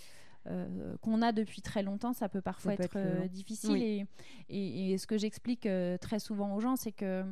euh, 0.50 0.96
qu'on 1.02 1.22
a 1.22 1.32
depuis 1.32 1.62
très 1.62 1.84
longtemps, 1.84 2.14
ça 2.14 2.30
peut 2.30 2.42
parfois 2.42 2.74
être, 2.74 2.96
euh, 2.96 3.28
difficile. 3.28 3.82
Et, 3.82 4.06
et, 4.50 4.98
ce 4.98 5.06
que 5.06 5.18
j'explique 5.18 5.66
euh, 5.66 5.98
très 5.98 6.20
souvent 6.20 6.56
aux 6.56 6.62
gens, 6.62 6.76
c'est 6.76 6.92
que 6.92 7.24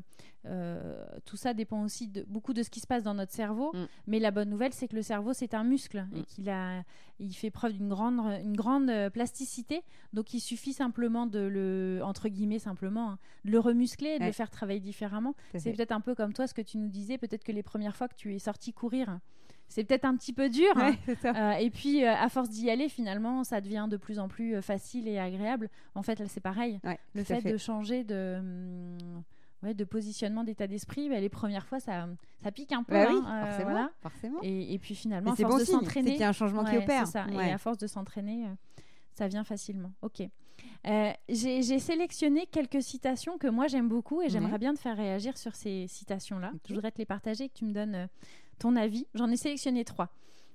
tout 1.26 1.38
ça 1.38 1.56
dépend 1.56 1.84
aussi 1.84 2.08
de, 2.08 2.24
beaucoup 2.28 2.54
de 2.54 2.62
ce 2.62 2.70
qui 2.70 2.80
se 2.80 2.86
passe 2.86 3.04
dans 3.04 3.14
notre 3.14 3.32
cerveau. 3.32 3.72
Mm. 3.74 3.86
Mais 4.08 4.20
la 4.20 4.32
bonne 4.32 4.50
nouvelle, 4.50 4.74
c'est 4.74 4.88
que 4.88 4.96
le 4.96 5.02
cerveau, 5.02 5.34
c'est 5.34 5.54
un 5.54 5.64
muscle 5.64 6.06
et 6.14 6.20
mm. 6.20 6.26
qu'il 6.26 6.50
a, 6.50 6.84
il 7.20 7.34
fait 7.34 7.50
preuve 7.52 7.74
d'une 7.74 7.90
grande, 7.90 8.20
une 8.44 8.56
grande 8.56 8.92
plasticité. 9.12 9.82
Donc, 10.14 10.34
il 10.34 10.42
suffit 10.42 10.74
simplement 10.74 11.26
de 11.26 11.40
le, 11.40 12.02
entre 12.04 12.28
guillemets, 12.28 12.60
simplement, 12.60 13.12
hein, 13.12 13.20
de 13.46 13.52
le 13.52 13.60
remuscler, 13.60 14.20
de 14.20 14.26
le 14.26 14.32
faire 14.32 14.50
travailler 14.50 14.82
différemment. 14.82 15.36
C'est 15.56 15.72
peut-être 15.72 15.94
un 15.94 16.02
peu 16.02 16.16
comme 16.16 16.34
toi, 16.34 16.48
ce 16.48 16.54
que 16.54 16.62
tu 16.62 16.78
nous 16.78 16.90
disais, 16.90 17.18
peut-être 17.18 17.44
que 17.44 17.54
les 17.54 17.64
premières 17.64 17.96
fois 17.96 18.08
que 18.08 18.16
tu 18.16 18.36
es 18.36 18.40
sorti 18.40 18.74
courir, 18.74 19.20
c'est 19.68 19.84
peut-être 19.84 20.06
un 20.06 20.16
petit 20.16 20.34
peu 20.34 20.50
dur. 20.50 20.72
Hein. 20.76 20.94
Euh, 21.26 21.52
et 21.54 21.70
puis, 21.70 22.04
euh, 22.04 22.14
à 22.14 22.30
force 22.30 22.50
d'y 22.50 22.70
aller, 22.70 22.88
finalement, 22.88 23.44
ça 23.44 23.60
devient 23.60 23.88
de 23.90 23.98
plus 23.98 24.20
en 24.20 24.28
plus 24.28 24.56
euh, 24.56 24.62
facile 24.62 25.08
et 25.08 25.18
agréable. 25.18 25.70
En 25.96 26.04
fait, 26.04 26.20
là, 26.20 26.26
c'est 26.28 26.40
pareil. 26.40 26.80
le 27.14 27.24
fait, 27.24 27.42
de 27.42 27.58
changer 27.58 28.04
de. 28.04 28.38
Hum, 28.40 29.24
de 29.64 29.84
positionnement 29.84 30.44
d'état 30.44 30.68
d'esprit, 30.68 31.10
bah, 31.10 31.20
les 31.20 31.30
premières 31.30 31.66
fois, 31.66 31.80
ça, 31.80 32.08
ça 32.44 32.52
pique 32.52 32.72
un 32.72 32.84
peu. 32.84 32.94
Bah 32.94 33.08
hein, 33.10 33.46
forcément, 33.48 33.90
forcément. 34.00 34.40
Et, 34.44 34.78
puis 34.78 34.94
finalement, 34.94 35.32
à 35.32 35.36
force 35.36 35.60
de 35.60 35.66
s'entraîner. 35.66 36.10
C'est 36.10 36.14
qu'il 36.14 36.22
y 36.22 36.24
a 36.24 36.30
un 36.30 36.34
changement 36.34 36.64
qui 36.64 36.78
opère. 36.78 37.08
Ça. 37.08 37.26
Et 37.32 37.52
à 37.52 37.58
force 37.58 37.80
de 37.80 37.88
s'entraîner, 37.88 38.46
ça 39.14 39.28
vient 39.28 39.44
facilement. 39.44 39.92
Ok. 40.04 40.22
J'ai 41.28 41.80
sélectionné 41.80 42.46
quelques 42.46 42.84
citations 42.84 43.40
que 43.40 43.48
moi 43.48 43.66
j'aime 43.66 43.90
beaucoup 43.90 44.22
et 44.22 44.30
j'aimerais 44.30 44.60
bien 44.60 44.76
te 44.76 44.80
faire 44.80 44.98
réagir 44.98 45.36
sur 45.36 45.56
ces 45.56 45.88
citations-là. 45.88 46.52
Je 46.68 46.74
voudrais 46.76 46.92
te 46.92 47.00
les 47.00 47.06
partager, 47.06 47.50
que 47.50 47.54
tu 47.56 47.66
me 47.66 47.74
donnes 47.74 48.08
ton 48.60 48.76
avis. 48.76 49.08
J'en 49.14 49.30
ai 49.32 49.38
sélectionné 49.38 49.86
trois. 49.86 50.10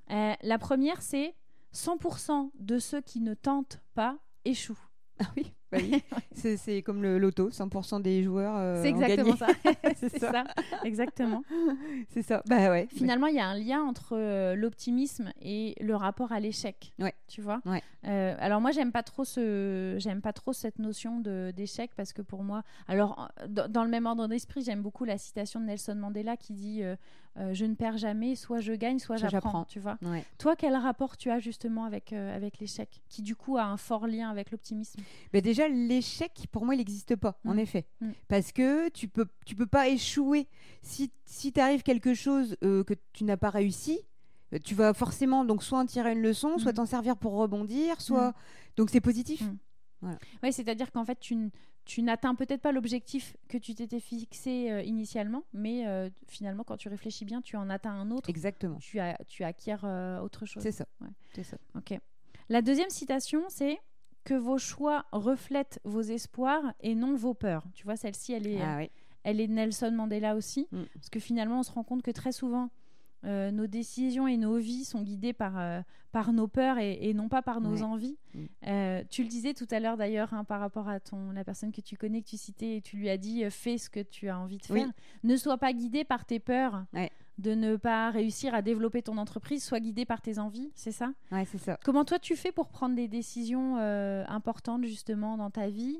la 0.09 0.59
première, 0.59 1.03
c'est 1.03 1.35
100% 1.75 2.51
de 2.59 2.79
ceux 2.79 3.01
qui 3.01 3.21
ne 3.21 3.35
tentent 3.35 3.81
pas 3.95 4.19
échouent. 4.45 4.87
Ah 5.23 5.31
oui, 5.37 5.53
bah 5.71 5.79
c'est 6.33 6.83
comme 6.83 7.03
le 7.03 7.19
loto, 7.19 7.51
100% 7.51 8.03
des 8.03 8.23
joueurs. 8.23 8.57
Euh, 8.57 8.83
c'est 8.83 8.89
exactement 8.89 9.37
ça. 9.37 9.47
c'est 9.97 10.19
ça. 10.19 10.45
exactement. 10.85 11.43
C'est 12.11 12.23
ça. 12.23 12.43
Bah 12.47 12.71
ouais. 12.71 12.89
Finalement, 12.95 13.27
il 13.27 13.37
y 13.37 13.41
a 13.41 13.47
un 13.47 13.57
lien 13.57 13.83
entre 13.83 14.17
euh, 14.17 14.55
l'optimisme 14.55 15.33
et 15.41 15.75
le 15.81 15.95
rapport 15.95 16.33
à 16.33 16.41
l'échec. 16.41 16.93
Ouais. 16.99 17.15
Tu 17.29 17.41
vois? 17.41 17.61
Ouais. 17.65 17.83
Euh, 18.07 18.35
alors 18.39 18.61
moi, 18.61 18.73
j'aime 18.73 18.93
pas 18.93 19.03
trop 19.03 19.25
ce, 19.25 19.97
j'aime 19.99 20.21
pas 20.21 20.33
trop 20.33 20.53
cette 20.53 20.79
notion 20.79 21.21
de 21.21 21.53
d'échec 21.55 21.91
parce 21.97 22.13
que 22.13 22.23
pour 22.23 22.43
moi, 22.43 22.63
alors 22.89 23.31
dans 23.49 23.85
le 23.85 23.91
même 23.91 24.07
ordre 24.07 24.27
d'esprit, 24.27 24.63
j'aime 24.63 24.83
beaucoup 24.83 25.05
la 25.05 25.19
citation 25.19 25.61
de 25.61 25.67
Nelson 25.67 25.95
Mandela 25.95 26.37
qui 26.37 26.53
dit 26.53 26.83
euh, 27.39 27.55
je 27.55 27.65
ne 27.65 27.75
perds 27.75 27.97
jamais, 27.97 28.35
soit 28.35 28.61
je 28.61 28.73
gagne, 28.73 28.99
soit, 28.99 29.17
j'apprends. 29.17 29.65
Tu 29.65 29.79
vois? 29.79 29.99
Toi, 30.39 30.57
quel 30.57 30.75
rapport 30.75 31.17
tu 31.17 31.31
as 31.31 31.39
justement 31.39 31.85
avec, 31.85 32.13
euh, 32.13 32.35
avec 32.35 32.59
l'échec, 32.59 33.03
qui 33.09 33.23
du 33.23 33.37
coup 33.37 33.57
a 33.57 33.65
un 33.65 33.77
fort 33.77 34.07
lien 34.07 34.31
avec 34.31 34.51
l'optimisme? 34.51 35.01
Bah 35.33 35.41
Déjà, 35.41 35.60
l'échec, 35.69 36.47
pour 36.51 36.65
moi, 36.65 36.75
il 36.75 36.79
n'existe 36.79 37.17
pas, 37.17 37.39
en 37.45 37.55
mm. 37.55 37.59
effet. 37.59 37.87
Mm. 38.01 38.11
Parce 38.29 38.53
que 38.53 38.89
tu 38.91 39.09
peux, 39.09 39.27
tu 39.45 39.55
peux 39.55 39.67
pas 39.67 39.89
échouer. 39.89 40.49
Si, 40.83 41.11
si 41.25 41.53
t'arrive 41.53 41.83
quelque 41.83 42.15
chose 42.15 42.57
euh, 42.65 42.85
que 42.85 42.95
tu 43.13 43.25
n'as 43.25 43.37
pas 43.37 43.51
réussi, 43.51 44.01
tu 44.65 44.75
vas 44.75 44.95
forcément 44.95 45.45
donc 45.45 45.63
soit 45.63 45.79
en 45.79 45.87
tirer 45.87 46.13
une 46.13 46.23
leçon, 46.23 46.59
soit 46.59 46.73
mm. 46.73 46.77
t'en 46.77 46.87
servir 46.87 47.17
pour 47.17 47.35
rebondir, 47.35 48.01
soit. 48.01 48.35
Donc 48.77 48.91
c'est 48.91 49.01
positif. 49.01 49.45
Voilà. 50.01 50.19
Oui, 50.43 50.53
c'est-à-dire 50.53 50.91
qu'en 50.93 51.05
fait, 51.05 51.21
tu, 51.21 51.51
tu 51.85 52.03
n'atteins 52.03 52.35
peut-être 52.35 52.63
pas 52.63 52.73
l'objectif 52.73 53.37
que 53.49 53.59
tu 53.59 53.75
t'étais 53.75 54.01
fixé 54.01 54.71
euh, 54.71 54.83
initialement, 54.83 55.45
mais 55.53 55.87
euh, 55.87 56.09
finalement, 56.29 56.65
quand 56.65 56.77
tu 56.77 56.89
réfléchis 56.89 57.25
bien, 57.25 57.43
tu 57.43 57.57
en 57.57 57.69
atteins 57.69 57.93
un 57.93 58.11
autre. 58.11 58.31
Exactement. 58.31 58.79
Tu, 58.79 58.99
as, 58.99 59.19
tu 59.27 59.45
acquiers 59.45 59.77
euh, 59.85 60.21
autre 60.21 60.47
chose. 60.47 60.63
C'est 60.63 60.73
ça. 60.73 60.87
C'est 61.35 61.43
ça. 61.43 61.57
Ok. 61.75 61.99
La 62.49 62.63
deuxième 62.63 62.91
citation, 62.91 63.43
c'est 63.49 63.79
que 64.25 64.35
vos 64.35 64.59
choix 64.59 65.07
reflètent 65.13 65.81
vos 65.85 66.03
espoirs 66.03 66.75
et 66.81 66.95
non 66.95 67.15
vos 67.15 67.35
peurs. 67.35 67.65
Tu 67.75 67.85
vois, 67.85 67.97
celle-ci, 67.97 68.33
elle 68.33 68.47
est, 68.47 68.61
ah 68.61 68.81
elle 69.25 69.41
est 69.41 69.49
Nelson 69.49 69.93
Mandela 69.93 70.37
aussi, 70.37 70.69
mm. 70.73 70.83
parce 70.95 71.11
que 71.11 71.21
finalement, 71.21 71.61
on 71.61 71.63
se 71.63 71.73
rend 71.73 71.85
compte 71.85 72.03
que 72.03 72.11
très 72.11 72.33
souvent, 72.33 72.71
euh, 73.25 73.51
nos 73.51 73.67
décisions 73.67 74.27
et 74.27 74.39
nos 74.39 74.57
vies 74.57 74.85
sont 74.85 75.03
guidées 75.03 75.35
par, 75.35 75.59
euh, 75.59 75.83
par 76.11 76.33
nos 76.33 76.49
peurs 76.49 76.79
et, 76.79 77.13
non 77.13 77.29
pas 77.29 77.43
par 77.43 77.61
nos 77.61 77.83
envies. 77.83 78.17
Mm. 78.35 78.45
Euh, 78.67 79.05
tu 79.11 79.23
le 79.23 79.29
disais 79.29 79.53
tout 79.53 79.69
à 79.71 79.79
l'heure 79.79 79.99
d'ailleurs 79.99 80.33
hein, 80.33 80.45
par 80.45 80.61
rapport 80.61 80.89
à 80.89 81.01
ton, 81.01 81.33
la 81.33 81.45
personne 81.45 81.71
que 81.71 81.83
tu 81.83 81.97
connais, 81.97 82.23
que 82.23 82.29
tu 82.29 82.39
citais, 82.39 82.77
et 82.77 82.81
tu 82.81 82.97
lui 82.97 83.11
as 83.11 83.19
dit 83.19 83.45
fais 83.51 83.77
ce 83.77 83.91
que 83.91 84.01
tu 84.01 84.29
as 84.29 84.39
envie 84.39 84.59
de 84.59 84.65
faire. 84.65 84.91
Ne 85.23 85.37
sois 85.37 85.59
pas 85.59 85.73
guidé 85.73 86.05
par 86.05 86.25
tes 86.25 86.41
peurs. 86.41 86.85
De 87.41 87.55
ne 87.55 87.77
pas 87.77 88.11
réussir 88.11 88.55
à 88.55 88.63
développer 88.63 89.03
ton 89.03 89.17
entreprise, 89.17 89.65
sois 89.65 89.81
guidé 89.81 90.05
par 90.05 90.21
tes 90.21 90.39
envies, 90.39 90.71
c'est 90.75 90.93
ça? 90.93 91.13
Ouais, 91.33 91.47
c'est 91.47 91.59
ça. 91.59 91.79
Comment 91.85 92.05
toi 92.05 92.19
tu 92.19 92.37
fais 92.37 92.53
pour 92.53 92.69
prendre 92.69 92.95
des 92.95 93.09
décisions 93.09 93.77
importantes 94.29 94.85
justement 94.85 95.37
dans 95.37 95.51
ta 95.51 95.69
vie? 95.69 95.99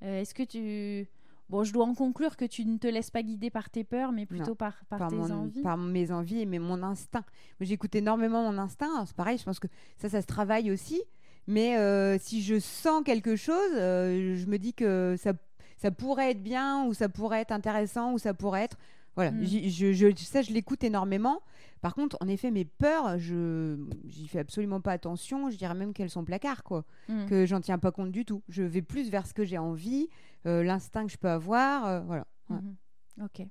Est-ce 0.00 0.34
que 0.34 0.44
tu 0.44 1.08
Bon, 1.48 1.64
je 1.64 1.72
dois 1.72 1.86
en 1.86 1.94
conclure 1.94 2.36
que 2.36 2.44
tu 2.44 2.66
ne 2.66 2.76
te 2.76 2.86
laisses 2.86 3.10
pas 3.10 3.22
guider 3.22 3.48
par 3.48 3.70
tes 3.70 3.82
peurs, 3.82 4.12
mais 4.12 4.26
plutôt 4.26 4.54
par, 4.54 4.84
par, 4.84 5.08
tes 5.08 5.16
envies? 5.16 5.62
Par 5.62 5.78
mes 5.78 6.12
envies 6.12 6.42
et 6.42 6.46
mais 6.46 6.58
mon 6.58 6.82
instinct. 6.82 7.24
J'écoute 7.60 7.94
énormément 7.94 8.42
mon 8.42 8.58
instinct. 8.58 9.06
C'est 9.06 9.16
pareil, 9.16 9.38
je 9.38 9.44
pense 9.44 9.58
que 9.58 9.68
ça, 9.96 10.10
ça 10.10 10.20
se 10.20 10.26
travaille 10.26 10.70
aussi. 10.70 11.02
Mais 11.46 11.78
euh, 11.78 12.18
si 12.18 12.42
je 12.42 12.58
sens 12.58 13.02
quelque 13.02 13.34
chose, 13.34 13.72
euh, 13.74 14.36
je 14.36 14.46
me 14.46 14.58
dis 14.58 14.74
que 14.74 15.16
ça, 15.18 15.32
ça 15.78 15.90
pourrait 15.90 16.32
être 16.32 16.42
bien, 16.42 16.84
ou 16.84 16.92
ça 16.92 17.08
pourrait 17.08 17.40
être 17.40 17.52
intéressant, 17.52 18.12
ou 18.12 18.18
ça 18.18 18.34
pourrait 18.34 18.64
être. 18.64 18.76
Voilà, 19.18 19.32
mm. 19.32 19.44
je, 19.68 19.92
je, 19.92 20.14
ça, 20.14 20.42
je 20.42 20.52
l'écoute 20.52 20.84
énormément. 20.84 21.42
Par 21.80 21.96
contre, 21.96 22.16
en 22.20 22.28
effet, 22.28 22.52
mes 22.52 22.64
peurs, 22.64 23.18
je 23.18 23.76
j'y 24.06 24.28
fais 24.28 24.38
absolument 24.38 24.80
pas 24.80 24.92
attention. 24.92 25.50
Je 25.50 25.56
dirais 25.56 25.74
même 25.74 25.92
qu'elles 25.92 26.08
sont 26.08 26.24
placards, 26.24 26.62
quoi. 26.62 26.84
Mm. 27.08 27.26
Que 27.26 27.44
j'en 27.44 27.60
tiens 27.60 27.80
pas 27.80 27.90
compte 27.90 28.12
du 28.12 28.24
tout. 28.24 28.44
Je 28.48 28.62
vais 28.62 28.80
plus 28.80 29.10
vers 29.10 29.26
ce 29.26 29.34
que 29.34 29.44
j'ai 29.44 29.58
envie, 29.58 30.08
euh, 30.46 30.62
l'instinct 30.62 31.04
que 31.04 31.10
je 31.10 31.16
peux 31.16 31.28
avoir, 31.28 31.84
euh, 31.86 32.00
voilà. 32.02 32.28
Mhm. 32.48 32.76
Ok. 33.24 33.42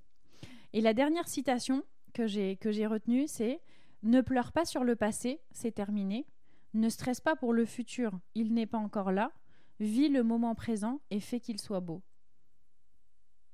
Et 0.71 0.80
la 0.80 0.93
dernière 0.93 1.27
citation 1.27 1.84
que 2.13 2.27
j'ai 2.27 2.56
que 2.56 2.71
j'ai 2.71 2.88
retenue, 2.88 3.27
c'est 3.27 3.60
ne 4.03 4.21
pleure 4.21 4.53
pas 4.53 4.63
sur 4.63 4.86
le 4.86 4.95
passé, 4.95 5.41
c'est 5.51 5.73
terminé. 5.73 6.25
Ne 6.75 6.88
stresse 6.88 7.19
pas 7.19 7.36
pour 7.36 7.51
le 7.51 7.65
futur, 7.65 8.17
il 8.36 8.53
n'est 8.53 8.67
pas 8.67 8.77
encore 8.77 9.12
là. 9.12 9.34
Vis 9.82 10.08
le 10.08 10.23
moment 10.23 10.56
présent 10.56 11.01
et 11.12 11.19
fais 11.19 11.41
qu'il 11.41 11.60
soit 11.60 11.82
beau. 11.82 12.01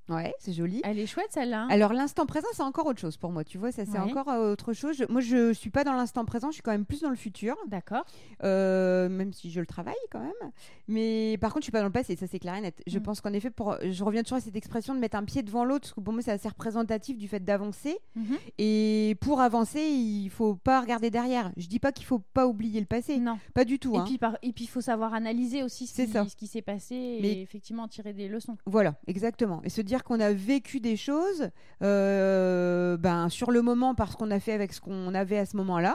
Ouais, 0.08 0.34
c'est 0.38 0.52
joli. 0.52 0.80
Elle 0.84 0.98
est 0.98 1.06
chouette 1.06 1.28
celle-là. 1.30 1.66
Alors 1.70 1.92
l'instant 1.92 2.26
présent, 2.26 2.48
c'est 2.52 2.62
encore 2.62 2.86
autre 2.86 3.00
chose 3.00 3.16
pour 3.16 3.30
moi. 3.30 3.44
Tu 3.44 3.58
vois, 3.58 3.72
ça 3.72 3.84
c'est 3.84 3.98
encore 3.98 4.28
euh, 4.28 4.52
autre 4.52 4.72
chose. 4.72 5.04
moi, 5.08 5.20
je 5.20 5.52
suis 5.52 5.70
pas 5.70 5.84
dans 5.84 5.94
l'instant 5.94 6.24
présent. 6.24 6.48
Je 6.48 6.54
suis 6.54 6.62
quand 6.62 6.72
même 6.72 6.84
plus 6.84 7.00
dans 7.00 7.10
le 7.10 7.16
futur. 7.16 7.56
D'accord. 7.66 8.04
Euh, 8.42 9.08
même 9.08 9.32
si 9.32 9.50
je 9.50 9.60
le 9.60 9.66
travaille 9.66 9.94
quand 10.10 10.20
même. 10.20 10.50
Mais 10.88 11.38
par 11.40 11.52
contre, 11.52 11.62
je 11.62 11.66
suis 11.66 11.72
pas 11.72 11.80
dans 11.80 11.86
le 11.86 11.92
passé. 11.92 12.16
Ça 12.16 12.26
c'est 12.26 12.38
clair 12.38 12.56
et 12.56 12.60
net. 12.60 12.82
Je 12.86 12.98
mm. 12.98 13.02
pense 13.02 13.20
qu'en 13.20 13.32
effet, 13.32 13.50
pour, 13.50 13.76
je 13.82 14.04
reviens 14.04 14.22
toujours 14.22 14.38
à 14.38 14.40
cette 14.40 14.56
expression 14.56 14.94
de 14.94 15.00
mettre 15.00 15.16
un 15.16 15.24
pied 15.24 15.42
devant 15.42 15.64
l'autre, 15.64 15.82
parce 15.82 15.94
que 15.94 16.00
pour 16.00 16.12
moi, 16.12 16.22
c'est 16.22 16.32
assez 16.32 16.48
représentatif 16.48 17.16
du 17.16 17.28
fait 17.28 17.40
d'avancer. 17.40 17.98
Mhm. 18.16 18.36
Et 18.58 19.16
pour 19.20 19.40
avancer, 19.40 19.80
il 19.80 20.28
faut 20.30 20.54
pas 20.54 20.80
regarder 20.80 21.10
derrière. 21.10 21.52
Je 21.56 21.66
dis 21.66 21.78
pas 21.78 21.92
qu'il 21.92 22.06
faut 22.06 22.18
pas 22.18 22.46
oublier 22.46 22.80
le 22.80 22.86
passé. 22.86 23.18
Non. 23.18 23.38
Pas 23.54 23.64
du 23.64 23.78
tout. 23.78 23.94
Et 23.94 23.98
hein. 23.98 24.04
puis 24.04 24.18
et 24.42 24.52
puis 24.52 24.64
il 24.64 24.68
faut 24.68 24.80
savoir 24.80 25.14
analyser 25.14 25.62
aussi 25.62 25.86
ce 25.86 26.02
qui, 26.36 26.46
s'est 26.46 26.62
passé 26.62 26.94
et 26.94 27.42
effectivement 27.42 27.88
tirer 27.88 28.12
des 28.12 28.28
leçons. 28.28 28.56
Voilà, 28.66 28.94
exactement. 29.06 29.62
Et 29.64 29.68
se 29.68 29.80
dire 29.80 29.93
qu'on 30.02 30.18
a 30.18 30.32
vécu 30.32 30.80
des 30.80 30.96
choses 30.96 31.50
euh, 31.82 32.96
ben, 32.96 33.28
sur 33.28 33.50
le 33.50 33.62
moment 33.62 33.94
parce 33.94 34.16
qu'on 34.16 34.30
a 34.30 34.40
fait 34.40 34.52
avec 34.52 34.72
ce 34.72 34.80
qu'on 34.80 35.14
avait 35.14 35.38
à 35.38 35.46
ce 35.46 35.56
moment-là 35.58 35.94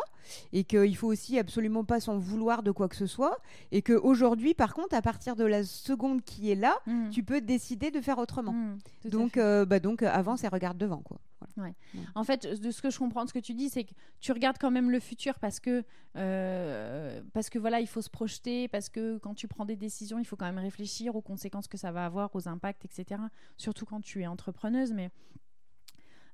et 0.53 0.63
qu'il 0.63 0.95
faut 0.95 1.07
aussi 1.07 1.37
absolument 1.37 1.83
pas 1.83 1.99
s'en 1.99 2.17
vouloir 2.17 2.63
de 2.63 2.71
quoi 2.71 2.87
que 2.87 2.95
ce 2.95 3.07
soit 3.07 3.37
et 3.71 3.81
qu'aujourd'hui 3.81 4.53
par 4.53 4.73
contre 4.73 4.95
à 4.95 5.01
partir 5.01 5.35
de 5.35 5.43
la 5.43 5.63
seconde 5.63 6.23
qui 6.23 6.51
est 6.51 6.55
là 6.55 6.75
mmh. 6.85 7.09
tu 7.09 7.23
peux 7.23 7.41
décider 7.41 7.91
de 7.91 7.99
faire 7.99 8.19
autrement. 8.19 8.53
Mmh, 8.53 8.77
donc 9.09 9.37
euh, 9.37 9.65
bah 9.65 9.79
donc 9.79 10.03
avance 10.03 10.43
et 10.43 10.47
regarde 10.47 10.77
devant 10.77 11.01
quoi 11.01 11.17
En 12.15 12.23
fait, 12.23 12.45
de 12.45 12.71
ce 12.71 12.81
que 12.81 12.89
je 12.89 12.99
comprends 12.99 13.23
de 13.23 13.29
ce 13.29 13.33
que 13.33 13.39
tu 13.39 13.53
dis, 13.53 13.69
c'est 13.69 13.83
que 13.83 13.93
tu 14.19 14.31
regardes 14.31 14.57
quand 14.57 14.71
même 14.71 14.91
le 14.91 14.99
futur 14.99 15.39
parce 15.39 15.59
que, 15.59 15.83
euh, 16.15 17.21
parce 17.33 17.49
que 17.49 17.59
voilà, 17.59 17.79
il 17.79 17.87
faut 17.87 18.01
se 18.01 18.09
projeter, 18.09 18.67
parce 18.67 18.89
que 18.89 19.17
quand 19.17 19.33
tu 19.33 19.47
prends 19.47 19.65
des 19.65 19.75
décisions, 19.75 20.19
il 20.19 20.25
faut 20.25 20.35
quand 20.35 20.45
même 20.45 20.57
réfléchir 20.57 21.15
aux 21.15 21.21
conséquences 21.21 21.67
que 21.67 21.77
ça 21.77 21.91
va 21.91 22.05
avoir, 22.05 22.35
aux 22.35 22.47
impacts, 22.47 22.85
etc. 22.85 23.21
Surtout 23.57 23.85
quand 23.85 24.01
tu 24.01 24.21
es 24.21 24.27
entrepreneuse, 24.27 24.93
mais 24.93 25.09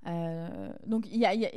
euh, 0.07 0.69
donc 0.85 1.07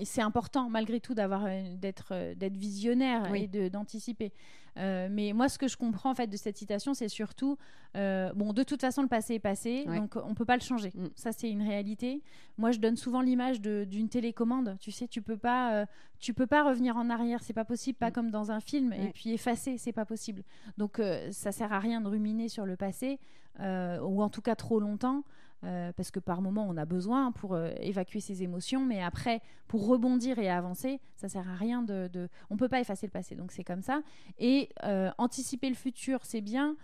c'est 0.05 0.23
important 0.23 0.71
malgré 0.71 1.01
tout 1.01 1.15
d'avoir 1.15 1.47
d'être 1.75 2.09
euh, 2.13 2.35
d'être 2.35 2.57
visionnaire 2.57 3.33
et 3.35 3.47
d'anticiper. 3.47 4.33
Euh, 4.79 5.09
mais 5.11 5.33
moi, 5.33 5.49
ce 5.49 5.59
que 5.59 5.67
je 5.67 5.77
comprends 5.77 6.13
en 6.13 6.15
fait 6.15 6.29
de 6.29 6.37
cette 6.37 6.57
citation, 6.57 6.95
c'est 6.95 7.09
surtout 7.09 7.59
bon, 7.95 8.53
de 8.53 8.63
toute 8.63 8.81
façon, 8.81 9.03
le 9.03 9.09
passé 9.09 9.35
est 9.35 9.41
passé, 9.41 9.85
donc 9.87 10.17
on 10.17 10.35
peut 10.35 10.45
pas 10.45 10.57
le 10.57 10.63
changer. 10.63 10.93
Mm. 10.95 11.09
Ça, 11.17 11.33
c'est 11.33 11.51
une 11.51 11.63
réalité. 11.63 12.23
Moi, 12.59 12.71
je 12.71 12.79
donne 12.79 12.97
souvent 12.97 13.21
l'image 13.21 13.61
d'une 13.61 14.09
télécommande. 14.09 14.77
Tu 14.81 14.93
sais, 14.93 15.09
tu 15.09 15.21
peux 15.21 15.37
pas, 15.37 15.85
tu 16.21 16.33
peux 16.33 16.47
pas 16.47 16.63
revenir 16.63 16.97
en 16.97 17.11
arrière, 17.11 17.43
c'est 17.43 17.53
pas 17.53 17.65
possible, 17.65 17.99
pas 17.99 18.11
mm. 18.11 18.13
comme 18.13 18.31
dans 18.31 18.53
un 18.53 18.61
film, 18.61 18.93
et 18.93 19.11
puis 19.13 19.33
effacer, 19.33 19.79
c'est 19.79 19.93
pas 19.93 20.05
possible. 20.05 20.45
Donc, 20.77 21.03
ça 21.33 21.51
sert 21.51 21.73
à 21.73 21.81
rien 21.81 22.01
de 22.01 22.07
ruminer 22.07 22.49
sur 22.49 22.65
le 22.65 22.77
passé, 22.77 23.19
ou 23.59 24.23
en 24.23 24.29
tout 24.29 24.43
cas 24.43 24.55
trop 24.55 24.79
longtemps. 24.79 25.25
Euh, 25.65 25.93
parce 25.93 26.13
que 26.13 26.21
par 26.21 26.41
moment 26.41 26.65
on 26.69 26.77
a 26.77 26.85
besoin 26.85 27.33
pour 27.33 27.55
euh, 27.55 27.73
évacuer 27.81 28.21
ses 28.21 28.45
émotions, 28.45 28.85
mais 28.85 29.03
après 29.03 29.43
pour 29.67 29.89
rebondir 29.89 30.39
et 30.39 30.49
avancer, 30.49 31.01
ça 31.17 31.29
sert 31.29 31.49
à 31.49 31.57
rien 31.57 31.83
de, 31.83 32.09
de... 32.13 32.29
on 32.49 32.57
peut 32.57 32.69
pas 32.69 32.79
effacer 32.79 33.07
le 33.07 33.11
passé, 33.11 33.35
donc 33.35 33.51
c'est 33.51 33.65
comme 33.65 33.83
ça. 33.83 34.03
Et 34.39 34.69
euh, 34.85 35.11
anticiper 35.19 35.69
le 35.69 35.75
futur, 35.75 36.21
c'est 36.25 36.41
bien 36.41 36.77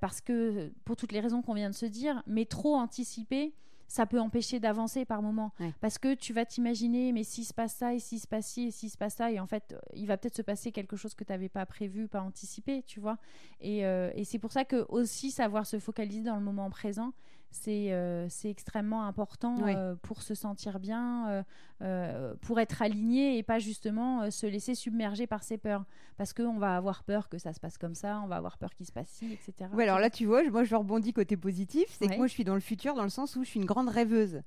parce 0.00 0.20
que 0.20 0.72
pour 0.84 0.96
toutes 0.96 1.12
les 1.12 1.20
raisons 1.20 1.42
qu'on 1.42 1.54
vient 1.54 1.70
de 1.70 1.74
se 1.74 1.86
dire, 1.86 2.22
mais 2.26 2.46
trop 2.46 2.74
anticiper, 2.74 3.54
ça 3.86 4.06
peut 4.06 4.18
empêcher 4.18 4.58
d'avancer 4.58 5.04
par 5.04 5.22
moment. 5.22 5.52
Parce 5.80 5.98
que 5.98 6.14
tu 6.14 6.32
vas 6.32 6.44
t'imaginer, 6.44 7.12
mais 7.12 7.22
s'il 7.22 7.44
se 7.44 7.54
passe 7.54 7.74
ça, 7.74 7.94
et 7.94 8.00
s'il 8.00 8.18
se 8.18 8.26
passe 8.26 8.46
ci, 8.46 8.62
et 8.68 8.70
s'il 8.72 8.90
se 8.90 8.96
passe 8.96 9.14
ça, 9.14 9.30
et 9.30 9.38
en 9.38 9.46
fait, 9.46 9.76
il 9.94 10.06
va 10.06 10.16
peut-être 10.16 10.34
se 10.34 10.42
passer 10.42 10.72
quelque 10.72 10.96
chose 10.96 11.14
que 11.14 11.22
tu 11.22 11.32
n'avais 11.32 11.50
pas 11.50 11.66
prévu, 11.66 12.08
pas 12.08 12.22
anticipé, 12.22 12.82
tu 12.84 12.98
vois. 13.00 13.18
Et, 13.60 13.80
et 13.80 14.24
c'est 14.24 14.40
pour 14.40 14.50
ça 14.50 14.64
que 14.64 14.86
aussi 14.88 15.30
savoir 15.30 15.66
se 15.66 15.78
focaliser 15.78 16.22
dans 16.22 16.36
le 16.36 16.42
moment 16.42 16.68
présent, 16.70 17.12
c'est 17.56 17.92
euh, 17.92 18.28
extrêmement 18.44 19.04
important 19.04 19.56
euh, 19.66 19.94
pour 20.02 20.22
se 20.22 20.34
sentir 20.34 20.78
bien, 20.78 21.44
euh, 21.82 22.34
pour 22.42 22.60
être 22.60 22.82
aligné 22.82 23.38
et 23.38 23.42
pas 23.42 23.58
justement 23.58 24.30
se 24.30 24.46
laisser 24.46 24.74
submerger 24.74 25.26
par 25.26 25.42
ses 25.42 25.58
peurs. 25.58 25.84
Parce 26.16 26.32
qu'on 26.32 26.58
va 26.58 26.76
avoir 26.76 27.04
peur 27.04 27.28
que 27.28 27.38
ça 27.38 27.52
se 27.52 27.60
passe 27.60 27.76
comme 27.78 27.94
ça, 27.94 28.20
on 28.24 28.26
va 28.26 28.36
avoir 28.36 28.58
peur 28.58 28.74
qu'il 28.74 28.86
se 28.86 28.92
passe 28.92 29.08
ci, 29.08 29.32
etc. 29.32 29.70
Ouais, 29.74 29.84
alors 29.84 29.98
là, 29.98 30.08
tu 30.08 30.26
vois, 30.26 30.42
moi 30.50 30.64
je 30.64 30.74
rebondis 30.74 31.12
côté 31.12 31.36
positif, 31.36 31.86
c'est 31.90 32.08
que 32.08 32.16
moi 32.16 32.26
je 32.26 32.32
suis 32.32 32.44
dans 32.44 32.54
le 32.54 32.60
futur 32.60 32.94
dans 32.94 33.04
le 33.04 33.10
sens 33.10 33.36
où 33.36 33.44
je 33.44 33.48
suis 33.48 33.60
une 33.60 33.66
grande 33.66 33.88
rêveuse. 33.88 34.42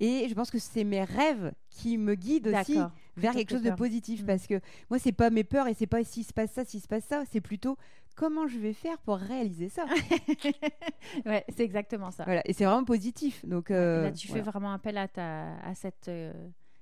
Et 0.00 0.26
je 0.28 0.34
pense 0.34 0.50
que 0.50 0.58
c'est 0.58 0.84
mes 0.84 1.04
rêves 1.04 1.52
qui 1.70 1.98
me 1.98 2.14
guident 2.14 2.48
aussi 2.48 2.78
vers 3.16 3.32
quelque 3.32 3.50
chose 3.50 3.62
de 3.62 3.70
positif. 3.70 4.22
Mm. 4.22 4.26
Parce 4.26 4.46
que 4.46 4.60
moi, 4.90 4.98
c'est 4.98 5.12
pas 5.12 5.30
mes 5.30 5.44
peurs 5.44 5.68
et 5.68 5.74
c'est 5.74 5.86
pas 5.86 6.02
s'il 6.04 6.24
se 6.24 6.32
passe 6.32 6.52
ça, 6.52 6.64
s'il 6.64 6.80
se 6.80 6.88
passe 6.88 7.04
ça, 7.04 7.24
c'est 7.30 7.40
plutôt 7.40 7.76
comment 8.14 8.46
je 8.46 8.58
vais 8.58 8.72
faire 8.72 8.98
pour 8.98 9.16
réaliser 9.16 9.68
ça 9.68 9.86
Ouais, 11.26 11.44
c'est 11.48 11.64
exactement 11.64 12.10
ça. 12.10 12.24
Voilà, 12.24 12.42
et 12.44 12.52
c'est 12.52 12.64
vraiment 12.64 12.84
positif. 12.84 13.44
Donc 13.44 13.70
là, 13.70 14.10
tu 14.12 14.28
fais 14.28 14.40
vraiment 14.40 14.72
appel 14.72 14.98
à 14.98 15.08
ta 15.08 15.56
à 15.58 15.74
cette 15.74 16.08
euh, 16.08 16.32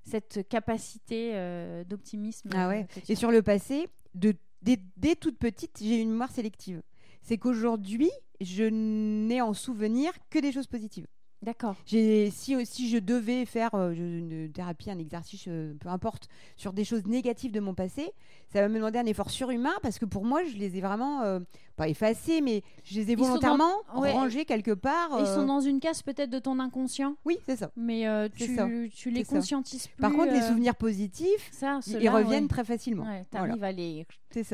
cette 0.05 0.49
capacité 0.49 1.33
euh, 1.35 1.85
d'optimisme. 1.85 2.51
Ah 2.55 2.69
ouais. 2.69 2.87
Et 3.09 3.15
sur 3.15 3.31
le 3.31 3.43
passé, 3.43 3.89
de 4.15 4.35
dès, 4.63 4.79
dès 4.97 5.15
toute 5.15 5.39
petite, 5.39 5.79
j'ai 5.81 6.01
une 6.01 6.11
mémoire 6.11 6.31
sélective. 6.31 6.83
C'est 7.23 7.39
qu'aujourd'hui, 7.39 8.11
je 8.41 8.65
n'ai 8.65 9.41
en 9.41 9.55
souvenir 9.55 10.13
que 10.29 10.39
des 10.39 10.53
choses 10.53 10.67
positives. 10.67 11.07
D'accord. 11.43 11.75
Si, 11.87 12.31
si 12.31 12.89
je 12.89 12.99
devais 12.99 13.45
faire 13.45 13.75
euh, 13.75 13.93
une 13.93 14.51
thérapie, 14.53 14.91
un 14.91 14.99
exercice, 14.99 15.45
euh, 15.49 15.75
peu 15.81 15.89
importe, 15.89 16.29
sur 16.57 16.73
des 16.73 16.85
choses 16.85 17.05
négatives 17.07 17.51
de 17.51 17.59
mon 17.59 17.75
passé, 17.75 18.13
ça 18.53 18.61
va 18.61 18.69
me 18.69 18.77
demander 18.77 19.01
un 19.01 19.07
effort 19.07 19.31
surhumain 19.31 19.73
parce 19.83 19.99
que 19.99 20.05
pour 20.05 20.25
moi, 20.25 20.45
je 20.45 20.57
les 20.57 20.77
ai 20.77 20.81
vraiment, 20.81 21.23
euh, 21.23 21.41
pas 21.75 21.89
effacés, 21.89 22.41
mais 22.41 22.63
je 22.85 23.01
les 23.01 23.11
ai 23.11 23.17
volontairement 23.17 23.73
rangés 23.89 24.45
quelque 24.45 24.71
part. 24.71 25.19
Ils 25.19 25.27
sont 25.27 25.47
dans 25.47 25.61
une 25.61 25.81
case 25.81 26.03
peut-être 26.03 26.31
de 26.31 26.39
ton 26.39 26.61
inconscient. 26.61 27.17
Oui, 27.25 27.39
c'est 27.47 27.57
ça. 27.57 27.73
Mais 27.77 28.07
tu, 28.31 28.91
tu, 28.95 29.11
les 29.11 29.25
conscientises 29.25 29.89
plus. 29.89 30.01
Par 30.01 30.13
contre, 30.13 30.33
les 30.33 30.43
souvenirs 30.43 30.77
positifs, 30.77 31.49
ça, 31.51 31.81
ils 31.87 32.09
reviennent 32.09 32.49
très 32.49 32.65
facilement. 32.65 33.05
tu 33.31 33.37
arrives 33.37 33.65
à, 33.65 33.73
les, 33.73 34.07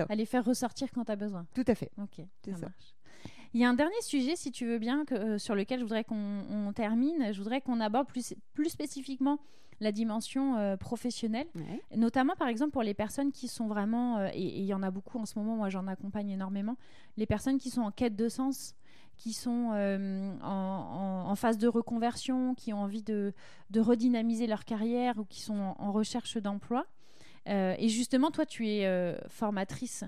à 0.09 0.14
les 0.14 0.27
faire 0.27 0.44
ressortir 0.44 0.88
quand 0.94 1.05
tu 1.05 1.12
as 1.12 1.16
besoin. 1.16 1.46
Tout 1.55 1.64
à 1.66 1.74
fait. 1.74 1.90
Ok, 1.98 2.24
ça, 2.44 2.53
ça. 2.53 2.61
marche. 2.61 2.97
Il 3.54 3.61
y 3.61 3.64
a 3.64 3.68
un 3.68 3.74
dernier 3.74 4.00
sujet, 4.02 4.37
si 4.37 4.52
tu 4.52 4.66
veux 4.66 4.78
bien, 4.78 5.04
que, 5.04 5.14
euh, 5.14 5.38
sur 5.38 5.54
lequel 5.54 5.78
je 5.78 5.84
voudrais 5.84 6.04
qu'on 6.04 6.72
termine. 6.74 7.32
Je 7.32 7.38
voudrais 7.38 7.61
qu'on 7.61 7.80
aborde 7.80 8.06
plus, 8.06 8.34
plus 8.52 8.68
spécifiquement 8.68 9.38
la 9.80 9.92
dimension 9.92 10.56
euh, 10.56 10.76
professionnelle, 10.76 11.46
notamment 11.94 12.34
par 12.37 12.48
exemple 12.48 12.72
pour 12.72 12.82
les 12.82 12.94
personnes 12.94 13.30
qui 13.30 13.46
sont 13.46 13.68
vraiment, 13.68 14.18
euh, 14.18 14.28
et 14.34 14.58
il 14.58 14.64
y 14.64 14.74
en 14.74 14.82
a 14.82 14.90
beaucoup 14.90 15.20
en 15.20 15.24
ce 15.24 15.38
moment, 15.38 15.54
moi 15.54 15.68
j'en 15.68 15.87
accompagne 15.87 16.30
énormément, 16.30 16.76
les 17.16 17.26
personnes 17.26 17.58
qui 17.58 17.70
sont 17.70 17.82
en 17.82 17.92
quête 17.92 18.16
de 18.16 18.28
sens, 18.28 18.74
qui 19.16 19.32
sont 19.32 19.70
en, 20.42 21.34
phase 21.37 21.58
de 21.58 21.68
reconversion, 21.68 22.56
qui 22.56 22.72
ont 22.72 22.82
envie 22.82 23.04
de, 23.04 23.32
de, 23.70 23.80
redynamiser 23.80 24.48
leur 24.48 24.64
carrière 24.64 25.16
ou 25.18 25.24
qui 25.24 25.42
sont 25.42 25.74
en, 25.78 25.92
recherche 25.92 26.38
d'emploi. 26.38 26.84
et 27.46 27.88
justement, 27.88 28.32
toi, 28.32 28.46
tu 28.46 28.68
es 28.68 29.16
formatrice 29.28 30.04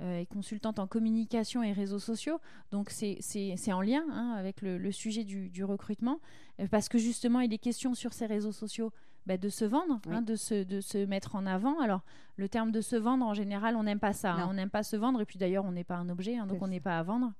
euh, 0.00 0.18
et 0.18 0.26
consultante 0.26 0.80
en 0.80 0.86
communication 0.86 1.62
et 1.62 1.72
réseaux 1.72 2.00
sociaux. 2.00 2.40
Donc 2.72 2.90
c'est 2.90 3.72
en 3.72 3.80
lien 3.80 4.04
hein, 4.10 4.34
avec 4.36 4.60
le, 4.60 4.90
sujet 4.90 5.22
du, 5.22 5.64
recrutement, 5.64 6.20
euh, 6.60 6.66
parce 6.68 6.88
que 6.88 6.98
justement 6.98 7.40
il 7.40 7.52
est 7.52 7.58
question 7.58 7.94
sur 7.94 8.12
ces 8.12 8.26
réseaux 8.26 8.52
sociaux 8.52 8.92
bah, 9.26 9.36
de 9.36 9.48
se 9.48 9.64
vendre, 9.64 10.00
hein, 10.10 10.20
de, 10.20 10.34
se, 10.34 10.64
de 10.64 10.80
se 10.80 10.98
mettre 10.98 11.36
en 11.36 11.46
avant. 11.46 11.78
Alors 11.80 12.02
le 12.36 12.48
terme 12.48 12.72
de 12.72 12.80
se 12.80 12.96
vendre, 12.96 13.24
en 13.24 13.34
général, 13.34 13.76
on 13.76 13.84
n'aime 13.84 14.00
pas 14.00 14.12
ça. 14.12 14.32
Hein. 14.32 14.48
on 14.50 14.54
n'aime 14.54 14.70
pas 14.70 14.82
se 14.82 14.96
vendre, 14.96 15.20
et 15.20 15.24
puis 15.24 15.38
d'ailleurs 15.38 15.64
on 15.64 15.72
n'est 15.72 15.84
pas 15.84 15.96
un 15.96 16.08
objet, 16.08 16.36
donc 16.48 16.60
on 16.60 16.68
n'est 16.68 16.80
pas 16.80 16.98
à 16.98 17.02
vendre. 17.02 17.32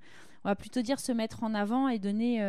On 0.44 0.48
va 0.48 0.54
plutôt 0.54 0.82
dire 0.82 1.00
se 1.00 1.12
mettre 1.12 1.42
en 1.42 1.54
avant 1.54 1.88
et 1.88 1.98
donner... 1.98 2.40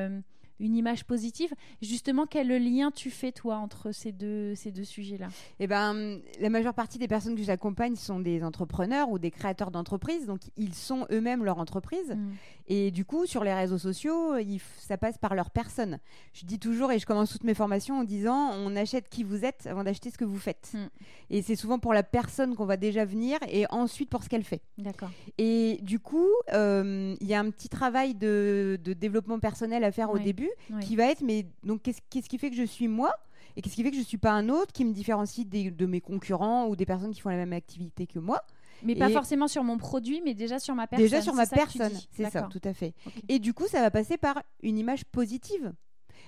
Une 0.60 0.76
image 0.76 1.04
positive. 1.04 1.54
Justement, 1.82 2.26
quel 2.26 2.48
lien 2.48 2.92
tu 2.92 3.10
fais, 3.10 3.32
toi, 3.32 3.58
entre 3.58 3.92
ces 3.92 4.12
deux, 4.12 4.56
ces 4.56 4.72
deux 4.72 4.84
sujets-là? 4.84 5.28
Eh 5.60 5.68
ben, 5.68 6.20
la 6.40 6.50
majeure 6.50 6.74
partie 6.74 6.98
des 6.98 7.08
personnes 7.08 7.36
que 7.36 7.44
j'accompagne 7.44 7.96
sont 7.96 8.20
des 8.20 8.44
entrepreneurs 8.44 9.10
ou 9.10 9.20
des 9.20 9.32
créateurs 9.32 9.72
d'entreprises, 9.72 10.26
donc 10.26 10.40
ils 10.56 10.74
sont 10.74 11.06
eux-mêmes 11.12 11.44
leur 11.44 11.60
entreprise. 11.60 12.12
Mm. 12.12 12.32
Et 12.68 12.92
du 12.92 13.06
coup, 13.06 13.26
sur 13.26 13.44
les 13.44 13.54
réseaux 13.54 13.78
sociaux, 13.78 14.34
ça 14.80 14.98
passe 14.98 15.18
par 15.18 15.36
leur 15.36 15.52
personne. 15.52 16.00
Je 16.34 16.46
dis 16.46 16.58
toujours, 16.58 16.92
et 16.92 17.00
je 17.00 17.06
commence 17.06 17.32
toutes 17.32 17.44
mes 17.44 17.54
formations 17.54 18.00
en 18.00 18.04
disant, 18.04 18.52
on 18.56 18.76
achète 18.76 19.10
qui 19.10 19.24
vous 19.24 19.46
êtes 19.46 19.68
avant 19.68 19.84
d'acheter 19.84 20.10
ce 20.10 20.18
que 20.18 20.26
vous 20.26 20.40
faites. 20.40 20.72
Mm. 20.74 20.88
Et 21.32 21.42
c'est 21.42 21.56
souvent 21.56 21.80
pour 21.80 21.94
la 21.94 22.04
personne 22.04 22.56
qu'on 22.56 22.66
va 22.66 22.78
déjà 22.78 23.06
venir 23.06 23.40
et 23.50 23.66
ensuite 23.72 24.10
pour 24.10 24.24
ce 24.24 24.30
qu'elle 24.30 24.44
fait. 24.44 24.62
D'accord. 24.78 25.12
Et 25.38 25.80
du 25.82 26.00
coup, 26.00 26.30
euh, 26.54 27.16
il 27.20 27.28
y 27.28 27.34
a 27.34 27.40
un 27.40 27.50
petit 27.52 27.70
travail 27.70 28.16
de, 28.16 28.80
de 28.84 28.94
développement 28.94 29.40
personnel 29.40 29.84
à 29.84 29.92
faire 29.92 30.12
au 30.12 30.20
début 30.20 30.45
qui 30.82 30.96
va 30.96 31.06
être 31.06 31.22
mais 31.22 31.46
donc 31.64 31.82
qu'est-ce 31.84 32.30
qui 32.30 32.38
fait 32.38 32.50
que 32.50 32.56
je 32.56 32.64
suis 32.64 32.88
moi 32.88 33.14
et 33.56 33.62
qu'est-ce 33.62 33.76
qui 33.76 33.84
fait 33.84 33.92
que 33.92 33.98
je 33.98 34.04
suis 34.04 34.18
pas 34.18 34.32
un 34.32 34.50
autre 34.50 34.74
qui 34.74 34.84
me 34.84 34.94
différencie 34.94 35.48
de 35.48 35.86
mes 35.86 36.02
concurrents 36.02 36.68
ou 36.68 36.76
des 36.76 36.86
personnes 36.86 37.14
qui 37.14 37.22
font 37.22 37.30
la 37.30 37.38
même 37.38 37.54
activité 37.54 38.08
que 38.08 38.20
moi 38.20 38.44
mais 38.84 38.96
pas 38.96 39.10
forcément 39.10 39.48
sur 39.48 39.64
mon 39.64 39.78
produit, 39.78 40.22
mais 40.24 40.34
déjà 40.34 40.60
sur 40.60 40.76
ma 40.76 40.88
personne. 40.88 41.06
Déjà 41.06 41.22
sur 41.22 41.34
ma 41.34 41.46
personne, 41.46 41.94
c'est 42.12 42.30
ça, 42.30 42.44
tout 42.44 42.62
à 42.64 42.74
fait. 42.74 42.94
Et 43.30 43.40
du 43.40 43.54
coup, 43.54 43.68
ça 43.68 43.82
va 43.82 43.92
passer 43.92 44.18
par 44.18 44.42
une 44.62 44.78
image 44.78 45.06
positive. 45.06 45.74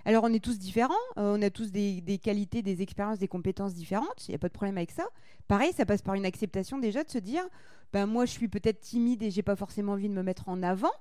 Alors, 0.06 0.24
on 0.24 0.34
est 0.34 0.44
tous 0.44 0.58
différents, 0.58 0.94
euh, 1.18 1.36
on 1.38 1.42
a 1.42 1.50
tous 1.50 1.72
des, 1.72 2.00
des, 2.02 2.18
qualités, 2.18 2.62
des 2.62 2.82
expériences, 2.82 3.20
des 3.20 3.28
compétences 3.28 3.74
différentes, 3.74 4.28
il 4.28 4.32
n'y 4.32 4.36
a 4.36 4.38
pas 4.38 4.48
de 4.48 4.54
problème 4.54 4.78
avec 4.78 4.92
ça. 4.92 5.06
Pareil, 5.48 5.74
ça 5.74 5.86
passe 5.86 6.02
par 6.02 6.14
une 6.16 6.26
acceptation 6.26 6.78
déjà 6.78 7.04
de 7.04 7.10
se 7.10 7.18
dire, 7.18 7.44
ben 7.92 8.06
moi, 8.06 8.26
je 8.26 8.32
suis 8.32 8.48
peut-être 8.48 8.80
timide 8.80 9.22
et 9.24 9.32
j'ai 9.32 9.42
pas 9.42 9.56
forcément 9.58 9.94
envie 9.94 10.08
de 10.08 10.14
me 10.14 10.24
mettre 10.24 10.48
en 10.48 10.64
avant, 10.64 10.92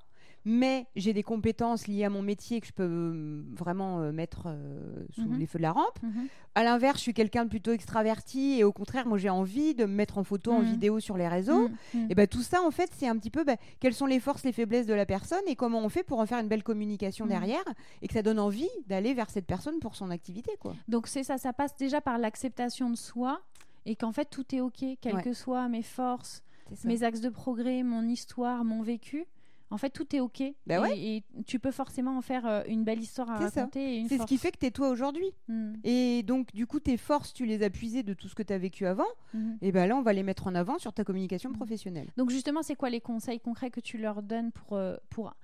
mais 0.49 0.87
j'ai 0.95 1.13
des 1.13 1.25
compétences 1.25 1.89
liées 1.89 2.05
à 2.05 2.09
mon 2.09 2.23
métier 2.23 2.61
que 2.61 2.69
je 2.69 2.73
peux 2.73 2.85
euh, 2.85 3.43
vraiment 3.51 4.01
euh, 4.01 4.13
mettre 4.13 4.45
euh, 4.47 5.05
sous 5.11 5.27
mhm. 5.27 5.41
les 5.41 5.47
feux 5.47 5.59
de 5.59 5.65
la 5.65 5.73
rampe. 5.73 6.01
Mhm. 6.05 6.29
À 6.55 6.63
l'inverse, 6.63 6.99
je 6.99 7.03
suis 7.03 7.15
quelqu'un 7.15 7.45
de 7.45 7.51
plutôt 7.51 7.73
extraverti 7.73 8.61
et 8.61 8.63
au 8.63 8.73
contraire, 8.73 9.09
moi 9.09 9.19
j'ai 9.19 9.29
envie 9.29 9.75
de 9.75 9.87
me 9.87 9.93
mettre 9.93 10.19
en 10.19 10.25
photo, 10.25 10.53
en 10.53 10.61
mhm. 10.61 10.71
vidéo 10.71 11.01
sur 11.01 11.17
les 11.17 11.27
réseaux. 11.27 11.69
Et 12.09 12.15
ben 12.15 12.29
tout 12.29 12.43
ça, 12.43 12.63
en 12.63 12.71
fait, 12.71 12.91
c'est 12.97 13.09
un 13.09 13.17
petit 13.19 13.31
peu 13.31 13.43
bah, 13.43 13.57
quelles 13.81 13.93
sont 13.93 14.07
les 14.07 14.21
forces, 14.21 14.45
les 14.45 14.53
faiblesses 14.53 14.87
de 14.87 14.95
la 14.95 15.05
personne 15.05 15.43
et 15.49 15.57
comment 15.57 15.81
on 15.81 15.89
fait 15.89 16.05
pour 16.05 16.21
en 16.21 16.27
faire 16.27 16.39
une 16.39 16.49
belle 16.49 16.63
communication 16.63 17.27
derrière 17.27 17.65
et 18.01 18.07
que 18.07 18.15
ça 18.15 18.23
donne 18.23 18.39
envie 18.39 18.71
d'aller 18.87 19.15
vers 19.15 19.31
cette 19.31 19.47
personne 19.47 19.81
pour 19.81 19.97
son 19.97 20.11
activité. 20.11 20.53
Quoi. 20.61 20.77
Donc 20.87 21.09
c'est 21.09 21.25
ça, 21.25 21.39
ça 21.39 21.53
passe 21.53 21.77
déjà 21.77 22.01
par 22.01 22.19
l'acceptation 22.19 22.89
de 22.89 22.97
soi 22.97 23.41
et 23.85 23.97
qu'en 23.97 24.13
fait 24.13 24.27
tout 24.27 24.55
est 24.55 24.61
ok, 24.61 24.85
quelles 25.01 25.23
que 25.23 25.33
soient 25.33 25.69
mes 25.69 25.83
forces, 25.83 26.45
mes 26.85 27.03
axes 27.03 27.21
de 27.21 27.31
progrès, 27.31 27.83
mon 27.83 28.07
histoire, 28.07 28.65
mon 28.65 28.83
vécu 28.83 29.27
en 29.71 29.79
fait, 29.79 29.91
tout 29.91 30.15
est 30.15 30.21
OK. 30.21 30.43
Bah 30.67 30.89
et, 30.95 31.25
tu 31.47 31.59
peux 31.59 31.73
forcément 31.73 32.17
en 32.17 32.23
faire 32.23 32.47
euh, 32.47 32.63
une 32.69 32.85
belle 32.85 33.01
histoire 33.01 33.31
à 33.31 33.37
raconter. 33.37 34.07
C'est 34.09 34.19
ce 34.19 34.25
qui 34.25 34.39
fait 34.39 34.53
que 34.53 34.59
tu 34.59 34.67
es 34.67 34.71
toi 34.71 34.89
aujourd'hui. 34.89 35.33
Hmm. 35.49 35.75
Et 35.83 36.23
donc, 36.23 36.55
du 36.55 36.67
coup, 36.67 36.79
tes 36.79 36.97
forces, 36.97 37.33
tu 37.33 37.47
les 37.47 37.63
as 37.63 37.71
puisées 37.71 38.03
de 38.03 38.15
tout 38.15 38.29
ce 38.29 38.35
que 38.35 38.43
tu 38.43 38.53
as 38.53 38.59
vécu 38.59 38.87
avant. 38.87 39.07
Hmm. 39.35 39.55
Et 39.63 39.73
bien 39.73 39.87
là, 39.87 39.97
on 39.97 40.03
va 40.03 40.13
les 40.13 40.23
mettre 40.23 40.47
en 40.47 40.55
avant 40.55 40.79
sur 40.79 40.93
ta 40.93 41.05
communication 41.05 41.51
hmm. 41.51 41.57
professionnelle. 41.57 42.09
Donc, 42.17 42.31
justement, 42.31 42.63
c'est 42.63 42.77
quoi 42.77 42.91
les 42.91 43.01
conseils 43.01 43.41
concrets 43.41 43.71
que 43.71 43.81
tu 43.81 43.99
leur 43.99 44.23
donnes 44.23 44.53
pour, 44.53 44.77
euh, 44.77 44.97
pour 45.11 45.35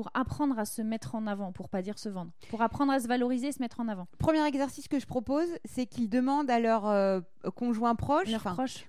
pour 0.00 0.10
apprendre 0.14 0.58
à 0.58 0.64
se 0.64 0.80
mettre 0.80 1.14
en 1.14 1.26
avant, 1.26 1.52
pour 1.52 1.68
pas 1.68 1.82
dire 1.82 1.98
se 1.98 2.08
vendre, 2.08 2.30
pour 2.48 2.62
apprendre 2.62 2.90
à 2.90 3.00
se 3.00 3.06
valoriser, 3.06 3.52
se 3.52 3.60
mettre 3.60 3.80
en 3.80 3.88
avant. 3.88 4.08
Premier 4.18 4.42
exercice 4.46 4.88
que 4.88 4.98
je 4.98 5.04
propose, 5.04 5.46
c'est 5.66 5.84
qu'ils 5.84 6.08
demandent 6.08 6.48
à 6.48 6.58
leur 6.58 6.86
euh, 6.86 7.20
conjoint 7.54 7.94
proche, 7.94 8.30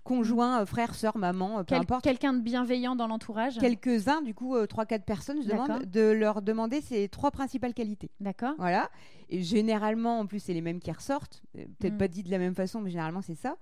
conjoint, 0.05 0.61
euh, 0.61 0.65
frère, 0.65 0.95
sœur, 0.95 1.17
maman, 1.17 1.59
euh, 1.59 1.63
peu 1.63 1.75
importe. 1.75 2.05
Quelqu'un 2.05 2.31
de 2.31 2.39
bienveillant 2.39 2.95
dans 2.95 3.07
l'entourage. 3.07 3.57
Quelques-uns, 3.57 4.21
du 4.21 4.33
coup, 4.33 4.55
trois, 4.67 4.85
quatre 4.85 5.03
personnes, 5.03 5.41
je 5.43 5.49
demande 5.49 5.83
de 5.83 6.11
leur 6.11 6.41
demander 6.41 6.79
ces 6.79 7.09
trois 7.09 7.31
principales 7.31 7.73
qualités. 7.73 8.09
D'accord. 8.21 8.53
Voilà. 8.57 8.89
Et 9.31 9.41
généralement, 9.41 10.19
en 10.19 10.25
plus, 10.27 10.39
c'est 10.39 10.53
les 10.53 10.61
mêmes 10.61 10.79
qui 10.79 10.91
ressortent. 10.91 11.41
Peut-être 11.53 11.93
mm. 11.93 11.97
pas 11.97 12.07
dit 12.09 12.21
de 12.21 12.29
la 12.29 12.37
même 12.37 12.53
façon, 12.53 12.81
mais 12.81 12.89
généralement, 12.89 13.21
c'est 13.21 13.35
ça. 13.35 13.55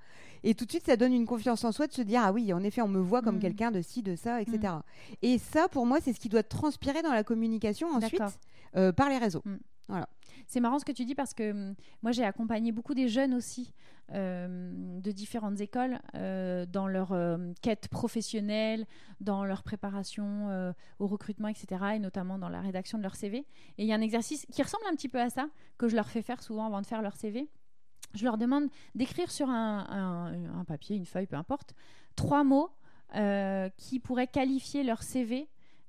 Et 0.43 0.55
tout 0.55 0.65
de 0.65 0.71
suite, 0.71 0.85
ça 0.87 0.97
donne 0.97 1.13
une 1.13 1.27
confiance 1.27 1.63
en 1.63 1.71
soi 1.71 1.85
de 1.85 1.93
se 1.93 2.01
dire 2.01 2.21
ah 2.23 2.33
oui, 2.33 2.51
en 2.53 2.63
effet, 2.63 2.81
on 2.81 2.87
me 2.87 2.99
voit 2.99 3.21
comme 3.21 3.37
mm. 3.37 3.41
quelqu'un 3.41 3.71
de 3.71 3.81
ci, 3.81 4.01
de 4.01 4.15
ça, 4.15 4.41
etc. 4.41 4.57
Mm. 4.63 5.13
Et 5.21 5.37
ça, 5.37 5.67
pour 5.69 5.85
moi, 5.85 5.99
c'est 6.01 6.11
ce 6.11 6.19
qui 6.19 6.27
doit 6.27 6.43
transpirer 6.43 7.03
dans 7.03 7.13
la 7.13 7.23
communication 7.23 7.87
ensuite 7.89 8.21
euh, 8.75 8.91
par 8.91 9.09
les 9.09 9.19
réseaux. 9.19 9.43
Voilà. 9.87 10.09
C'est 10.47 10.59
marrant 10.59 10.79
ce 10.79 10.85
que 10.85 10.91
tu 10.91 11.05
dis 11.05 11.15
parce 11.15 11.33
que 11.33 11.73
moi 12.01 12.11
j'ai 12.11 12.23
accompagné 12.23 12.71
beaucoup 12.71 12.93
des 12.93 13.07
jeunes 13.07 13.33
aussi 13.33 13.73
euh, 14.11 14.99
de 14.99 15.11
différentes 15.11 15.59
écoles 15.61 15.99
euh, 16.15 16.65
dans 16.65 16.87
leur 16.87 17.15
quête 17.61 17.87
professionnelle, 17.87 18.85
dans 19.21 19.45
leur 19.45 19.63
préparation 19.63 20.73
au 20.99 21.07
recrutement, 21.07 21.47
etc. 21.47 21.67
Et 21.95 21.99
notamment 21.99 22.37
dans 22.39 22.49
la 22.49 22.61
rédaction 22.61 22.97
de 22.97 23.03
leur 23.03 23.15
CV. 23.15 23.39
Et 23.77 23.83
il 23.83 23.85
y 23.85 23.93
a 23.93 23.95
un 23.95 24.01
exercice 24.01 24.45
qui 24.51 24.61
ressemble 24.63 24.83
un 24.89 24.95
petit 24.95 25.09
peu 25.09 25.21
à 25.21 25.29
ça 25.29 25.47
que 25.77 25.87
je 25.87 25.95
leur 25.95 26.09
fais 26.09 26.21
faire 26.21 26.41
souvent 26.41 26.65
avant 26.65 26.81
de 26.81 26.87
faire 26.87 27.01
leur 27.01 27.15
CV 27.15 27.49
je 28.13 28.23
leur 28.25 28.37
demande 28.37 28.69
d'écrire 28.95 29.31
sur 29.31 29.49
un, 29.49 30.63
papier, 30.67 30.95
une 30.95 31.05
feuille, 31.05 31.27
peu 31.27 31.35
importe, 31.35 31.73
trois 32.15 32.43
mots 32.43 32.71
euh, 33.15 33.69
qui 33.77 33.99
pourraient 33.99 34.27
qualifier 34.27 34.83
leur 34.83 35.03
CV. 35.03 35.47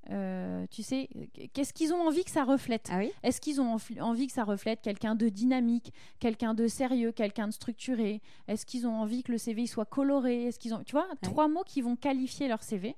Euh, 0.09 0.67
tu 0.71 0.83
sais, 0.83 1.09
qu'est-ce 1.53 1.73
qu'ils 1.73 1.93
ont 1.93 2.01
envie 2.07 2.25
que 2.25 2.31
ça 2.31 2.45
reflète 2.45 2.89
ah 2.91 3.03
Est-ce 3.23 3.41
qu'ils 3.41 3.61
ont 3.61 3.77
envie 4.01 4.27
que 4.27 4.33
ça 4.33 4.45
reflète 4.45 4.81
quelqu'un 4.81 5.15
de 5.15 5.29
dynamique, 5.29 5.93
quelqu'un 6.19 6.55
de 6.55 6.67
sérieux, 6.69 7.13
quelqu'un 7.13 7.49
de 7.49 7.53
structuré? 7.53 8.23
Est-ce 8.49 8.65
qu'ils 8.65 8.87
ont 8.87 8.95
envie 8.95 9.23
que 9.23 9.33
le 9.33 9.39
CV 9.39 9.67
soit 9.67 9.85
coloré? 9.85 10.47
Est-ce 10.47 10.59
qu'ils 10.59 10.75
ont, 10.75 10.83
tu 10.85 10.93
vois, 10.93 11.07
trois 11.23 11.49
mots 11.49 11.65
qui 11.65 11.83
vont 11.83 11.97
qualifier 11.97 12.49
leur 12.49 12.63
CV. 12.63 12.97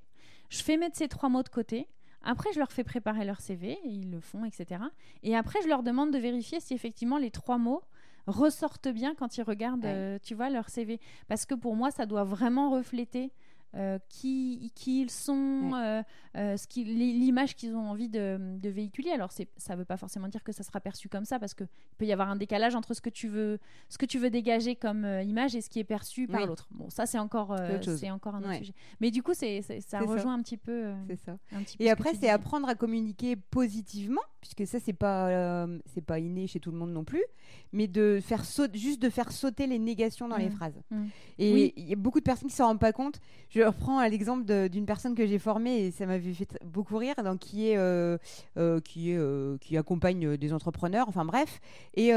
Je 0.49 0.63
fais 0.63 0.77
mettre 0.77 0.97
ces 0.97 1.07
trois 1.07 1.29
mots 1.29 1.43
de 1.43 1.49
côté 1.49 1.87
Après, 2.23 2.51
je 2.53 2.59
leur 2.59 2.71
fais 2.71 2.83
préparer 2.83 3.25
leur 3.25 3.41
CV, 3.41 3.77
ils 3.83 4.09
le 4.09 4.19
font, 4.19 4.45
etc. 4.45 4.81
Et 5.23 5.35
après, 5.35 5.59
je 5.63 5.67
leur 5.67 5.83
demande 5.83 6.11
de 6.11 6.17
vérifier 6.17 6.59
si 6.59 6.73
effectivement 6.73 7.17
les 7.17 7.31
trois 7.31 7.57
mots 7.57 7.83
ressortent 8.27 8.87
bien 8.87 9.15
quand 9.15 9.37
ils 9.37 9.43
regardent, 9.43 9.85
euh, 9.85 10.17
tu 10.23 10.33
vois, 10.33 10.49
leur 10.49 10.69
CV. 10.69 10.99
Parce 11.27 11.45
que 11.45 11.55
pour 11.55 11.75
moi, 11.75 11.91
ça 11.91 12.05
doit 12.05 12.23
vraiment 12.23 12.71
refléter 12.71 13.31
euh, 13.75 13.97
qui, 14.07 14.71
qui, 14.75 15.01
ils 15.01 15.09
sont, 15.09 15.71
euh, 15.73 16.03
euh, 16.37 16.57
ce 16.57 16.67
l'image 16.79 17.55
qu'ils 17.55 17.75
ont 17.75 17.89
envie 17.89 18.07
de, 18.07 18.59
de 18.59 18.69
véhiculer. 18.69 19.09
Alors, 19.09 19.31
ça 19.31 19.73
ne 19.73 19.79
veut 19.79 19.85
pas 19.85 19.97
forcément 19.97 20.27
dire 20.27 20.43
que 20.43 20.51
ça 20.51 20.61
sera 20.61 20.79
perçu 20.79 21.09
comme 21.09 21.25
ça, 21.25 21.39
parce 21.39 21.55
qu'il 21.55 21.67
peut 21.97 22.05
y 22.05 22.13
avoir 22.13 22.29
un 22.29 22.35
décalage 22.35 22.75
entre 22.75 22.93
ce 22.93 23.01
que 23.01 23.09
tu 23.09 23.27
veux, 23.27 23.57
ce 23.89 23.97
que 23.97 24.05
tu 24.05 24.19
veux 24.19 24.29
dégager 24.29 24.75
comme 24.75 25.05
image 25.25 25.55
et 25.55 25.61
ce 25.61 25.71
qui 25.71 25.79
est 25.79 25.83
perçu 25.83 26.27
par 26.27 26.45
l'autre. 26.45 26.67
Bon, 26.69 26.87
ça, 26.91 27.07
c'est 27.07 27.17
encore, 27.17 27.57
c'est 27.81 28.11
encore 28.11 28.35
un 28.35 28.43
autre 28.43 28.57
sujet. 28.57 28.75
Mais 29.01 29.09
du 29.09 29.23
coup, 29.23 29.33
c'est, 29.33 29.63
ça 29.81 30.01
rejoint 30.01 30.35
un 30.35 30.43
petit 30.43 30.57
peu. 30.57 30.93
c'est 31.07 31.19
ça. 31.19 31.37
et 31.79 31.89
après, 31.89 32.13
c'est 32.13 32.29
apprendre 32.29 32.69
à 32.69 32.75
communiquer 32.75 33.35
positivement, 33.35 34.21
puisque 34.39 34.67
ça, 34.67 34.79
c'est 34.79 34.93
pas, 34.93 35.65
c'est 35.95 36.05
pas 36.05 36.19
inné 36.19 36.45
chez 36.45 36.59
tout 36.59 36.69
le 36.69 36.77
monde 36.77 36.91
non 36.91 37.03
plus, 37.03 37.23
mais 37.71 37.87
de 37.87 38.19
faire 38.21 38.43
juste 38.73 39.01
de 39.01 39.09
faire 39.09 39.31
sauter 39.31 39.65
les 39.65 39.79
négations 39.79 40.27
dans 40.27 40.37
les 40.37 40.49
mmh. 40.49 40.51
phrases. 40.51 40.81
Mmh. 40.91 41.05
Et 41.39 41.73
il 41.75 41.89
y 41.89 41.93
a 41.93 41.95
beaucoup 41.95 42.19
de 42.19 42.23
personnes 42.23 42.49
qui 42.49 42.55
s'en 42.55 42.67
rendent 42.67 42.79
pas 42.79 42.93
compte. 42.93 43.19
Je 43.49 43.62
reprends 43.65 44.01
l'exemple 44.07 44.69
d'une 44.69 44.85
personne 44.85 45.15
que 45.15 45.25
j'ai 45.25 45.39
formée 45.39 45.85
et 45.85 45.91
ça 45.91 46.05
m'avait 46.05 46.33
fait 46.33 46.49
beaucoup 46.63 46.97
rire, 46.97 47.15
donc, 47.23 47.39
qui, 47.39 47.69
est, 47.69 47.77
euh, 47.77 48.17
euh, 48.57 48.79
euh, 48.97 49.57
qui 49.59 49.77
accompagne 49.77 50.37
des 50.37 50.53
entrepreneurs, 50.53 51.07
enfin 51.07 51.25
bref. 51.25 51.59
Et 51.95 52.11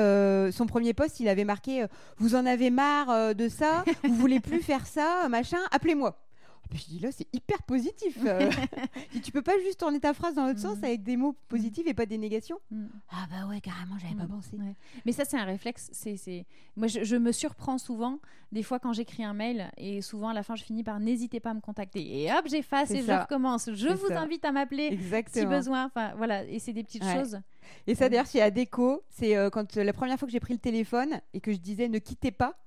son 0.53 0.67
premier 0.67 0.95
poste, 0.95 1.21
il 1.21 1.29
avait 1.29 1.45
marqué 1.45 1.87
Vous 2.19 2.35
en 2.35 2.47
avez 2.47 2.71
marre 2.71 3.35
de 3.35 3.49
ça? 3.49 3.85
Vous 4.05 4.15
voulez 4.15 4.41
plus 4.41 4.61
faire 4.61 4.87
ça 4.87 5.29
Machin, 5.29 5.59
appelez-moi. 5.71 6.26
Je 6.75 6.85
dis 6.85 6.99
là, 6.99 7.11
c'est 7.13 7.27
hyper 7.33 7.63
positif. 7.63 8.19
Euh. 8.27 8.51
tu 9.23 9.31
peux 9.31 9.43
pas 9.43 9.57
juste 9.61 9.79
tourner 9.79 10.01
ta 10.01 10.13
phrase 10.13 10.35
dans 10.35 10.47
l'autre 10.47 10.59
sens 10.59 10.79
mm. 10.79 10.85
avec 10.85 11.03
des 11.05 11.17
mots 11.17 11.37
positifs 11.49 11.87
et 11.87 11.95
pas 11.95 12.07
des 12.07 12.19
négations. 12.19 12.59
Mm. 12.71 12.87
Ah 13.11 13.27
bah 13.31 13.47
ouais, 13.47 13.61
carrément, 13.61 13.97
j'avais 13.99 14.17
pas 14.17 14.25
mm. 14.25 14.29
pensé. 14.29 14.57
Mais 15.05 15.13
ça, 15.13 15.25
c'est 15.25 15.39
un 15.39 15.45
réflexe. 15.45 15.91
C'est, 15.93 16.47
Moi, 16.77 16.89
je, 16.89 17.17
me 17.17 17.31
surprends 17.31 17.79
souvent, 17.79 18.19
des 18.51 18.65
fois, 18.65 18.81
quand 18.81 18.93
j'écris 18.93 19.23
un 19.23 19.33
mail, 19.33 19.71
et 19.77 20.03
souvent 20.03 20.31
à 20.31 20.35
la 20.35 20.43
fin, 20.43 20.57
je 20.57 20.65
finis 20.65 20.83
par 20.83 20.99
n'hésitez 20.99 21.39
pas 21.39 21.51
à 21.51 21.55
me 21.55 21.61
contacter. 21.61 22.25
Et 22.25 22.33
hop, 22.33 22.47
j'efface 22.49 22.91
et 22.91 23.03
je 23.03 23.13
recommence. 23.13 23.71
Je 23.73 23.89
vous 23.89 24.13
invite 24.13 24.45
à 24.45 24.51
m'appeler 24.51 24.99
si 25.33 25.47
besoin. 25.47 25.85
Enfin, 25.85 26.15
voilà, 26.17 26.43
et 26.45 26.59
c'est 26.59 26.73
des 26.73 26.83
petites 26.83 27.05
choses. 27.05 27.39
Et 27.87 27.95
ça, 27.95 28.09
d'ailleurs, 28.09 28.27
chez 28.27 28.43
Adeco, 28.43 29.03
c'est 29.11 29.37
euh, 29.37 29.51
quand 29.51 29.77
la 29.77 29.93
première 29.93 30.19
fois 30.19 30.27
que 30.27 30.33
j'ai 30.33 30.41
pris 30.41 30.55
le 30.55 30.61
téléphone 30.61 31.21
et 31.33 31.41
que 31.41 31.53
je 31.53 31.59
disais 31.59 31.89
ne 31.89 31.99
quittez 31.99 32.33
pas 32.33 32.59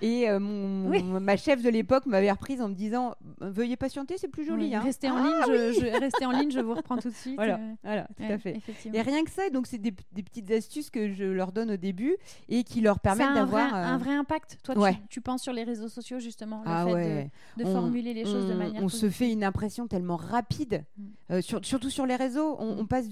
et 0.00 0.28
euh, 0.28 0.40
mon, 0.40 1.20
ma 1.20 1.36
chef 1.36 1.62
de 1.62 1.68
l'époque 1.68 2.06
m'avait 2.06 2.30
reprise 2.30 2.60
en 2.60 2.68
me 2.68 2.74
disant 2.74 3.14
Veuillez 3.40 3.76
patienter, 3.76 4.16
c'est 4.18 4.28
plus 4.28 4.44
joli. 4.44 4.74
Hein. 4.74 4.80
Restez, 4.80 5.10
en 5.10 5.16
ah 5.16 5.46
ligne, 5.46 5.72
je, 5.74 6.00
restez 6.00 6.26
en 6.26 6.30
ligne, 6.30 6.50
je 6.50 6.60
vous 6.60 6.74
reprends 6.74 6.96
tout 6.96 7.10
de 7.10 7.14
suite. 7.14 7.36
Voilà, 7.36 7.56
euh. 7.56 7.74
voilà 7.84 8.06
tout 8.16 8.32
à 8.32 8.38
fait. 8.38 8.60
Et 8.92 9.02
rien 9.02 9.22
que 9.24 9.30
ça, 9.30 9.50
donc 9.50 9.66
c'est 9.66 9.78
des, 9.78 9.92
petites 9.92 10.50
astuces 10.50 10.90
que 10.90 11.12
je 11.12 11.24
leur 11.24 11.52
donne 11.52 11.72
au 11.72 11.76
début 11.76 12.16
et 12.48 12.64
qui 12.64 12.80
leur 12.80 13.00
permettent 13.00 13.34
d'avoir. 13.34 13.74
un 13.74 13.98
vrai 13.98 14.14
impact. 14.14 14.58
Toi, 14.62 14.90
tu, 15.08 15.20
penses 15.20 15.42
sur 15.42 15.52
les 15.52 15.64
réseaux 15.64 15.88
sociaux, 15.88 16.18
justement, 16.18 16.62
le 16.64 16.70
ah 16.70 16.86
fait 16.86 17.30
de, 17.56 17.64
formuler 17.64 18.14
les 18.14 18.24
choses 18.24 18.48
de 18.48 18.54
manière. 18.54 18.82
On 18.82 18.88
se 18.88 19.10
fait 19.10 19.30
une 19.30 19.44
impression 19.44 19.86
tellement 19.86 20.16
rapide, 20.16 20.84
mm. 20.96 21.04
euh, 21.32 21.40
surtout 21.40 21.90
sur 21.90 22.06
les 22.06 22.16
réseaux. 22.16 22.56
On, 22.58 22.82
mm. 22.82 22.88
passe 22.88 23.06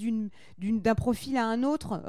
d'un 0.59 0.95
profil 0.95 1.37
à 1.37 1.47
un 1.47 1.63
autre 1.63 2.03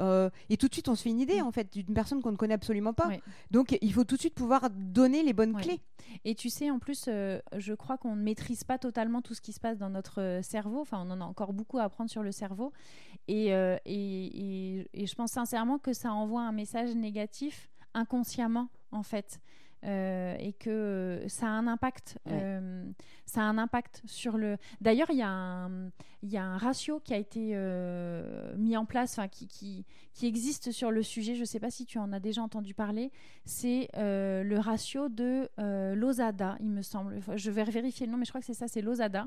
et 0.48 0.56
tout 0.56 0.68
de 0.68 0.72
suite, 0.72 0.88
on 0.88 0.94
se 0.94 1.02
fait 1.02 1.10
une 1.10 1.20
idée, 1.20 1.40
mm. 1.40 1.46
en 1.46 1.52
fait, 1.52 1.72
d'une 1.72 1.94
personne 1.94 2.22
qu'on 2.22 2.32
ne 2.32 2.36
connaît 2.36 2.54
absolument 2.54 2.92
pas. 2.92 3.10
Donc, 3.50 3.76
il 3.80 3.92
faut 3.92 4.04
tout 4.04 4.16
de 4.16 4.20
suite 4.20 4.34
pouvoir 4.34 4.61
donner 4.68 5.22
les 5.22 5.32
bonnes 5.32 5.54
clés. 5.54 5.80
Et 6.24 6.34
tu 6.34 6.50
sais, 6.50 6.70
en 6.70 6.78
plus, 6.78 7.06
euh, 7.08 7.40
je 7.56 7.74
crois 7.74 7.98
qu'on 7.98 8.14
ne 8.14 8.22
maîtrise 8.22 8.64
pas 8.64 8.78
totalement 8.78 9.22
tout 9.22 9.34
ce 9.34 9.40
qui 9.40 9.52
se 9.52 9.60
passe 9.60 9.78
dans 9.78 9.90
notre 9.90 10.20
euh, 10.20 10.42
cerveau. 10.42 10.80
Enfin, 10.80 11.02
on 11.06 11.10
en 11.10 11.20
a 11.20 11.24
encore 11.24 11.52
beaucoup 11.52 11.78
à 11.78 11.84
apprendre 11.84 12.10
sur 12.10 12.22
le 12.22 12.32
cerveau. 12.32 12.72
Euh, 13.30 13.78
et, 13.84 14.76
et, 14.76 14.88
et, 14.92 15.06
je 15.06 15.14
pense 15.14 15.32
sincèrement 15.32 15.78
que 15.78 15.92
ça 15.92 16.12
envoie 16.12 16.42
un 16.42 16.52
message 16.52 16.94
négatif 16.94 17.70
inconsciemment, 17.94 18.68
en 18.90 19.02
fait. 19.02 19.40
Et 19.84 20.54
que 20.58 21.24
ça 21.28 21.46
a 21.46 21.50
un 21.50 21.66
impact. 21.66 22.18
ça 23.26 23.40
a 23.40 23.44
un 23.44 23.58
impact 23.58 24.02
sur 24.04 24.36
le. 24.38 24.56
D'ailleurs, 24.80 25.10
il 25.10 25.16
y, 25.16 26.28
y, 26.28 26.36
a 26.36 26.44
un 26.44 26.56
ratio 26.58 27.00
qui 27.00 27.14
a 27.14 27.18
été 27.18 27.56
mis 28.56 28.76
en 28.76 28.84
place, 28.84 29.18
qui, 29.30 29.46
qui, 29.48 29.84
qui 30.14 30.26
existe 30.26 30.72
sur 30.72 30.90
le 30.90 31.02
sujet, 31.02 31.34
je 31.34 31.40
ne 31.40 31.44
sais 31.46 31.60
pas 31.60 31.70
si 31.70 31.86
tu 31.86 31.98
en 31.98 32.12
as 32.12 32.20
déjà 32.20 32.42
entendu 32.42 32.74
parler, 32.74 33.10
c'est 33.44 33.88
euh, 33.96 34.42
le 34.42 34.58
ratio 34.58 35.08
de 35.08 35.48
euh, 35.58 35.94
Lozada, 35.94 36.56
il 36.60 36.68
me 36.68 36.82
semble. 36.82 37.20
Je 37.34 37.50
vais 37.50 37.64
vérifier 37.64 38.06
le 38.06 38.12
nom, 38.12 38.18
mais 38.18 38.24
je 38.24 38.30
crois 38.30 38.40
que 38.40 38.46
c'est 38.46 38.54
ça, 38.54 38.68
c'est 38.68 38.82
Lozada. 38.82 39.26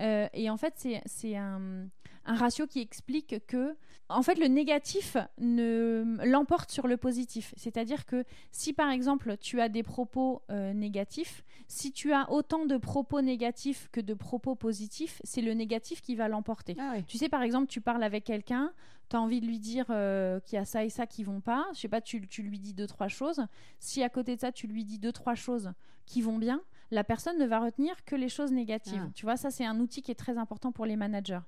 Euh, 0.00 0.28
et 0.32 0.48
en 0.48 0.56
fait, 0.56 0.86
c'est 1.06 1.36
un, 1.36 1.88
un, 2.24 2.34
ratio 2.34 2.66
qui 2.66 2.80
explique 2.80 3.46
que, 3.46 3.76
en 4.08 4.22
fait, 4.22 4.38
le 4.38 4.46
négatif 4.46 5.16
l'emporte 5.38 6.70
sur 6.70 6.86
le 6.86 6.96
positif. 6.96 7.54
C'est-à-dire 7.56 8.06
que 8.06 8.24
si, 8.50 8.72
par 8.72 8.90
exemple, 8.90 9.36
tu 9.38 9.60
as 9.60 9.68
des 9.68 9.82
propos 9.82 10.42
négatifs, 10.48 11.44
si 11.68 11.92
tu 11.92 12.12
as 12.12 12.30
autant 12.30 12.66
de 12.66 12.76
propos 12.76 13.22
négatifs 13.22 13.88
que 13.92 14.00
de 14.00 14.14
propos 14.14 14.54
positifs, 14.54 15.20
c'est 15.24 15.40
le 15.40 15.54
négatif 15.54 16.02
qui 16.02 16.14
va 16.14 16.28
l'emporter. 16.28 16.76
Ah 16.78 16.96
tu 17.06 17.18
sais, 17.18 17.28
par 17.28 17.42
exemple, 17.42 17.66
tu 17.66 17.80
parles 17.80 18.02
avec 18.02 18.24
quelqu'un, 18.24 18.72
tu 19.08 19.16
as 19.16 19.20
envie 19.20 19.40
de 19.40 19.46
lui 19.46 19.58
dire 19.58 19.86
euh, 19.90 20.40
qu'il 20.40 20.56
y 20.56 20.58
a 20.58 20.64
ça 20.64 20.84
et 20.84 20.90
ça 20.90 21.06
qui 21.06 21.24
vont 21.24 21.40
pas, 21.40 21.66
je 21.74 21.80
sais 21.80 21.88
pas, 21.88 22.00
tu, 22.00 22.26
tu, 22.28 22.42
lui 22.42 22.58
dis 22.58 22.74
deux, 22.74 22.86
trois 22.86 23.08
choses. 23.08 23.46
Si 23.78 24.02
à 24.02 24.08
côté 24.08 24.36
de 24.36 24.40
ça, 24.40 24.52
tu 24.52 24.66
lui 24.66 24.84
dis 24.84 24.98
deux, 24.98 25.12
trois 25.12 25.34
choses 25.34 25.72
qui 26.06 26.22
vont 26.22 26.38
bien, 26.38 26.60
la 26.90 27.04
personne 27.04 27.38
ne 27.38 27.46
va 27.46 27.60
retenir 27.60 28.04
que 28.04 28.16
les 28.16 28.28
choses 28.28 28.52
négatives. 28.52 29.04
Ah. 29.06 29.10
Tu 29.14 29.24
vois, 29.24 29.36
ça, 29.36 29.50
c'est 29.50 29.64
un 29.64 29.78
outil 29.80 30.02
qui 30.02 30.10
est 30.10 30.16
très 30.16 30.36
important 30.38 30.72
pour 30.72 30.86
les 30.86 30.96
managers. 30.96 31.40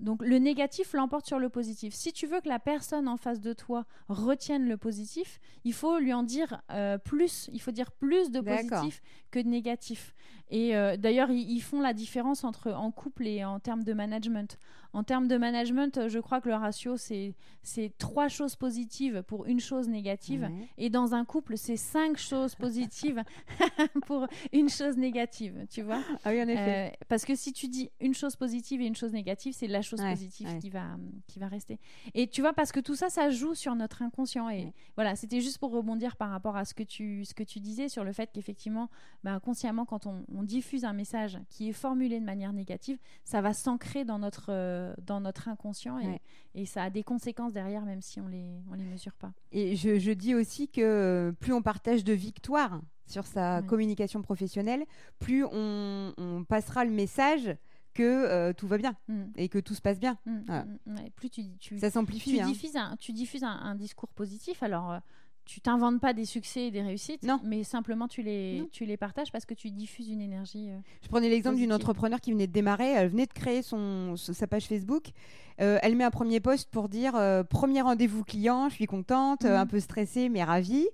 Donc 0.00 0.22
le 0.22 0.38
négatif 0.38 0.92
l'emporte 0.92 1.26
sur 1.26 1.38
le 1.38 1.48
positif. 1.48 1.94
Si 1.94 2.12
tu 2.12 2.26
veux 2.26 2.40
que 2.40 2.48
la 2.48 2.58
personne 2.58 3.08
en 3.08 3.16
face 3.16 3.40
de 3.40 3.52
toi 3.52 3.84
retienne 4.08 4.68
le 4.68 4.76
positif, 4.76 5.40
il 5.64 5.72
faut 5.72 5.98
lui 5.98 6.12
en 6.12 6.22
dire 6.22 6.62
euh, 6.70 6.98
plus. 6.98 7.50
Il 7.52 7.60
faut 7.60 7.72
dire 7.72 7.90
plus 7.90 8.30
de 8.30 8.40
positif 8.40 9.02
que 9.30 9.40
de 9.40 9.48
négatif. 9.48 10.14
Et 10.50 10.74
euh, 10.76 10.96
d'ailleurs, 10.96 11.30
ils, 11.30 11.60
font 11.60 11.80
la 11.80 11.92
différence 11.92 12.44
entre 12.44 12.72
en 12.72 12.90
couple 12.90 13.26
et 13.26 13.44
en 13.44 13.60
termes 13.60 13.84
de 13.84 13.92
management. 13.92 14.58
En 14.94 15.04
termes 15.04 15.28
de 15.28 15.36
management, 15.36 15.98
euh, 15.98 16.08
je 16.08 16.18
crois 16.18 16.40
que 16.40 16.48
le 16.48 16.54
ratio, 16.54 16.96
c'est 16.96 17.34
trois 17.98 18.28
choses 18.28 18.56
positives 18.56 19.22
pour 19.26 19.44
une 19.44 19.60
chose 19.60 19.88
négative. 19.88 20.48
Et 20.78 20.88
dans 20.88 21.14
un 21.14 21.24
couple, 21.24 21.58
c'est 21.58 21.76
cinq 21.76 22.16
choses 22.16 22.54
positives 22.54 23.22
pour 24.06 24.26
une 24.52 24.70
chose 24.70 24.96
négative. 24.96 25.66
Tu 25.70 25.82
vois 25.82 26.00
Ah 26.24 26.30
oui, 26.30 26.42
en 26.42 26.48
effet. 26.48 26.96
parce 27.08 27.24
que 27.24 27.34
si 27.34 27.52
tu 27.52 27.68
dis 27.68 27.90
une 28.00 28.14
chose 28.14 28.36
positive 28.36 28.80
et 28.80 28.86
une 28.86 28.96
chose 28.96 29.12
négative, 29.12 29.52
c'est 29.54 29.66
la 29.66 29.82
chose 29.82 30.00
positive 30.00 30.58
qui, 30.60 30.70
va, 30.70 30.96
qui 31.26 31.38
va 31.38 31.48
rester. 31.48 31.78
Et 32.14 32.26
tu 32.26 32.40
vois, 32.40 32.54
parce 32.54 32.72
que 32.72 32.80
tout 32.80 32.94
ça, 32.94 33.10
ça 33.10 33.28
joue 33.28 33.54
sur 33.54 33.74
notre 33.74 34.00
inconscient. 34.02 34.48
Et 34.48 34.72
voilà, 34.94 35.16
c'était 35.16 35.42
juste 35.42 35.58
pour 35.58 35.72
rebondir 35.72 36.16
par 36.16 36.30
rapport 36.30 36.56
à 36.56 36.64
ce 36.64 36.72
que 36.72 36.82
tu, 36.82 37.24
ce 37.26 37.34
que 37.34 37.42
tu 37.42 37.60
disais 37.60 37.88
sur 37.88 38.04
le 38.04 38.12
fait 38.12 38.30
qu'effectivement, 38.32 38.88
bah, 39.22 39.38
consciemment, 39.40 39.84
quand 39.84 40.06
on, 40.06 40.37
diffuse 40.42 40.84
un 40.84 40.92
message 40.92 41.38
qui 41.50 41.68
est 41.68 41.72
formulé 41.72 42.20
de 42.20 42.24
manière 42.24 42.52
négative, 42.52 42.98
ça 43.24 43.40
va 43.40 43.54
s'ancrer 43.54 44.04
dans 44.04 44.18
notre, 44.18 44.46
euh, 44.50 44.94
dans 45.04 45.20
notre 45.20 45.48
inconscient 45.48 45.98
et, 45.98 46.20
et, 46.54 46.66
ça 46.66 46.84
a 46.84 46.90
des 46.90 47.02
conséquences 47.02 47.52
derrière, 47.52 47.84
même 47.84 48.02
si 48.02 48.20
on 48.20 48.28
les, 48.28 48.62
on 48.70 48.74
les 48.74 48.84
mesure 48.84 49.14
pas. 49.14 49.32
Et 49.52 49.76
je, 49.76 49.98
je 49.98 50.12
dis 50.12 50.34
aussi 50.34 50.68
que 50.68 51.34
plus 51.40 51.52
on 51.52 51.62
partage 51.62 52.04
de 52.04 52.12
victoires 52.12 52.80
sur 53.06 53.26
sa 53.26 53.62
communication 53.62 54.22
professionnelle, 54.22 54.84
plus 55.18 55.44
on, 55.44 56.12
on 56.18 56.44
passera 56.44 56.84
le 56.84 56.90
message 56.90 57.56
que 57.94 58.02
euh, 58.02 58.52
tout 58.52 58.68
va 58.68 58.78
bien 58.78 58.96
mm. 59.08 59.24
et 59.36 59.48
que 59.48 59.58
tout 59.58 59.74
se 59.74 59.80
passe 59.80 59.98
bien. 59.98 60.18
Mm, 60.24 60.52
mm, 60.86 61.10
plus 61.16 61.30
tu, 61.30 61.42
tu 61.58 61.78
ça 61.78 61.90
s'amplifie. 61.90 62.34
Tu, 62.34 62.40
hein. 62.40 62.46
diffuses 62.46 62.76
un, 62.76 62.96
tu 62.96 63.12
diffuses 63.12 63.42
un, 63.44 63.74
discours 63.74 64.10
positif, 64.10 64.62
alors 64.62 64.92
euh, 64.92 64.98
tu 65.48 65.62
t'inventes 65.62 65.98
pas 65.98 66.12
des 66.12 66.26
succès 66.26 66.66
et 66.66 66.70
des 66.70 66.82
réussites, 66.82 67.22
non. 67.22 67.40
mais 67.42 67.64
simplement 67.64 68.06
tu 68.06 68.22
les, 68.22 68.68
tu 68.70 68.84
les 68.84 68.98
partages 68.98 69.32
parce 69.32 69.46
que 69.46 69.54
tu 69.54 69.70
diffuses 69.70 70.10
une 70.10 70.20
énergie. 70.20 70.68
Euh, 70.68 70.78
je 71.02 71.08
prenais 71.08 71.30
l'exemple 71.30 71.56
d'une 71.56 71.72
entrepreneur 71.72 72.20
qui 72.20 72.32
venait 72.32 72.46
de 72.46 72.52
démarrer, 72.52 72.92
elle 72.92 73.08
venait 73.08 73.26
de 73.26 73.32
créer 73.32 73.62
son, 73.62 74.14
sa 74.16 74.46
page 74.46 74.66
Facebook. 74.66 75.06
elle 75.56 75.96
met 75.96 76.04
un 76.04 76.10
premier 76.10 76.40
post 76.40 76.68
pour 76.70 76.90
dire 76.90 77.14
premier 77.48 77.80
rendez-vous 77.80 78.24
client, 78.24 78.68
je 78.68 78.74
suis 78.74 78.86
contente, 78.86 79.46
un 79.46 79.66
peu 79.66 79.80
stressée 79.80 80.28
mais 80.28 80.44
ravie. 80.44 80.86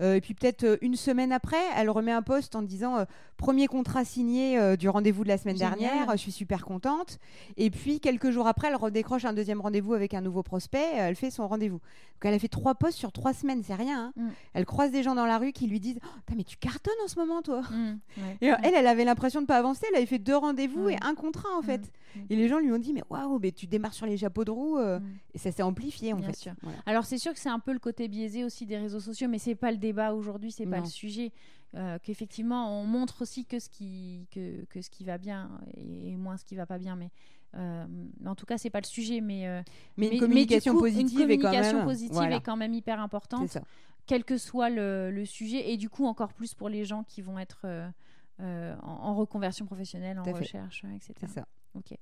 Euh, 0.00 0.14
et 0.14 0.20
puis 0.20 0.34
peut-être 0.34 0.64
euh, 0.64 0.76
une 0.80 0.96
semaine 0.96 1.32
après, 1.32 1.60
elle 1.76 1.90
remet 1.90 2.12
un 2.12 2.22
post 2.22 2.56
en 2.56 2.62
disant 2.62 2.98
euh, 2.98 3.04
premier 3.36 3.66
contrat 3.66 4.04
signé 4.04 4.76
du 4.76 4.88
rendez-vous 4.88 5.24
de 5.24 5.28
la 5.28 5.38
semaine 5.38 5.56
dernière, 5.56 6.10
je 6.12 6.16
suis 6.16 6.32
super 6.32 6.64
contente. 6.64 7.18
Et 7.56 7.70
puis 7.70 7.98
quelques 7.98 8.30
jours 8.30 8.46
après, 8.46 8.68
elle 8.68 8.76
redécroche 8.76 9.24
un 9.24 9.32
deuxième 9.32 9.62
rendez-vous 9.62 9.94
avec 9.94 10.12
un 10.12 10.20
nouveau 10.20 10.42
prospect, 10.42 10.92
elle 10.94 11.16
fait 11.16 11.30
son 11.30 11.48
rendez-vous. 11.48 11.78
Donc 11.78 12.28
elle 12.28 12.34
a 12.34 12.38
fait 12.38 12.48
trois 12.48 12.74
posts 12.74 12.98
sur 12.98 13.12
trois 13.12 13.32
semaines, 13.32 13.62
c'est 13.64 13.74
rien. 13.74 14.12
Hein. 14.16 14.22
Mm. 14.22 14.28
Elle 14.52 14.66
croise 14.66 14.90
des 14.90 15.02
gens 15.02 15.14
dans 15.14 15.24
la 15.24 15.38
rue 15.38 15.52
qui 15.52 15.66
lui 15.68 15.80
disent 15.80 15.98
oh, 16.04 16.34
mais 16.36 16.44
tu 16.44 16.58
cartonnes 16.58 16.92
en 17.02 17.08
ce 17.08 17.18
moment 17.18 17.40
toi. 17.40 17.62
Mm. 17.62 17.98
Et 18.42 18.48
elle, 18.62 18.74
elle 18.74 18.86
avait 18.86 19.06
l'impression 19.06 19.40
de 19.40 19.46
pas 19.46 19.56
avancer. 19.56 19.86
Elle 19.88 19.96
avait 19.96 20.06
fait 20.06 20.18
deux 20.18 20.36
rendez-vous 20.36 20.90
et 20.90 20.96
un 21.00 21.14
contrat 21.14 21.48
en 21.56 21.62
fait. 21.62 21.80
Mm. 21.80 22.20
Et 22.28 22.36
les 22.36 22.48
gens 22.48 22.58
lui 22.58 22.70
ont 22.72 22.78
dit 22.78 22.92
mais 22.92 23.04
waouh, 23.08 23.38
mais 23.38 23.52
tu 23.52 23.66
démarres 23.66 23.94
sur 23.94 24.04
les 24.04 24.18
chapeaux 24.18 24.44
de 24.44 24.50
roue 24.50 24.78
et 25.32 25.38
ça 25.38 25.50
s'est 25.50 25.62
amplifié 25.62 26.12
en 26.12 26.20
fait. 26.20 26.50
Alors 26.84 27.06
c'est 27.06 27.18
sûr 27.18 27.32
que 27.32 27.38
c'est 27.38 27.48
un 27.48 27.58
peu 27.58 27.72
le 27.72 27.78
côté 27.78 28.06
biaisé 28.06 28.44
aussi 28.44 28.66
des 28.66 28.76
réseaux 28.76 29.00
sociaux, 29.00 29.28
mais 29.28 29.38
c'est 29.38 29.54
pas 29.54 29.70
le 29.70 29.78
débat 29.90 30.14
aujourd'hui, 30.14 30.52
c'est 30.52 30.66
pas 30.66 30.80
le 30.80 30.86
sujet. 30.86 31.32
Euh, 31.76 31.98
qu'effectivement, 32.02 32.80
on 32.80 32.84
montre 32.84 33.22
aussi 33.22 33.44
que 33.44 33.60
ce 33.60 33.68
qui, 33.68 34.26
que, 34.32 34.64
que, 34.64 34.82
ce 34.82 34.90
qui 34.90 35.04
va 35.04 35.18
bien 35.18 35.50
et, 35.76 36.16
moins 36.16 36.36
ce 36.36 36.44
qui 36.44 36.56
va 36.56 36.66
pas 36.66 36.78
bien. 36.78 36.96
Mais 36.96 37.10
en 38.26 38.34
tout 38.34 38.46
cas, 38.46 38.58
c'est 38.58 38.70
pas 38.70 38.80
le 38.80 38.86
sujet, 38.86 39.20
mais 39.20 39.62
mais, 39.96 40.08
une 40.08 40.18
communication 40.18 40.78
positive, 40.78 41.20
une 41.20 41.40
communication 41.40 41.60
est, 41.60 41.70
quand 41.70 41.76
même, 41.76 41.84
positive 41.84 42.32
est 42.32 42.40
quand 42.40 42.56
même 42.56 42.74
hyper 42.74 43.00
importante, 43.00 43.58
quel 44.06 44.24
que 44.24 44.36
soit 44.36 44.70
le, 44.70 45.10
le, 45.10 45.24
sujet, 45.24 45.70
et 45.70 45.76
du 45.76 45.88
coup 45.88 46.06
encore 46.06 46.32
plus 46.32 46.54
pour 46.54 46.68
les 46.68 46.84
gens 46.84 47.04
qui 47.04 47.22
vont 47.22 47.38
être 47.38 47.66
en, 48.40 48.76
en, 48.82 49.14
reconversion 49.14 49.66
professionnelle, 49.66 50.18
en 50.18 50.24
recherche, 50.24 50.84
etc. 50.96 51.14
C'est 51.20 51.28
ça. 51.28 51.46
Ok. 51.74 51.96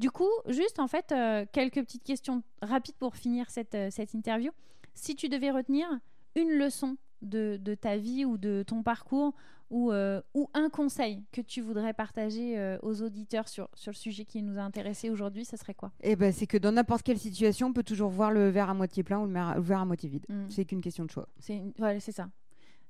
Du 0.00 0.10
coup, 0.10 0.30
juste 0.48 0.80
en 0.80 0.88
fait, 0.88 1.14
quelques 1.52 1.80
petites 1.84 2.04
questions 2.04 2.42
rapides 2.60 2.96
pour 2.96 3.14
finir 3.14 3.50
cette, 3.50 3.76
cette 3.90 4.14
interview. 4.14 4.50
Si 4.94 5.14
tu 5.14 5.28
devais 5.28 5.52
retenir 5.52 5.86
une 6.34 6.50
leçon 6.50 6.96
de, 7.22 7.58
de, 7.60 7.74
ta 7.74 7.96
vie 7.96 8.24
ou 8.24 8.36
de 8.36 8.64
ton 8.66 8.82
parcours 8.82 9.34
ou, 9.70 9.90
euh, 9.90 10.20
ou 10.34 10.50
un 10.52 10.68
conseil 10.68 11.24
que 11.32 11.40
tu 11.40 11.62
voudrais 11.62 11.94
partager 11.94 12.58
euh, 12.58 12.78
aux 12.82 13.02
auditeurs 13.02 13.48
sur, 13.48 13.68
sur 13.74 13.90
le 13.92 13.96
sujet 13.96 14.24
qui 14.24 14.42
nous 14.42 14.58
a 14.58 14.62
intéressés 14.62 15.08
aujourd'hui, 15.08 15.44
ça 15.44 15.56
serait 15.56 15.74
quoi? 15.74 15.92
Eh 16.02 16.14
ben, 16.14 16.30
C'est 16.30 16.46
que 16.46 16.58
dans 16.58 16.72
n'importe 16.72 17.02
quelle 17.02 17.18
situation, 17.18 17.68
on 17.68 17.72
peut 17.72 17.82
toujours 17.82 18.10
voir 18.10 18.30
le 18.30 18.50
verre 18.50 18.68
à 18.68 18.74
moitié 18.74 19.02
plein 19.02 19.18
ou 19.18 19.26
le 19.26 19.60
verre 19.60 19.80
à 19.80 19.84
moitié 19.86 20.10
vide. 20.10 20.26
Mm. 20.28 20.44
C'est 20.50 20.64
qu'une 20.66 20.82
question 20.82 21.04
de 21.04 21.10
choix. 21.10 21.28
C'est 21.38 21.62
ouais, 21.78 22.00
ça. 22.00 22.28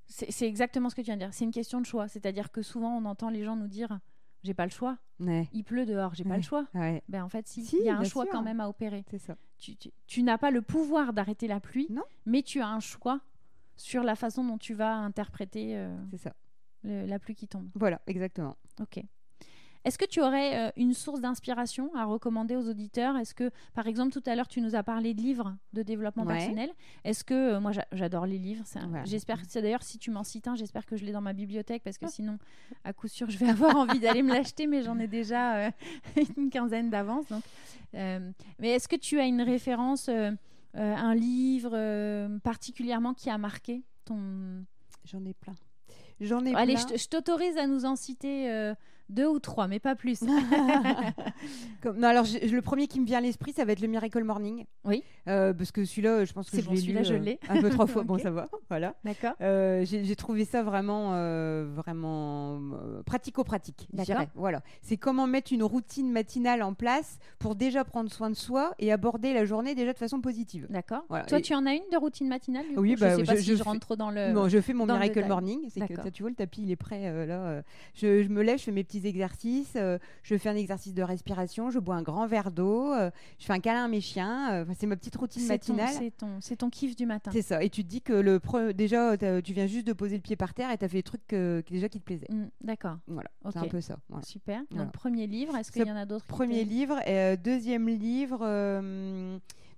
C'est 0.07 0.47
exactement 0.47 0.91
ce 0.91 0.97
que 0.97 1.01
tu 1.01 1.07
viens 1.07 1.17
de 1.17 1.21
dire. 1.21 1.33
C'est 1.33 1.45
une 1.45 1.53
question 1.53 1.81
de 1.81 1.87
choix. 1.87 2.09
C'est-à-dire 2.09 2.51
que 2.51 2.61
souvent, 2.61 2.99
on 2.99 3.05
entend 3.05 3.31
les 3.31 3.45
gens 3.45 3.57
nous 3.57 3.69
dire 3.69 4.01
j'ai 4.43 4.55
pas 4.55 4.65
le 4.65 4.71
choix. 4.71 4.99
Il 5.21 5.63
pleut 5.65 5.87
dehors, 5.87 6.15
j'ai 6.15 6.25
pas 6.25 6.37
le 6.37 6.43
choix. 6.43 6.67
Ben, 6.75 7.23
en 7.23 7.29
fait, 7.29 7.47
si, 7.47 7.65
il 7.73 7.85
y 7.85 7.89
a 7.89 7.97
un 7.97 8.05
choix 8.05 8.27
quand 8.27 8.43
même 8.43 8.61
à 8.61 8.69
opérer. 8.69 9.05
C'est 9.11 9.19
ça. 9.19 9.37
Tu, 9.59 9.77
tu, 9.77 9.93
tu 10.09 10.23
n'as 10.25 10.39
pas 10.39 10.51
le 10.51 10.61
pouvoir 10.61 11.13
d'arrêter 11.13 11.47
la 11.47 11.61
pluie, 11.61 11.87
non. 11.91 12.03
mais 12.27 12.43
tu 12.43 12.61
as 12.61 12.69
un 12.69 12.81
choix 12.81 13.21
sur 13.77 14.03
la 14.03 14.17
façon 14.17 14.45
dont 14.45 14.59
tu 14.59 14.75
vas 14.75 14.95
interpréter 14.95 15.77
euh, 15.77 15.97
ça. 16.17 16.33
la 16.85 17.19
pluie 17.19 17.35
qui 17.35 17.49
tombe. 17.49 17.69
Voilà, 17.75 18.01
exactement. 18.07 18.57
Ok. 18.81 19.03
Est-ce 19.85 19.99
que 19.99 20.05
tu 20.05 20.21
aurais 20.21 20.69
euh, 20.69 20.71
une 20.77 20.95
source 20.95 21.21
d'inspiration 21.21 21.93
à 21.97 22.05
recommander 22.05 22.55
aux 22.55 22.69
auditeurs? 22.69 23.17
Est-ce 23.17 23.35
que, 23.35 23.51
par 23.75 23.89
exemple, 23.89 24.13
tout 24.13 24.23
à 24.27 24.37
l'heure, 24.37 24.47
tu 24.47 24.61
nous 24.61 24.77
as 24.77 24.85
parlé 24.85 25.13
de 25.13 25.21
livres 25.21 25.57
de 25.73 25.83
développement 25.83 26.25
personnel? 26.25 26.71
Est-ce 27.05 27.25
que, 27.25 27.55
euh, 27.55 27.61
moi, 27.61 27.73
j'adore 27.91 28.27
les 28.27 28.39
livres. 28.39 28.65
J'espère 29.05 29.43
que, 29.43 29.61
d'ailleurs, 29.61 29.83
si 29.83 29.99
tu 29.99 30.11
m'en 30.13 30.23
cites 30.23 30.47
un, 30.47 30.55
j'espère 30.55 30.87
que 30.87 30.97
je 30.97 31.05
l'ai 31.05 31.13
dans 31.13 31.21
ma 31.21 31.33
bibliothèque 31.33 31.83
parce 31.83 31.99
que 31.99 32.09
sinon, 32.09 32.39
à 32.85 32.93
coup 32.93 33.09
sûr, 33.09 33.29
je 33.29 33.39
vais 33.39 33.49
avoir 33.49 33.77
envie 33.77 33.99
d'aller 33.99 34.23
me 34.23 34.33
l'acheter, 34.33 34.69
mais 34.69 34.83
j'en 34.83 34.99
ai 34.99 35.09
déjà 35.09 35.71
une 36.37 36.51
quinzaine 36.51 36.91
d'avance. 36.91 37.27
mais 37.93 38.69
est-ce 38.69 38.87
que 38.87 38.97
tu 38.97 39.19
as 39.19 39.27
une 39.27 39.43
référence 39.43 40.09
euh, 40.77 40.95
un 40.95 41.15
livre 41.15 41.73
euh, 41.75 42.39
particulièrement 42.41 43.15
qui 43.15 43.31
a 43.31 43.39
marqué 43.39 43.83
ton. 44.05 44.65
J'en 45.05 45.25
ai 45.25 45.35
plein. 45.35 45.55
J'en 46.21 46.45
ai 46.45 46.55
Allez, 46.55 46.77
je 46.77 47.09
t'autorise 47.09 47.57
à 47.59 47.67
nous 47.67 47.85
en 47.85 47.97
citer 47.97 48.51
euh, 48.51 48.75
deux 49.13 49.29
ou 49.29 49.39
trois, 49.39 49.69
mais 49.69 49.79
pas 49.79 49.95
plus. 49.95 50.21
Comme, 51.83 51.99
non, 51.99 52.09
alors 52.09 52.25
le 52.25 52.61
premier 52.61 52.87
qui 52.87 53.01
me 53.01 53.07
vient 53.07 53.19
à 53.19 53.21
l'esprit, 53.21 53.53
ça 53.53 53.65
va 53.65 53.73
être 53.73 53.81
le 53.81 53.89
Miracle 53.89 54.25
Morning. 54.25 54.65
Oui. 54.85 55.05
Euh, 55.29 55.53
parce 55.53 55.71
que 55.71 55.85
celui-là, 55.85 56.25
je 56.25 56.33
pense 56.33 56.51
que 56.51 56.61
je 56.61 56.67
bon, 56.67 56.73
l'ai 56.73 56.81
lu 56.81 57.05
je 57.05 57.15
l'ai. 57.15 57.39
Euh, 57.49 57.55
un 57.55 57.61
peu 57.61 57.71
trois 57.71 57.87
fois. 57.89 58.03
Bon, 58.03 58.19
ça 58.19 58.31
va. 58.31 58.49
Voilà. 58.69 58.95
D'accord. 59.05 59.33
Euh, 59.41 59.85
j'ai 59.85 60.17
trouvé 60.17 60.45
ça 60.45 60.63
vraiment, 60.63 61.11
vraiment 61.67 62.61
pratico-pratique. 63.07 63.89
Voilà. 64.35 64.63
C'est 64.81 64.97
comment 64.97 65.27
mettre 65.27 65.53
une 65.53 65.63
routine 65.63 66.11
matinale 66.11 66.63
en 66.63 66.75
place 66.75 67.19
pour 67.39 67.55
déjà 67.55 67.85
prendre 67.85 68.11
soin 68.11 68.31
de 68.31 68.37
soi 68.37 68.75
et 68.79 68.93
aborder 68.93 69.33
la 69.35 69.45
journée 69.45 69.75
déjà 69.75 69.93
de 69.93 69.99
façon 69.99 70.21
positive. 70.21 70.67
D'accord. 70.71 71.05
Toi, 71.29 71.41
tu 71.41 71.55
en 71.55 71.67
as 71.67 71.75
une 71.75 71.89
de 71.93 71.97
routine 71.97 72.29
matinale 72.29 72.65
Oui, 72.77 72.97
bah, 72.97 73.11
je 73.11 73.17
sais 73.17 73.25
pas 73.25 73.37
si 73.37 73.57
je, 73.57 73.63
rentre 73.63 73.81
trop 73.81 73.97
dans 73.97 74.11
le. 74.11 74.33
Non, 74.33 74.49
je 74.49 74.61
fais 74.61 74.73
mon 74.73 74.87
Miracle 74.87 75.25
Morning. 75.27 75.69
C'est 75.69 75.87
que 75.87 76.09
tu 76.09 76.23
vois, 76.23 76.31
le 76.31 76.37
tapis, 76.37 76.63
il 76.63 76.71
est 76.71 76.77
prêt 76.77 77.27
là. 77.27 77.63
Je, 77.95 78.23
je, 78.23 78.29
me 78.29 78.43
lève, 78.43 78.59
je 78.59 78.65
fais 78.65 78.73
mes 78.73 78.85
petits 78.85 79.02
exercices. 79.07 79.75
Euh, 79.77 79.99
je 80.23 80.37
fais 80.37 80.49
un 80.49 80.57
exercice 80.57 80.95
de 80.95 81.03
respiration. 81.03 81.71
Je 81.71 81.79
bois 81.79 81.97
un 81.97 82.03
grand 82.03 82.27
verre 82.27 82.51
d'eau. 82.51 82.93
Euh, 82.93 83.11
je 83.39 83.45
fais 83.45 83.53
un 83.53 83.61
câlin 83.61 83.85
à 83.85 83.89
mes 83.89 84.01
chiens. 84.01 84.53
Euh, 84.53 84.65
c'est 84.79 84.87
ma 84.87 84.97
petite 84.97 85.17
routine 85.17 85.47
matinale. 85.47 85.89
C'est 85.93 86.11
ton, 86.17 86.41
c'est 86.41 86.57
ton 86.57 86.71
kiff 86.71 86.97
du 86.97 87.07
matin. 87.07 87.31
C'est 87.33 87.43
ça. 87.43 87.63
Et 87.63 87.71
tu 87.71 87.85
te 87.85 87.89
dis 87.89 88.03
que 88.03 88.13
le 88.13 88.41
déjà, 88.73 89.17
tu 89.17 89.53
viens 89.53 89.67
juste 89.67 89.87
de 89.87 89.93
poser 89.93 90.17
le 90.17 90.23
pied 90.23 90.37
par 90.37 90.55
terre 90.55 90.71
et 90.71 90.79
tu 90.79 90.85
as 90.85 90.89
fait 90.89 90.99
des 90.99 91.03
trucs 91.03 91.29
déjà 91.29 91.89
qui 91.89 92.01
te 92.01 92.05
plaisaient. 92.05 92.31
Mm, 92.31 92.47
d'accord. 92.63 92.99
Voilà. 93.07 93.31
C'est 93.51 93.59
un 93.59 93.69
peu 93.69 93.81
ça. 93.81 93.99
Super. 94.25 94.63
Donc, 94.71 94.93
premier 94.93 95.27
livre. 95.27 95.57
Est-ce 95.57 95.73
qu'il 95.73 95.87
y 95.87 95.93
en 95.93 95.97
a 95.97 96.07
d'autres 96.07 96.27
Premier 96.27 96.65
livre. 96.65 96.99
deuxième 97.37 97.89
livre. 97.89 98.41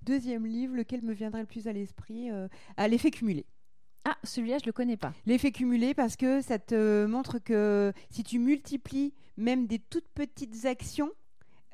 deuxième 0.02 0.46
livre, 0.46 0.76
lequel 0.76 1.02
me 1.02 1.12
viendrait 1.12 1.40
le 1.40 1.46
plus 1.46 1.66
à 1.66 1.72
l'esprit 1.72 2.30
À 2.76 2.88
l'effet 2.88 3.10
cumulé. 3.10 3.46
Ah, 4.04 4.16
celui-là, 4.22 4.58
je 4.60 4.66
le 4.66 4.72
connais 4.72 4.96
pas. 4.96 5.12
L'effet 5.26 5.50
cumulé, 5.50 5.94
parce 5.94 6.16
que 6.16 6.42
ça 6.42 6.58
te 6.58 7.06
montre 7.06 7.38
que 7.38 7.92
si 8.10 8.22
tu 8.22 8.38
multiplies 8.38 9.14
même 9.36 9.66
des 9.66 9.78
toutes 9.78 10.08
petites 10.14 10.66
actions, 10.66 11.10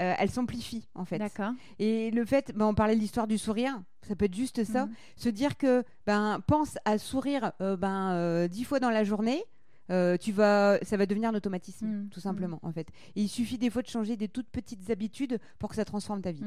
euh, 0.00 0.14
elles 0.18 0.30
s'amplifient 0.30 0.88
en 0.94 1.04
fait. 1.04 1.18
D'accord. 1.18 1.52
Et 1.78 2.10
le 2.10 2.24
fait, 2.24 2.52
ben, 2.54 2.66
on 2.66 2.74
parlait 2.74 2.94
de 2.94 3.00
l'histoire 3.00 3.26
du 3.26 3.36
sourire, 3.36 3.82
ça 4.02 4.16
peut 4.16 4.24
être 4.24 4.34
juste 4.34 4.64
ça, 4.64 4.86
mhm. 4.86 4.92
se 5.16 5.28
dire 5.28 5.58
que 5.58 5.84
ben 6.06 6.40
pense 6.46 6.78
à 6.86 6.96
sourire 6.96 7.52
euh, 7.60 7.76
ben 7.76 8.12
euh, 8.12 8.48
dix 8.48 8.64
fois 8.64 8.80
dans 8.80 8.90
la 8.90 9.04
journée. 9.04 9.44
tu 10.20 10.32
vas, 10.32 10.78
ça 10.82 10.96
va 10.96 11.04
devenir 11.04 11.30
un 11.30 11.34
automatisme, 11.34 11.86
mhm. 11.86 12.08
tout 12.10 12.20
simplement, 12.20 12.60
en 12.62 12.72
fait. 12.72 12.88
Et 13.16 13.22
il 13.22 13.28
suffit 13.28 13.58
des 13.58 13.70
fois 13.70 13.82
de 13.82 13.88
changer 13.88 14.16
des 14.16 14.28
toutes 14.28 14.48
petites 14.48 14.88
habitudes 14.88 15.38
pour 15.58 15.68
que 15.68 15.74
ça 15.74 15.84
transforme 15.84 16.22
ta 16.22 16.32
vie. 16.32 16.44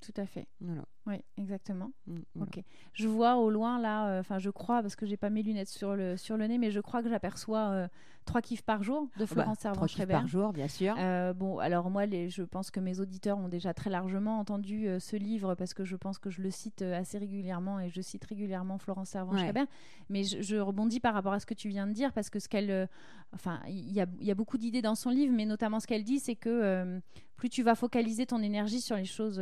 Tout 0.00 0.14
à 0.16 0.26
fait. 0.26 0.46
Voilà. 0.60 0.84
Oui, 1.06 1.16
exactement. 1.36 1.90
Mm, 2.06 2.42
ok. 2.42 2.62
Je 2.94 3.08
vois 3.08 3.36
au 3.36 3.50
loin 3.50 3.78
là, 3.78 4.08
euh, 4.08 4.20
enfin 4.20 4.38
je 4.38 4.50
crois 4.50 4.80
parce 4.82 4.96
que 4.96 5.04
j'ai 5.04 5.16
pas 5.16 5.30
mes 5.30 5.42
lunettes 5.42 5.68
sur 5.68 5.96
le 5.96 6.16
sur 6.16 6.36
le 6.36 6.46
nez, 6.46 6.58
mais 6.58 6.70
je 6.70 6.80
crois 6.80 7.02
que 7.02 7.08
j'aperçois 7.08 7.70
euh, 7.70 7.88
trois 8.24 8.40
kiffs 8.40 8.62
par 8.62 8.82
jour 8.82 9.02
de 9.02 9.08
ah 9.08 9.18
bah, 9.18 9.26
Florence 9.26 9.58
servan 9.58 9.74
Trois 9.76 9.88
kiffs 9.88 10.06
par 10.06 10.26
jour, 10.28 10.52
bien 10.52 10.68
sûr. 10.68 10.94
Euh, 10.98 11.32
bon, 11.34 11.58
alors 11.58 11.90
moi, 11.90 12.06
les, 12.06 12.30
je 12.30 12.42
pense 12.42 12.70
que 12.70 12.78
mes 12.78 13.00
auditeurs 13.00 13.36
ont 13.38 13.48
déjà 13.48 13.74
très 13.74 13.90
largement 13.90 14.38
entendu 14.38 14.86
ce 15.00 15.16
livre 15.16 15.54
parce 15.56 15.74
que 15.74 15.84
je 15.84 15.96
pense 15.96 16.18
que 16.18 16.30
je 16.30 16.40
le 16.40 16.50
cite 16.50 16.82
assez 16.82 17.18
régulièrement 17.18 17.80
et 17.80 17.88
je 17.88 18.00
cite 18.00 18.24
régulièrement 18.24 18.78
Florence 18.78 19.10
servan 19.10 19.36
schreiber 19.36 19.64
Mais 20.08 20.22
je, 20.22 20.56
rebondis 20.56 21.00
par 21.00 21.14
rapport 21.14 21.32
à 21.32 21.40
ce 21.40 21.46
que 21.46 21.54
tu 21.54 21.68
viens 21.68 21.86
de 21.86 21.92
dire 21.92 22.12
parce 22.12 22.30
que 22.30 22.38
ce 22.38 22.48
qu'elle, 22.48 22.88
enfin, 23.34 23.60
il 23.66 23.92
y 23.92 24.00
a, 24.00 24.06
y 24.20 24.30
a, 24.30 24.34
beaucoup 24.34 24.56
d'idées 24.56 24.82
dans 24.82 24.94
son 24.94 25.10
livre, 25.10 25.34
mais 25.34 25.44
notamment 25.44 25.80
ce 25.80 25.86
qu'elle 25.86 26.04
dit, 26.04 26.20
c'est 26.20 26.36
que 26.36 27.00
plus 27.36 27.48
tu 27.48 27.62
vas 27.62 27.74
focaliser 27.74 28.26
ton 28.26 28.42
énergie 28.42 28.80
sur 28.80 28.96
les 28.96 29.04
choses 29.04 29.40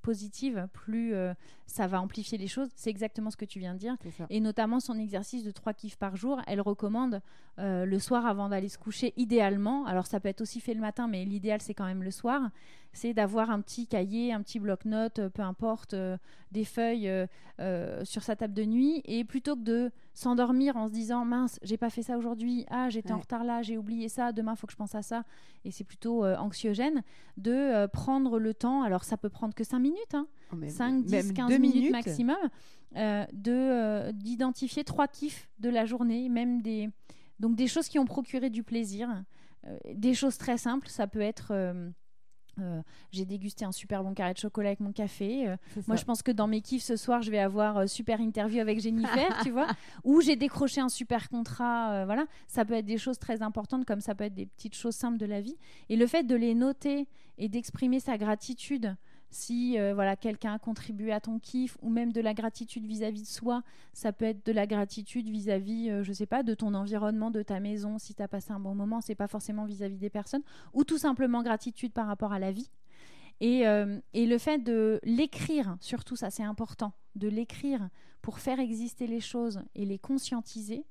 positive, 0.00 0.66
plus 0.72 1.14
euh, 1.14 1.32
ça 1.66 1.86
va 1.86 2.00
amplifier 2.00 2.38
les 2.38 2.48
choses. 2.48 2.68
C'est 2.74 2.90
exactement 2.90 3.30
ce 3.30 3.36
que 3.36 3.44
tu 3.44 3.58
viens 3.58 3.74
de 3.74 3.78
dire. 3.78 3.96
Et 4.28 4.40
notamment 4.40 4.80
son 4.80 4.98
exercice 4.98 5.44
de 5.44 5.50
trois 5.50 5.72
kiffs 5.72 5.96
par 5.96 6.16
jour, 6.16 6.40
elle 6.46 6.60
recommande 6.60 7.20
euh, 7.58 7.84
le 7.84 7.98
soir 7.98 8.26
avant 8.26 8.48
d'aller 8.48 8.68
se 8.68 8.78
coucher, 8.78 9.12
idéalement. 9.16 9.86
Alors 9.86 10.06
ça 10.06 10.20
peut 10.20 10.28
être 10.28 10.40
aussi 10.40 10.60
fait 10.60 10.74
le 10.74 10.80
matin, 10.80 11.06
mais 11.06 11.24
l'idéal 11.24 11.60
c'est 11.60 11.74
quand 11.74 11.86
même 11.86 12.02
le 12.02 12.10
soir. 12.10 12.50
C'est 12.92 13.12
d'avoir 13.12 13.50
un 13.50 13.60
petit 13.60 13.86
cahier, 13.86 14.32
un 14.32 14.42
petit 14.42 14.58
bloc-notes, 14.58 15.18
euh, 15.20 15.28
peu 15.28 15.42
importe, 15.42 15.94
des 16.50 16.64
feuilles 16.64 17.10
sur 18.04 18.22
sa 18.22 18.36
table 18.36 18.54
de 18.54 18.64
nuit. 18.64 19.02
Et 19.04 19.24
plutôt 19.24 19.54
que 19.54 19.62
de 19.62 19.90
s'endormir 20.14 20.76
en 20.76 20.88
se 20.88 20.92
disant 20.92 21.24
mince, 21.24 21.58
j'ai 21.62 21.76
pas 21.76 21.90
fait 21.90 22.02
ça 22.02 22.16
aujourd'hui, 22.16 22.64
ah 22.70 22.88
j'étais 22.88 23.12
en 23.12 23.18
retard 23.18 23.44
là, 23.44 23.62
j'ai 23.62 23.76
oublié 23.76 24.08
ça, 24.08 24.32
demain 24.32 24.56
faut 24.56 24.66
que 24.66 24.72
je 24.72 24.78
pense 24.78 24.94
à 24.94 25.02
ça, 25.02 25.24
et 25.64 25.70
c'est 25.70 25.84
plutôt 25.84 26.24
anxiogène, 26.24 27.02
de 27.36 27.86
prendre 27.86 28.38
le 28.38 28.54
temps. 28.54 28.82
Alors 28.82 29.04
ça 29.04 29.16
peut 29.16 29.28
prendre 29.28 29.54
que 29.54 29.62
cinq 29.62 29.78
minutes 29.78 29.90
minutes, 29.90 30.14
hein. 30.14 30.26
5, 30.68 31.04
10, 31.04 31.32
15 31.32 31.58
minutes, 31.58 31.90
maximum, 31.90 32.36
euh, 32.96 33.24
de 33.32 33.52
euh, 33.52 34.12
d'identifier 34.12 34.84
trois 34.84 35.08
kiffs 35.08 35.48
de 35.58 35.68
la 35.68 35.84
journée, 35.84 36.28
même 36.28 36.62
des 36.62 36.88
donc 37.38 37.56
des 37.56 37.66
choses 37.66 37.88
qui 37.88 37.98
ont 37.98 38.04
procuré 38.04 38.50
du 38.50 38.62
plaisir, 38.62 39.08
euh, 39.66 39.78
des 39.94 40.14
choses 40.14 40.36
très 40.36 40.58
simples. 40.58 40.88
Ça 40.88 41.06
peut 41.06 41.20
être 41.20 41.52
j'ai 43.12 43.24
dégusté 43.24 43.64
un 43.64 43.72
super 43.72 44.02
bon 44.02 44.14
carré 44.14 44.32
de 44.32 44.38
chocolat 44.38 44.68
avec 44.70 44.80
mon 44.80 44.92
café. 44.92 45.54
moi, 45.86 45.96
je 45.96 46.04
pense 46.04 46.22
que 46.22 46.32
dans 46.32 46.46
mes 46.46 46.60
kiffs 46.60 46.82
ce 46.82 46.96
soir, 46.96 47.22
je 47.22 47.30
vais 47.30 47.38
avoir 47.38 47.88
super 47.88 48.20
interview 48.20 48.60
avec 48.60 48.80
Jennifer, 48.80 49.38
tu 49.42 49.50
vois, 49.50 49.68
ou 50.04 50.20
j'ai 50.20 50.36
décroché 50.36 50.80
un 50.80 50.88
super 50.88 51.28
contrat. 51.28 52.04
voilà, 52.04 52.26
ça 52.48 52.64
peut 52.64 52.74
être 52.74 52.86
des 52.86 52.98
choses 52.98 53.18
très 53.18 53.42
importantes, 53.42 53.84
comme 53.84 54.00
ça 54.00 54.14
peut 54.14 54.24
être 54.24 54.34
des 54.34 54.46
petites 54.46 54.74
choses 54.74 54.94
simples 54.94 55.18
de 55.18 55.26
la 55.26 55.40
vie. 55.40 55.56
Et 55.88 55.96
le 55.96 56.06
fait 56.06 56.24
de 56.24 56.36
les 56.36 56.54
noter 56.54 57.08
et 57.38 57.48
d'exprimer 57.48 58.00
sa 58.00 58.18
gratitude 58.18 58.96
si 59.30 59.78
euh, 59.78 59.94
voilà 59.94 60.16
quelqu'un 60.16 60.54
a 60.54 60.58
contribué 60.58 61.12
à 61.12 61.20
ton 61.20 61.38
kiff 61.38 61.76
ou 61.82 61.88
même 61.88 62.12
de 62.12 62.20
la 62.20 62.34
gratitude 62.34 62.84
vis-à-vis 62.84 63.22
de 63.22 63.28
soi 63.28 63.62
ça 63.92 64.12
peut 64.12 64.24
être 64.24 64.44
de 64.44 64.52
la 64.52 64.66
gratitude 64.66 65.28
vis-à-vis 65.28 65.90
euh, 65.90 66.02
je 66.02 66.12
sais 66.12 66.26
pas 66.26 66.42
de 66.42 66.54
ton 66.54 66.74
environnement 66.74 67.30
de 67.30 67.42
ta 67.42 67.60
maison 67.60 67.98
si 67.98 68.14
tu 68.14 68.22
as 68.22 68.28
passé 68.28 68.52
un 68.52 68.60
bon 68.60 68.74
moment. 68.74 69.00
C'est 69.00 69.14
pas 69.14 69.28
forcément 69.28 69.64
vis-à-vis 69.64 69.98
des 69.98 70.10
personnes. 70.10 70.42
Ou 70.74 70.84
tout 70.84 70.98
simplement 70.98 71.42
gratitude 71.42 71.92
par 71.92 72.06
rapport 72.06 72.32
à 72.32 72.38
la 72.38 72.52
vie. 72.52 72.70
Et, 73.40 73.66
euh, 73.66 73.98
et 74.12 74.26
le 74.26 74.36
fait 74.36 74.58
de 74.58 75.00
l'écrire 75.02 75.76
surtout 75.80 76.14
ça 76.14 76.28
c'est 76.28 76.42
important 76.42 76.92
de 77.14 77.26
l'écrire 77.26 77.88
pour 78.20 78.38
faire 78.38 78.60
exister 78.60 79.06
les 79.06 79.20
choses 79.20 79.62
et 79.74 79.86
les 79.86 79.98
conscientiser 79.98 80.84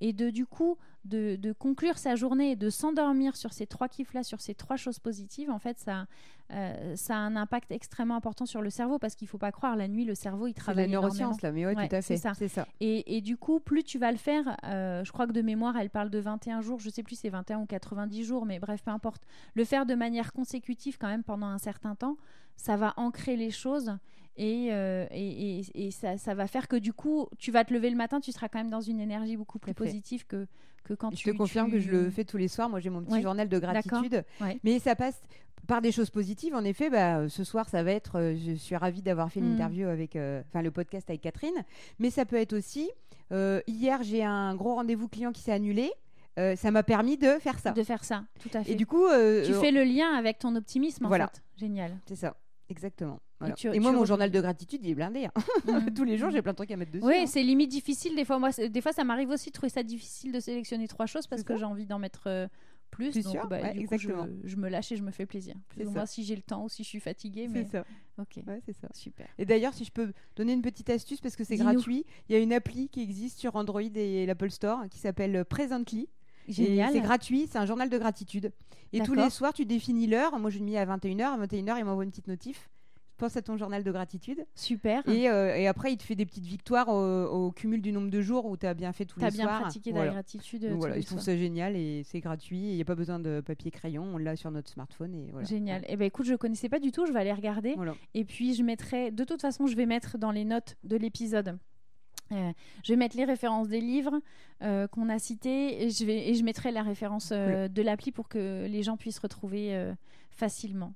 et 0.00 0.12
de 0.12 0.30
du 0.30 0.46
coup 0.46 0.76
de, 1.04 1.52
conclure 1.58 1.98
sa 1.98 2.16
journée 2.16 2.52
et 2.52 2.56
de 2.56 2.70
s'endormir 2.70 3.36
sur 3.36 3.52
ces 3.52 3.66
trois 3.66 3.88
kiffs 3.88 4.14
là 4.14 4.22
sur 4.22 4.40
ces 4.40 4.54
trois 4.54 4.76
choses 4.76 4.98
positives 4.98 5.50
en 5.50 5.58
fait 5.58 5.78
ça 5.78 6.06
euh, 6.52 6.94
ça 6.94 7.16
a 7.16 7.18
un 7.18 7.36
impact 7.36 7.70
extrêmement 7.72 8.16
important 8.16 8.44
sur 8.44 8.60
le 8.60 8.68
cerveau 8.68 8.98
parce 8.98 9.14
qu'il 9.14 9.26
faut 9.28 9.38
pas 9.38 9.50
croire, 9.50 9.76
la 9.76 9.88
nuit, 9.88 10.04
le 10.04 10.14
cerveau, 10.14 10.46
il 10.46 10.52
travaille. 10.54 10.84
C'est 10.84 10.90
la 10.90 11.00
neuroscience, 11.00 11.40
là, 11.40 11.52
mais 11.52 11.66
oui, 11.66 11.74
tout 11.74 11.94
à 11.94 12.02
fait. 12.02 12.16
C'est 12.34 12.48
ça. 12.48 12.66
Et, 12.80 13.20
du 13.22 13.36
coup, 13.36 13.60
plus 13.60 13.82
tu 13.82 13.98
vas 13.98 14.12
le 14.12 14.18
faire, 14.18 14.56
euh, 14.64 15.02
je 15.04 15.12
crois 15.12 15.26
que 15.26 15.32
de 15.32 15.40
mémoire, 15.40 15.76
elle 15.76 15.90
parle 15.90 16.10
de 16.10 16.18
21 16.18 16.60
jours, 16.60 16.80
je 16.80 16.90
sais 16.90 17.02
plus, 17.02 17.16
c'est 17.16 17.30
21 17.30 17.60
ou 17.60 17.66
90 17.66 18.24
jours, 18.24 18.44
mais 18.44 18.58
bref, 18.58 18.82
peu 18.82 18.90
importe. 18.90 19.22
Le 19.54 19.64
faire 19.64 19.86
de 19.86 19.94
manière 19.94 20.32
consécutive, 20.32 20.98
quand 20.98 21.08
même, 21.08 21.24
pendant 21.24 21.46
un 21.46 21.58
certain 21.58 21.94
temps, 21.94 22.16
ça 22.56 22.76
va 22.76 22.92
ancrer 22.96 23.36
les 23.36 23.50
choses. 23.50 23.96
Et, 24.36 24.68
euh, 24.72 25.06
et, 25.12 25.62
et, 25.74 25.90
ça, 25.90 26.16
ça, 26.16 26.34
va 26.34 26.48
faire 26.48 26.66
que 26.66 26.76
du 26.76 26.92
coup, 26.92 27.28
tu 27.38 27.52
vas 27.52 27.64
te 27.64 27.72
lever 27.72 27.88
le 27.88 27.96
matin, 27.96 28.20
tu 28.20 28.32
seras 28.32 28.48
quand 28.48 28.58
même 28.58 28.70
dans 28.70 28.80
une 28.80 29.00
énergie 29.00 29.36
beaucoup 29.36 29.60
plus 29.60 29.74
positive 29.74 30.26
que, 30.26 30.46
que 30.82 30.94
quand 30.94 31.10
tu. 31.10 31.16
Je 31.16 31.30
te 31.30 31.36
confirme 31.36 31.70
que 31.70 31.78
je 31.78 31.90
le 31.90 32.10
fais 32.10 32.24
tous 32.24 32.36
les 32.36 32.48
soirs. 32.48 32.68
Moi, 32.68 32.80
j'ai 32.80 32.90
mon 32.90 33.02
petit 33.02 33.22
journal 33.22 33.48
de 33.48 33.58
gratitude. 33.58 34.24
Mais 34.64 34.78
ça 34.78 34.96
passe 34.96 35.20
par 35.66 35.80
des 35.80 35.92
choses 35.92 36.10
positives, 36.10 36.54
en 36.54 36.64
effet, 36.64 36.90
bah, 36.90 37.28
ce 37.28 37.44
soir, 37.44 37.68
ça 37.68 37.82
va 37.82 37.92
être. 37.92 38.18
Euh, 38.18 38.36
je 38.36 38.52
suis 38.54 38.76
ravie 38.76 39.02
d'avoir 39.02 39.30
fait 39.30 39.40
l'interview 39.40 39.86
mm. 39.86 39.90
avec, 39.90 40.16
euh, 40.16 40.42
enfin, 40.48 40.62
le 40.62 40.70
podcast 40.70 41.08
avec 41.08 41.22
Catherine. 41.22 41.64
Mais 41.98 42.10
ça 42.10 42.24
peut 42.24 42.36
être 42.36 42.52
aussi. 42.52 42.90
Euh, 43.32 43.60
hier, 43.66 44.02
j'ai 44.02 44.22
un 44.22 44.54
gros 44.54 44.74
rendez-vous 44.74 45.08
client 45.08 45.32
qui 45.32 45.40
s'est 45.40 45.52
annulé. 45.52 45.90
ça 46.36 46.70
m'a 46.70 46.82
permis 46.82 47.16
de 47.16 47.38
faire 47.38 47.58
ça. 47.58 47.72
De 47.72 47.82
faire 47.82 48.04
ça, 48.04 48.24
tout 48.40 48.50
à 48.54 48.62
fait. 48.62 48.72
Et 48.72 48.74
du 48.74 48.86
coup, 48.86 49.06
tu 49.44 49.54
fais 49.54 49.70
le 49.70 49.84
lien 49.84 50.12
avec 50.14 50.38
ton 50.38 50.54
optimisme. 50.56 51.06
En 51.06 51.08
voilà, 51.08 51.28
fait. 51.28 51.42
génial. 51.56 51.92
C'est 52.06 52.16
ça, 52.16 52.36
exactement. 52.68 53.20
Et, 53.72 53.80
moi, 53.80 53.92
mon 53.92 54.04
journal 54.04 54.30
de 54.30 54.40
gratitude, 54.40 54.80
il 54.82 54.90
est 54.90 54.94
blindé. 54.94 55.26
Hein. 55.26 55.86
Tous 55.96 56.04
les 56.04 56.18
jours, 56.18 56.30
j'ai 56.30 56.42
plein 56.42 56.52
de 56.52 56.56
trucs 56.56 56.70
à 56.70 56.76
mettre 56.76 56.92
dessus. 56.92 57.04
Oui, 57.04 57.14
hein. 57.20 57.26
c'est 57.26 57.42
limite 57.42 57.70
difficile. 57.70 58.14
Des 58.16 58.24
fois, 58.24 58.38
moi, 58.38 58.50
des 58.50 58.80
fois, 58.80 58.92
ça 58.92 59.04
m'arrive 59.04 59.30
aussi 59.30 59.50
de 59.50 59.54
trouver 59.54 59.70
ça 59.70 59.82
difficile 59.82 60.32
de 60.32 60.40
sélectionner 60.40 60.88
trois 60.88 61.06
choses 61.06 61.26
parce 61.26 61.42
que 61.42 61.56
j'ai 61.56 61.64
envie 61.64 61.86
d'en 61.86 61.98
mettre 61.98 62.48
plus. 62.94 63.22
donc, 63.22 63.48
bah, 63.48 63.72
exactement. 63.74 64.26
je, 64.44 64.56
me 64.56 64.68
lâche 64.68 64.92
et 64.92 64.96
je 64.96 65.02
me 65.02 65.10
fais 65.10 65.26
plaisir. 65.26 65.54
Plus 65.68 65.86
ou 65.86 65.94
si 66.06 66.24
j'ai 66.24 66.36
le 66.36 66.42
temps 66.42 66.64
ou 66.64 66.68
si 66.68 66.82
je 66.84 66.88
suis 66.88 67.00
fatiguée. 67.00 67.48
C'est 67.52 67.64
ça. 67.64 67.84
Ok. 68.18 68.40
c'est 68.64 68.72
ça. 68.72 68.88
Super. 68.94 69.26
Et 69.38 69.44
d'ailleurs, 69.44 69.74
si 69.74 69.84
je 69.84 69.90
peux 69.90 70.12
donner 70.36 70.52
une 70.52 70.62
petite 70.62 70.90
astuce 70.90 71.20
parce 71.20 71.36
que 71.36 71.44
c'est 71.44 71.56
gratuit, 71.56 72.04
il 72.28 72.32
y 72.34 72.36
a 72.36 72.38
une 72.38 72.52
appli 72.52 72.88
qui 72.88 73.02
existe 73.02 73.38
sur 73.38 73.56
Android 73.56 73.80
et 73.82 74.26
l'Apple 74.26 74.50
Store 74.50 74.88
qui 74.90 74.98
s'appelle 74.98 75.44
Presently. 75.44 76.08
Génial. 76.46 76.92
C'est 76.92 77.00
gratuit, 77.00 77.48
c'est 77.50 77.58
un 77.58 77.66
journal 77.66 77.88
de 77.88 77.98
gratitude. 77.98 78.52
Et 78.92 79.00
tous 79.00 79.14
les 79.14 79.30
soirs, 79.30 79.52
tu 79.52 79.64
définis 79.64 80.06
l'heure. 80.06 80.38
Moi, 80.38 80.50
je 80.50 80.58
le 80.58 80.64
mets 80.64 80.76
à 80.76 80.86
21h. 80.86 81.22
À 81.22 81.46
21h, 81.46 81.78
il 81.78 81.84
m'envoie 81.84 82.04
une 82.04 82.10
petite 82.10 82.28
notif 82.28 82.70
pense 83.16 83.36
à 83.36 83.42
ton 83.42 83.56
journal 83.56 83.84
de 83.84 83.92
gratitude. 83.92 84.44
Super. 84.54 85.06
Et, 85.08 85.28
euh, 85.28 85.56
et, 85.56 85.66
après, 85.66 85.92
il 85.92 85.96
te 85.96 86.02
fait 86.02 86.14
des 86.14 86.26
petites 86.26 86.46
victoires 86.46 86.88
au, 86.88 87.50
cumul 87.52 87.80
du 87.80 87.92
nombre 87.92 88.10
de 88.10 88.20
jours 88.20 88.46
où 88.46 88.56
tu 88.56 88.66
as 88.66 88.74
bien 88.74 88.92
fait 88.92 89.04
tous 89.04 89.20
les 89.20 89.30
soirs. 89.30 89.34
Tu 89.34 89.40
as 89.40 89.46
bien 89.46 89.60
pratiqué 89.60 89.92
la 89.92 90.08
gratitude. 90.08 90.68
Donc, 90.68 90.78
voilà, 90.78 91.00
je 91.00 91.06
trouve 91.06 91.20
ça 91.20 91.36
génial 91.36 91.76
et 91.76 92.02
c'est 92.04 92.20
gratuit. 92.20 92.58
Il 92.58 92.74
n'y 92.74 92.82
a 92.82 92.84
pas 92.84 92.94
besoin 92.94 93.18
de 93.18 93.40
papier 93.40 93.70
crayon. 93.70 94.04
On 94.14 94.18
l'a 94.18 94.36
sur 94.36 94.50
notre 94.50 94.70
smartphone. 94.70 95.14
Et 95.14 95.30
voilà. 95.30 95.46
Génial. 95.46 95.82
Et 95.82 95.86
eh 95.90 95.96
ben 95.96 96.06
écoute, 96.06 96.26
je 96.26 96.34
connaissais 96.34 96.68
pas 96.68 96.80
du 96.80 96.92
tout. 96.92 97.06
Je 97.06 97.12
vais 97.12 97.20
aller 97.20 97.32
regarder. 97.32 97.76
Et 98.14 98.24
puis, 98.24 98.54
je 98.54 98.62
mettrai. 98.62 99.10
De 99.10 99.24
toute 99.24 99.40
façon, 99.40 99.66
je 99.66 99.76
vais 99.76 99.86
mettre 99.86 100.18
dans 100.18 100.30
les 100.30 100.44
notes 100.44 100.76
de 100.84 100.96
l'épisode. 100.96 101.58
Euh, 102.32 102.52
je 102.82 102.92
vais 102.92 102.96
mettre 102.96 103.16
les 103.18 103.26
références 103.26 103.68
des 103.68 103.82
livres 103.82 104.18
euh, 104.62 104.88
qu'on 104.88 105.10
a 105.10 105.18
cités 105.18 105.84
et 105.84 105.90
je, 105.90 106.06
vais, 106.06 106.30
et 106.30 106.34
je 106.34 106.42
mettrai 106.42 106.72
la 106.72 106.82
référence 106.82 107.30
de 107.32 107.82
l'appli 107.82 108.12
pour 108.12 108.28
que 108.28 108.66
les 108.66 108.82
gens 108.82 108.96
puissent 108.96 109.18
retrouver 109.18 109.92
facilement. 110.30 110.94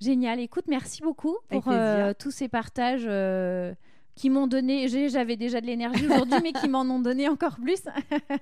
Génial. 0.00 0.40
Écoute, 0.40 0.64
merci 0.68 1.02
beaucoup 1.02 1.36
pour 1.50 1.64
euh, 1.68 2.12
tous 2.18 2.30
ces 2.30 2.48
partages 2.48 3.06
euh, 3.06 3.74
qui 4.14 4.30
m'ont 4.30 4.46
donné. 4.46 4.88
J'avais 5.08 5.36
déjà 5.36 5.60
de 5.60 5.66
l'énergie 5.66 6.06
aujourd'hui, 6.06 6.38
mais 6.42 6.52
qui 6.52 6.68
m'en 6.68 6.82
ont 6.82 7.00
donné 7.00 7.28
encore 7.28 7.56
plus. 7.56 7.82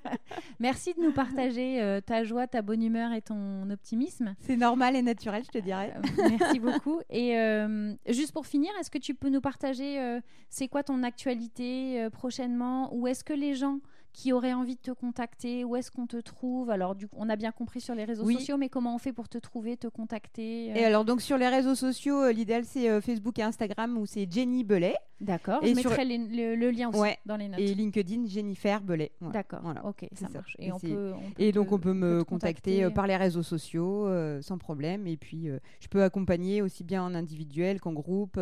merci 0.60 0.94
de 0.94 1.00
nous 1.00 1.12
partager 1.12 1.80
euh, 1.82 2.00
ta 2.00 2.24
joie, 2.24 2.46
ta 2.46 2.62
bonne 2.62 2.82
humeur 2.82 3.12
et 3.12 3.22
ton 3.22 3.70
optimisme. 3.70 4.34
C'est 4.40 4.56
normal 4.56 4.96
et 4.96 5.02
naturel, 5.02 5.44
je 5.44 5.50
te 5.50 5.58
dirais. 5.58 5.94
merci 6.18 6.58
beaucoup. 6.58 7.00
Et 7.10 7.36
juste 8.08 8.32
pour 8.32 8.46
finir, 8.46 8.70
est-ce 8.80 8.90
que 8.90 8.98
tu 8.98 9.14
peux 9.14 9.28
nous 9.28 9.40
partager 9.40 10.20
c'est 10.48 10.68
quoi 10.68 10.82
ton 10.82 11.02
actualité 11.02 12.08
prochainement? 12.12 12.94
Ou 12.94 13.06
est-ce 13.06 13.24
que 13.24 13.34
les 13.34 13.54
gens 13.54 13.78
qui 14.12 14.32
aurait 14.32 14.52
envie 14.52 14.76
de 14.76 14.80
te 14.80 14.90
contacter, 14.90 15.64
où 15.64 15.76
est-ce 15.76 15.90
qu'on 15.90 16.06
te 16.06 16.18
trouve? 16.18 16.70
Alors, 16.70 16.94
du, 16.94 17.08
on 17.16 17.28
a 17.28 17.36
bien 17.36 17.52
compris 17.52 17.80
sur 17.80 17.94
les 17.94 18.04
réseaux 18.04 18.28
sociaux, 18.28 18.56
mais 18.56 18.68
comment 18.68 18.94
on 18.94 18.98
fait 18.98 19.12
pour 19.12 19.28
te 19.28 19.38
trouver, 19.38 19.76
te 19.76 19.86
contacter 19.86 20.70
euh? 20.70 20.74
Et 20.74 20.84
alors, 20.84 21.04
donc 21.04 21.22
sur 21.22 21.38
les 21.38 21.48
réseaux 21.48 21.74
sociaux, 21.74 22.22
euh, 22.22 22.32
l'idéal 22.32 22.64
c'est 22.64 22.88
euh, 22.88 23.00
Facebook 23.00 23.38
et 23.38 23.42
Instagram 23.42 23.96
où 23.96 24.06
c'est 24.06 24.30
Jenny 24.30 24.64
Belay. 24.64 24.94
D'accord. 25.22 25.60
Je 25.64 25.74
mettrai 25.74 26.04
le, 26.04 26.70
lien 26.70 26.90
aussi 26.90 27.14
dans 27.24 27.36
les 27.36 27.48
notes. 27.48 27.60
Et 27.60 27.74
LinkedIn, 27.74 28.26
Jennifer 28.26 28.80
Belay. 28.80 29.12
D'accord. 29.20 29.60
Voilà. 29.62 29.84
Ok, 29.86 30.06
ça 30.14 30.28
marche. 30.28 30.56
Et, 30.58 30.72
on 30.72 30.78
peut, 30.78 31.12
et 31.38 31.52
donc 31.52 31.72
on 31.72 31.78
peut 31.78 31.94
me 31.94 32.24
contacter, 32.24 32.90
par 32.90 33.06
les 33.06 33.16
réseaux 33.16 33.42
sociaux 33.42 34.08
sans 34.42 34.58
problème. 34.58 35.06
Et 35.06 35.16
puis 35.16 35.48
je 35.80 35.88
peux 35.88 36.02
accompagner 36.02 36.62
aussi 36.62 36.84
bien 36.84 37.02
en 37.02 37.14
individuel 37.14 37.80
qu'en 37.80 37.92
groupe. 37.92 38.38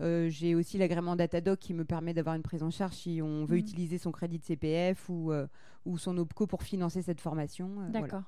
J'ai 0.00 0.54
aussi 0.54 0.78
l'agrément 0.78 1.16
Datadoc 1.16 1.58
qui 1.58 1.74
me 1.74 1.84
permet 1.84 2.14
d'avoir 2.14 2.34
une 2.34 2.42
prise 2.42 2.62
en 2.62 2.70
charge 2.70 2.94
si 2.94 3.20
on 3.22 3.44
veut 3.44 3.56
mm. 3.56 3.60
utiliser 3.60 3.98
son 3.98 4.12
crédit 4.12 4.38
de 4.38 4.44
CPF 4.44 5.08
ou, 5.08 5.32
euh, 5.32 5.46
ou 5.84 5.98
son 5.98 6.16
OPCO 6.18 6.46
pour 6.46 6.62
financer 6.62 7.02
cette 7.02 7.20
formation. 7.20 7.70
Euh, 7.80 7.90
D'accord. 7.90 8.22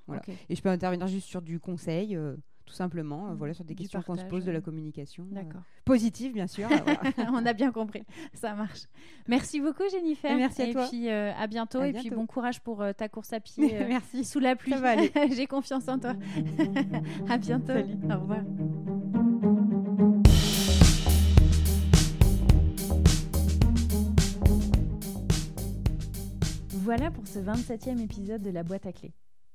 Et 0.48 0.54
je 0.54 0.62
peux 0.62 0.68
intervenir 0.68 1.06
juste 1.06 1.26
sur 1.26 1.42
du 1.42 1.60
conseil 1.60 2.16
euh, 2.16 2.36
tout 2.64 2.74
simplement, 2.74 3.34
voilà, 3.34 3.54
sur 3.54 3.64
des 3.64 3.74
questions 3.74 4.02
qu'on 4.02 4.16
se 4.16 4.24
pose 4.24 4.44
de 4.44 4.50
la 4.50 4.60
communication. 4.60 5.26
D'accord. 5.30 5.62
positive, 5.84 6.32
bien 6.32 6.46
sûr. 6.46 6.68
On 7.32 7.44
a 7.46 7.52
bien 7.52 7.72
compris, 7.72 8.02
ça 8.34 8.54
marche. 8.54 8.84
Merci 9.28 9.60
beaucoup, 9.60 9.84
Jennifer. 9.90 10.34
merci 10.36 10.62
à 10.62 10.72
toi. 10.72 10.84
Et 10.84 10.88
puis 10.88 11.08
à 11.10 11.46
bientôt. 11.46 11.82
et 11.82 11.92
puis 11.92 12.10
bon 12.10 12.26
courage 12.26 12.60
pour 12.60 12.84
ta 12.96 13.08
course 13.08 13.32
à 13.32 13.40
pied. 13.40 13.76
merci. 13.88 14.24
Sous 14.24 14.40
la 14.40 14.56
pluie. 14.56 14.74
J'ai 15.32 15.46
confiance 15.46 15.88
en 15.88 15.98
toi. 15.98 16.14
à 17.28 17.38
bientôt. 17.38 17.72
Au 17.72 18.20
revoir. 18.20 18.42
Voilà 26.82 27.12
pour 27.12 27.28
ce 27.28 27.38
27e 27.38 28.00
épisode 28.00 28.42
de 28.42 28.50
la 28.50 28.64
boîte 28.64 28.86
à 28.86 28.92
clés. 28.92 29.12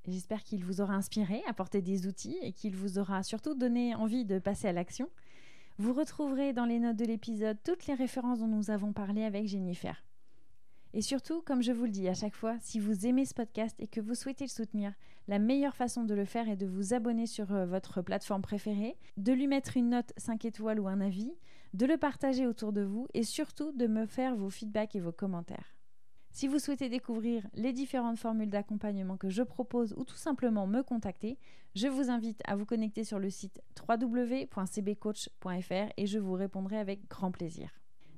J'espère 0.08 0.44
qu'il 0.44 0.64
vous 0.64 0.80
aura 0.80 0.94
inspiré, 0.94 1.44
apporté 1.48 1.82
des 1.82 2.08
outils 2.08 2.38
et 2.42 2.54
qu'il 2.54 2.76
vous 2.76 2.98
aura 2.98 3.24
surtout 3.24 3.56
donné 3.56 3.94
envie 3.94 4.24
de 4.24 4.40
passer 4.40 4.70
à 4.70 4.72
l'action. 4.72 5.10
Vous 5.78 5.94
retrouverez 5.94 6.54
dans 6.54 6.66
les 6.66 6.80
notes 6.80 6.96
de 6.96 7.06
l'épisode 7.06 7.58
toutes 7.66 7.88
les 7.88 7.94
références 7.94 8.40
dont 8.40 8.48
nous 8.48 8.72
avons 8.72 8.94
parlé 8.94 9.24
avec 9.24 9.48
Jennifer. 9.48 10.02
Et 10.94 11.02
surtout, 11.02 11.42
comme 11.42 11.62
je 11.62 11.74
vous 11.74 11.84
le 11.84 11.92
dis 11.92 12.08
à 12.08 12.14
chaque 12.14 12.36
fois, 12.36 12.56
si 12.62 12.80
vous 12.80 13.06
aimez 13.06 13.26
ce 13.26 13.34
podcast 13.34 13.76
et 13.80 13.88
que 13.88 14.00
vous 14.00 14.16
souhaitez 14.16 14.46
le 14.46 14.50
soutenir, 14.50 14.94
la 15.28 15.40
meilleure 15.40 15.76
façon 15.76 16.06
de 16.06 16.16
le 16.16 16.26
faire 16.26 16.48
est 16.48 16.56
de 16.56 16.66
vous 16.66 16.94
abonner 16.94 17.28
sur 17.28 17.54
euh, 17.54 17.66
votre 17.66 18.02
plateforme 18.02 18.42
préférée, 18.42 18.96
de 19.18 19.34
lui 19.34 19.48
mettre 19.48 19.76
une 19.76 19.90
note 19.90 20.14
5 20.16 20.46
étoiles 20.46 20.80
ou 20.80 20.88
un 20.88 21.02
avis, 21.02 21.34
de 21.74 21.86
le 21.86 21.98
partager 21.98 22.48
autour 22.48 22.72
de 22.72 22.82
vous 22.82 23.08
et 23.14 23.24
surtout 23.24 23.74
de 23.74 23.88
me 23.88 24.06
faire 24.06 24.36
vos 24.36 24.50
feedbacks 24.50 24.96
et 24.96 25.02
vos 25.02 25.12
commentaires. 25.12 25.77
Si 26.38 26.48
vous 26.48 26.60
souhaitez 26.60 26.88
découvrir 26.88 27.42
les 27.56 27.74
différentes 27.74 28.20
formules 28.20 28.52
d'accompagnement 28.52 29.18
que 29.18 29.28
je 29.28 29.42
propose 29.42 29.96
ou 29.98 30.04
tout 30.04 30.18
simplement 30.18 30.68
me 30.68 30.84
contacter, 30.84 31.40
je 31.74 31.88
vous 31.88 32.12
invite 32.12 32.44
à 32.46 32.56
vous 32.56 32.64
connecter 32.64 33.04
sur 33.04 33.18
le 33.18 33.32
site 33.32 33.60
www.cbcoach.fr 33.90 35.92
et 35.98 36.06
je 36.06 36.20
vous 36.20 36.34
répondrai 36.34 36.78
avec 36.78 37.10
grand 37.10 37.32
plaisir. 37.32 37.72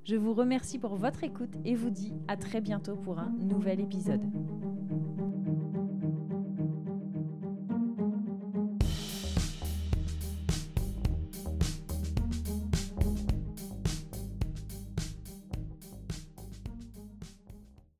Je 0.03 0.17
vous 0.17 0.33
remercie 0.33 0.79
pour 0.79 0.97
votre 0.97 1.23
écoute 1.23 1.55
et 1.63 1.75
vous 1.75 1.91
dis 1.91 2.11
à 2.27 2.35
très 2.35 2.59
bientôt 2.59 2.97
pour 2.97 3.19
un 3.19 3.31
nouvel 3.39 3.79
épisode. 3.79 4.29